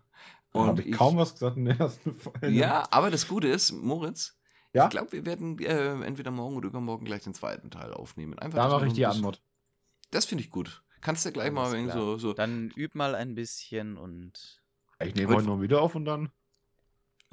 Da 0.53 0.59
Und 0.59 0.67
habe 0.67 0.81
ich, 0.81 0.95
kaum 0.95 1.17
was 1.17 1.33
gesagt 1.33 1.57
in 1.57 1.65
der 1.65 1.79
ersten 1.79 2.13
Folge. 2.13 2.49
Ja, 2.49 2.87
aber 2.91 3.11
das 3.11 3.27
Gute 3.27 3.47
ist, 3.47 3.71
Moritz, 3.73 4.37
Ja? 4.73 4.85
ich 4.85 4.89
glaube, 4.89 5.11
wir 5.11 5.25
werden 5.25 5.57
äh, 5.59 6.01
entweder 6.03 6.31
morgen 6.31 6.55
oder 6.55 6.67
übermorgen 6.67 7.05
gleich 7.05 7.23
den 7.23 7.33
zweiten 7.33 7.69
Teil 7.71 7.93
aufnehmen. 7.93 8.37
Einfach, 8.39 8.57
da 8.57 8.69
mache 8.69 8.87
ich 8.87 8.93
die 8.93 9.05
Antwort. 9.05 9.41
Das 10.11 10.25
finde 10.25 10.43
ich 10.43 10.49
gut. 10.49 10.83
Kannst 11.01 11.25
du 11.25 11.31
gleich 11.31 11.51
mal 11.51 11.67
Alles 11.69 11.83
klar. 11.91 11.95
so, 11.97 12.17
so 12.17 12.33
Dann 12.33 12.71
üb 12.75 12.95
mal 12.95 13.13
ein 13.15 13.35
bisschen 13.35 13.97
und 13.97 14.61
Ich 14.99 15.13
nehme 15.15 15.27
Heute- 15.29 15.37
heute 15.39 15.47
noch 15.47 15.61
wieder 15.61 15.81
auf 15.81 15.95
und 15.95 16.05
dann. 16.05 16.31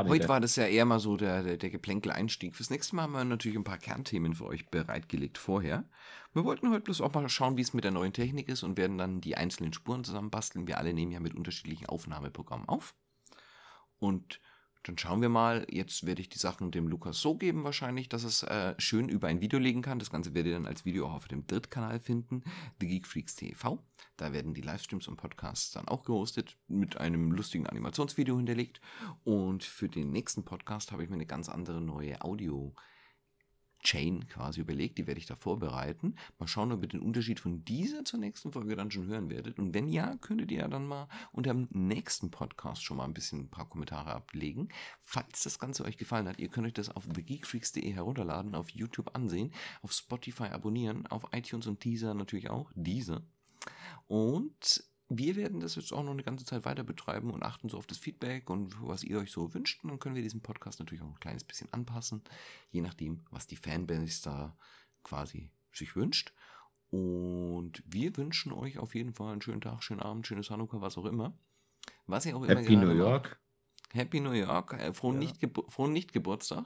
Nee, 0.03 0.09
Heute 0.09 0.29
war 0.29 0.41
das 0.41 0.57
ja 0.57 0.67
eher 0.67 0.85
mal 0.85 0.99
so 0.99 1.17
der, 1.17 1.45
der, 1.45 1.57
der 1.57 1.71
Geplänkel-Einstieg. 1.71 2.57
Fürs 2.57 2.71
nächste 2.71 2.97
Mal 2.97 3.03
haben 3.03 3.13
wir 3.13 3.25
natürlich 3.25 3.57
ein 3.57 3.63
paar 3.63 3.79
Kernthemen 3.79 4.35
für 4.35 4.47
euch 4.47 4.69
bereitgelegt 4.69 5.39
vorher. 5.39 5.85
Wir 6.33 6.45
wollten 6.45 6.71
heute 6.71 6.81
bloß 6.81 7.01
auch 7.01 7.15
mal 7.15 7.29
schauen, 7.29 7.57
wie 7.57 7.63
es 7.63 7.75
mit 7.75 7.85
der 7.85 7.93
neuen 7.93 8.13
Technik 8.13 8.49
ist 8.49 8.65
und 8.65 8.77
werden 8.77 8.99
dann 8.99 9.21
die 9.21 9.37
einzelnen 9.37 9.73
Spuren 9.73 10.03
zusammenbasteln. 10.03 10.67
Wir 10.67 10.79
alle 10.79 10.93
nehmen 10.93 11.13
ja 11.13 11.21
mit 11.21 11.37
unterschiedlichen 11.37 11.87
Aufnahmeprogrammen 11.87 12.69
auf. 12.69 12.97
Und 14.01 14.41
dann 14.85 14.99
schauen 14.99 15.23
wir 15.23 15.31
mal. 15.31 15.67
Jetzt 15.71 16.07
werde 16.07 16.21
ich 16.21 16.29
die 16.29 16.39
Sachen 16.39 16.71
dem 16.71 16.89
Lukas 16.89 17.19
so 17.19 17.37
geben, 17.37 17.65
wahrscheinlich, 17.65 18.09
dass 18.09 18.23
es 18.23 18.43
äh, 18.43 18.75
schön 18.79 19.09
über 19.09 19.29
ein 19.29 19.41
Video 19.41 19.59
legen 19.59 19.83
kann. 19.83 19.99
Das 19.99 20.11
Ganze 20.11 20.35
werdet 20.35 20.53
ihr 20.53 20.59
dann 20.59 20.67
als 20.67 20.85
Video 20.85 21.07
auch 21.07 21.15
auf 21.15 21.29
dem 21.29 21.47
Drittkanal 21.47 22.01
finden, 22.01 22.45
The 22.81 22.87
Geek 22.87 23.07
Freaks 23.07 23.35
TV. 23.35 23.83
Da 24.17 24.33
werden 24.33 24.55
die 24.55 24.61
Livestreams 24.61 25.09
und 25.09 25.17
Podcasts 25.17 25.73
dann 25.73 25.89
auch 25.89 26.05
gehostet, 26.05 26.57
mit 26.69 26.99
einem 26.99 27.33
lustigen 27.33 27.67
Animationsvideo 27.67 28.37
hinterlegt. 28.37 28.81
Und 29.25 29.65
für 29.65 29.89
den 29.89 30.11
nächsten 30.11 30.45
Podcast 30.45 30.93
habe 30.93 31.03
ich 31.03 31.09
mir 31.09 31.17
eine 31.17 31.27
ganz 31.27 31.49
andere 31.49 31.81
neue 31.81 32.21
Audio- 32.23 32.75
Chain 33.85 34.27
quasi 34.27 34.61
überlegt, 34.61 34.99
die 34.99 35.07
werde 35.07 35.21
ich 35.21 35.27
da 35.27 35.37
vorbereiten. 35.37 36.17
Mal 36.39 36.49
schauen, 36.49 36.73
ob 36.73 36.83
ihr 36.83 36.89
den 36.89 37.01
Unterschied 37.01 37.39
von 37.39 37.65
dieser 37.65 38.05
zur 38.05 38.19
nächsten 38.19 38.51
Folge 38.51 38.75
dann 38.75 38.91
schon 38.91 39.07
hören 39.07 39.31
werdet. 39.31 39.59
Und 39.59 39.75
wenn 39.75 39.89
ja, 39.89 40.17
könntet 40.17 40.51
ihr 40.51 40.61
ja 40.61 40.69
dann 40.69 40.87
mal 40.87 41.07
unter 41.33 41.53
dem 41.53 41.69
nächsten 41.71 42.31
Podcast 42.31 42.83
schon 42.83 42.97
mal 42.97 43.05
ein 43.05 43.15
bisschen 43.15 43.41
ein 43.41 43.51
paar 43.51 43.69
Kommentare 43.69 44.13
ablegen. 44.13 44.71
Falls 45.01 45.43
das 45.43 45.59
Ganze 45.59 45.85
euch 45.85 45.97
gefallen 45.97 46.27
hat, 46.27 46.39
ihr 46.39 46.49
könnt 46.49 46.67
euch 46.67 46.73
das 46.73 46.89
auf 46.89 47.07
thegeekfreaks.de 47.07 47.93
herunterladen, 47.93 48.55
auf 48.55 48.71
YouTube 48.71 49.15
ansehen, 49.15 49.53
auf 49.83 49.93
Spotify 49.93 50.45
abonnieren, 50.45 51.07
auf 51.07 51.27
iTunes 51.33 51.67
und 51.67 51.85
Deezer 51.85 52.15
natürlich 52.15 52.51
auch. 52.51 52.73
Diese. 52.75 53.23
Und 54.07 54.85
wir 55.09 55.37
werden 55.37 55.61
das 55.61 55.75
jetzt 55.77 55.93
auch 55.93 56.03
noch 56.03 56.13
eine 56.13 56.23
ganze 56.23 56.45
Zeit 56.45 56.65
weiter 56.65 56.83
betreiben 56.83 57.31
und 57.31 57.43
achten 57.43 57.69
so 57.69 57.77
auf 57.79 57.87
das 57.87 57.99
Feedback 57.99 58.49
und 58.51 58.75
was 58.81 59.05
ihr 59.05 59.19
euch 59.19 59.31
so 59.31 59.53
wünscht. 59.55 59.83
Und 59.85 59.91
dann 59.91 59.99
können 59.99 60.15
wir 60.15 60.23
diesen 60.23 60.41
Podcast 60.41 60.79
natürlich 60.81 61.03
auch 61.03 61.09
ein 61.09 61.21
kleines 61.21 61.45
bisschen 61.45 61.73
anpassen, 61.73 62.23
je 62.71 62.81
nachdem, 62.81 63.25
was 63.31 63.47
die 63.47 63.57
Fanbase 63.57 64.23
da 64.23 64.57
quasi 65.03 65.51
sich 65.73 65.95
wünscht. 65.95 66.33
Und 66.91 67.83
wir 67.87 68.17
wünschen 68.17 68.53
euch 68.53 68.79
auf 68.79 68.95
jeden 68.95 69.13
Fall 69.15 69.33
einen 69.33 69.43
schönen 69.43 69.61
Tag, 69.61 69.83
schönen 69.83 70.01
Abend, 70.01 70.27
schönes 70.27 70.51
Hanukkah, 70.51 70.81
was 70.81 70.97
auch 70.97 71.07
immer. 71.07 71.37
Was 72.07 72.25
ihr 72.27 72.37
auch 72.37 72.43
immer 72.45 72.61
Happy 72.61 72.77
New 72.77 72.87
macht. 72.87 72.97
York. 72.97 73.41
Happy 73.93 74.21
New 74.21 74.33
York, 74.33 74.73
äh, 74.75 74.93
frohen, 74.95 75.21
Ja. 75.21 75.29
nicht 75.29 75.51
frohen 75.69 75.93
Nicht-Geburtstag. 75.93 76.65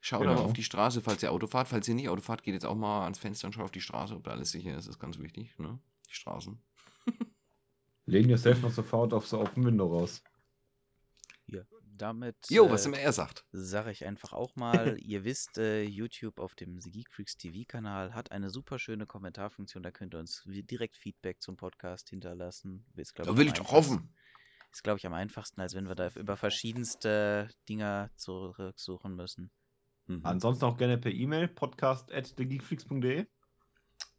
Schaut 0.00 0.22
Genau. 0.22 0.42
auf 0.42 0.52
die 0.52 0.62
Straße, 0.64 1.00
falls 1.00 1.22
ihr 1.22 1.32
Auto 1.32 1.46
fahrt. 1.46 1.68
Falls 1.68 1.88
ihr 1.88 1.94
nicht 1.94 2.08
Auto 2.10 2.20
fahrt, 2.20 2.42
geht 2.42 2.52
jetzt 2.54 2.66
auch 2.66 2.74
mal 2.74 3.04
ans 3.04 3.18
Fenster 3.18 3.46
und 3.46 3.52
schaut 3.54 3.64
auf 3.64 3.70
die 3.70 3.80
Straße, 3.80 4.14
ob 4.14 4.24
da 4.24 4.32
alles 4.32 4.50
sicher 4.50 4.70
ist. 4.76 4.86
Das 4.86 4.96
ist 4.96 4.98
ganz 4.98 5.18
wichtig, 5.18 5.58
ne? 5.58 5.78
Die 6.10 6.14
Straßen. 6.14 6.58
Lehn 8.06 8.28
yourself 8.28 8.62
noch 8.62 8.70
sofort 8.70 9.12
auf 9.12 9.26
so 9.26 9.40
Open 9.40 9.64
Window 9.64 9.86
raus. 9.86 10.22
Damit 11.96 12.36
Jo, 12.50 12.66
äh, 12.66 12.70
was 12.70 12.86
immer 12.86 12.98
er 12.98 13.12
sagt. 13.12 13.44
sage 13.52 13.92
ich 13.92 14.04
einfach 14.04 14.32
auch 14.32 14.56
mal, 14.56 14.96
ihr 15.00 15.24
wisst, 15.24 15.58
äh, 15.58 15.84
YouTube 15.84 16.40
auf 16.40 16.54
dem 16.54 16.80
The 16.80 16.90
Geek 16.90 17.12
Freaks 17.12 17.36
TV-Kanal 17.36 18.14
hat 18.14 18.32
eine 18.32 18.50
super 18.50 18.78
schöne 18.78 19.06
Kommentarfunktion, 19.06 19.82
da 19.82 19.90
könnt 19.92 20.14
ihr 20.14 20.18
uns 20.18 20.42
direkt 20.44 20.96
Feedback 20.96 21.40
zum 21.40 21.56
Podcast 21.56 22.08
hinterlassen. 22.10 22.84
Ist, 22.96 23.14
glaub 23.14 23.28
Da 23.28 23.36
will 23.36 23.46
ich 23.46 23.52
doch 23.52 23.70
hoffen. 23.70 24.12
Ist, 24.72 24.82
glaube 24.82 24.98
ich, 24.98 25.06
am 25.06 25.14
einfachsten, 25.14 25.60
als 25.60 25.74
wenn 25.74 25.86
wir 25.86 25.94
da 25.94 26.10
über 26.16 26.36
verschiedenste 26.36 27.48
Dinger 27.68 28.10
zurücksuchen 28.16 29.14
müssen. 29.14 29.52
Mhm. 30.06 30.20
Ansonsten 30.24 30.64
auch 30.64 30.76
gerne 30.76 30.98
per 30.98 31.12
E-Mail, 31.12 31.46
podcast 31.46 32.12
at 32.12 32.36
thegeekfreaks.de. 32.36 33.26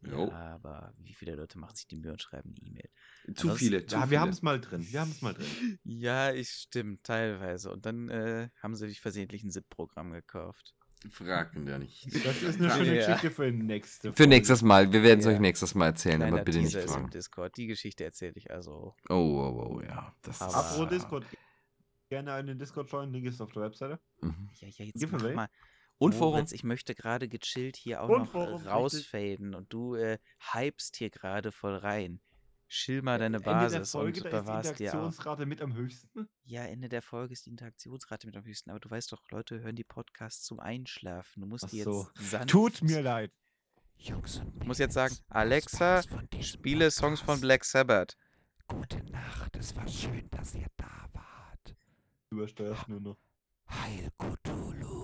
Jo. 0.02 0.28
Ja, 0.28 0.54
aber 0.54 0.92
wie 0.98 1.14
viele 1.14 1.34
Leute 1.34 1.58
machen 1.58 1.74
sich 1.74 1.88
die 1.88 1.96
Mühe 1.96 2.12
und 2.12 2.22
schreiben 2.22 2.50
eine 2.56 2.68
E-Mail? 2.68 2.90
Zu 3.24 3.30
ansonsten- 3.48 3.58
viele, 3.58 3.86
zu 3.86 3.96
Ja, 3.96 4.10
wir 4.10 4.20
haben 4.20 4.28
es 4.30 4.42
mal 4.42 4.60
drin. 4.60 4.86
Wir 4.88 5.00
haben 5.00 5.10
es 5.10 5.22
mal 5.22 5.34
drin. 5.34 5.46
Ja, 5.84 6.32
ich 6.32 6.48
stimmt, 6.50 7.02
teilweise. 7.02 7.72
Und 7.72 7.86
dann 7.86 8.08
äh, 8.08 8.50
haben 8.62 8.76
sie 8.76 8.86
sich 8.88 9.00
versehentlich 9.00 9.42
ein 9.42 9.50
ZIP-Programm 9.50 10.12
gekauft. 10.12 10.74
Fragen 11.10 11.66
ja 11.66 11.78
nicht. 11.78 12.06
Das 12.24 12.42
ist 12.42 12.58
eine 12.60 12.70
schöne 12.70 12.96
Ja. 13.00 13.06
Geschichte 13.06 13.30
für 13.30 13.50
nächste 13.52 14.12
Für 14.12 14.26
nächstes 14.26 14.62
Mal. 14.62 14.92
Wir 14.92 15.02
werden 15.02 15.20
es 15.20 15.26
Ja. 15.26 15.32
euch 15.32 15.40
nächstes 15.40 15.74
Mal 15.74 15.86
erzählen, 15.86 16.22
aber 16.22 16.30
Kleiner 16.30 16.44
bitte 16.44 16.58
nicht 16.58 16.68
Teaser 16.68 16.80
ist 16.84 16.90
im 16.90 16.92
fragen. 16.94 17.10
Discord. 17.10 17.56
Die 17.56 17.66
Geschichte 17.66 18.04
erzähle 18.04 18.32
ich 18.36 18.50
also. 18.50 18.94
Oh, 19.08 19.14
oh, 19.14 19.76
oh, 19.76 19.80
ja. 19.82 20.14
Das 20.22 20.40
Aber- 20.40 20.50
ist, 20.50 20.56
Apropos 20.56 20.88
Discord. 20.90 21.26
Gerne 22.08 22.32
einen 22.34 22.58
Discord 22.58 22.90
joinen, 22.90 23.12
Link 23.12 23.26
ist 23.26 23.40
auf 23.40 23.52
der 23.52 23.62
Webseite. 23.62 24.00
Mhm. 24.20 24.48
Ja, 24.60 24.68
ja, 24.68 24.84
jetzt 24.84 25.12
mach 25.12 25.22
mal. 25.34 25.48
Und 25.98 26.14
Forum. 26.14 26.34
Moritz, 26.34 26.52
ich 26.52 26.62
möchte 26.64 26.94
gerade 26.94 27.28
gechillt 27.28 27.76
hier 27.76 28.02
auch 28.02 28.08
Und 28.08 28.18
noch 28.18 28.30
Forum, 28.30 28.64
äh, 28.64 28.68
rausfaden 28.68 29.54
und 29.54 29.72
du 29.72 29.94
äh, 29.94 30.18
hypst 30.52 30.96
hier 30.96 31.10
gerade 31.10 31.52
voll 31.52 31.76
rein. 31.76 32.20
Chill 32.68 33.00
mal 33.00 33.18
deine 33.18 33.36
Ende 33.36 33.48
der 33.48 33.54
Basis 33.54 33.92
Folge, 33.92 34.24
und 34.24 34.32
da 34.32 34.60
ist 34.60 34.70
die 34.72 34.74
dir. 34.76 34.86
Interaktionsrate 34.86 35.46
mit 35.46 35.62
am 35.62 35.74
höchsten. 35.74 36.28
Ja, 36.42 36.64
Ende 36.64 36.88
der 36.88 37.00
Folge 37.00 37.32
ist 37.32 37.46
die 37.46 37.50
Interaktionsrate 37.50 38.26
mit 38.26 38.36
am 38.36 38.44
höchsten, 38.44 38.70
aber 38.70 38.80
du 38.80 38.90
weißt 38.90 39.12
doch, 39.12 39.22
Leute 39.30 39.60
hören 39.60 39.76
die 39.76 39.84
Podcasts 39.84 40.42
zum 40.44 40.58
Einschlafen. 40.58 41.42
Du 41.42 41.46
musst 41.46 41.64
Ach 41.64 41.70
die 41.70 41.82
so. 41.82 42.08
jetzt 42.16 42.30
sanft. 42.30 42.50
Tut 42.50 42.82
mir 42.82 43.02
leid. 43.02 43.32
Jungs 43.98 44.38
und 44.38 44.60
Ich 44.60 44.66
muss 44.66 44.78
jetzt 44.78 44.94
sagen, 44.94 45.16
Alexa, 45.28 46.02
Spiele 46.40 46.90
Songs 46.90 47.20
von. 47.20 47.40
Black 47.40 47.64
Sabbath. 47.64 48.16
Gute 48.66 49.02
Nacht, 49.10 49.56
es 49.56 49.74
war 49.76 49.86
schön, 49.86 50.28
dass 50.30 50.54
ihr 50.54 50.66
da 50.76 51.08
wart. 51.12 51.76
Übersteuerst 52.30 52.88
nur 52.88 53.00
noch. 53.00 53.16
Heil 53.70 54.10
Cthulhu. 54.18 54.95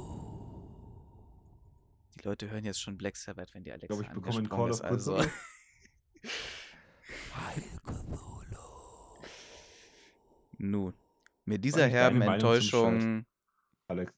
Die 2.22 2.28
Leute 2.28 2.50
hören 2.50 2.64
jetzt 2.64 2.80
schon 2.80 2.96
Black 2.96 3.16
Sabbath, 3.16 3.52
wenn 3.54 3.64
die 3.64 3.72
Alexa 3.72 3.88
glaube, 3.88 4.04
ich 4.04 4.10
bekomme 4.10 4.48
Call 4.48 4.70
ist. 4.70 4.80
of 4.80 4.90
Also, 4.90 5.24
nun, 10.58 10.94
mit 11.44 11.64
dieser 11.64 11.88
herben? 11.88 12.22
Enttäuschung 12.22 13.26
Alex. 13.88 14.12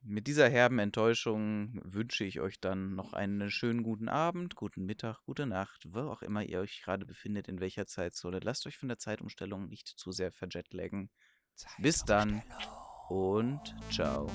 Mit 0.00 0.26
dieser 0.26 0.48
herben 0.48 0.78
Enttäuschung 0.78 1.80
wünsche 1.84 2.24
ich 2.24 2.40
euch 2.40 2.60
dann 2.60 2.94
noch 2.94 3.12
einen 3.12 3.50
schönen 3.50 3.82
guten 3.82 4.08
Abend, 4.08 4.54
guten 4.54 4.86
Mittag, 4.86 5.22
gute 5.24 5.44
Nacht, 5.44 5.84
wo 5.88 6.00
auch 6.00 6.22
immer 6.22 6.44
ihr 6.44 6.60
euch 6.60 6.82
gerade 6.82 7.04
befindet, 7.04 7.48
in 7.48 7.60
welcher 7.60 7.86
Zeitzone. 7.86 8.38
Lasst 8.42 8.66
euch 8.66 8.78
von 8.78 8.88
der 8.88 8.98
Zeitumstellung 8.98 9.68
nicht 9.68 9.88
zu 9.88 10.12
sehr 10.12 10.30
verjetlaggen. 10.30 11.10
Bis 11.78 12.04
dann 12.04 12.42
und 13.08 13.74
ciao. 13.90 14.30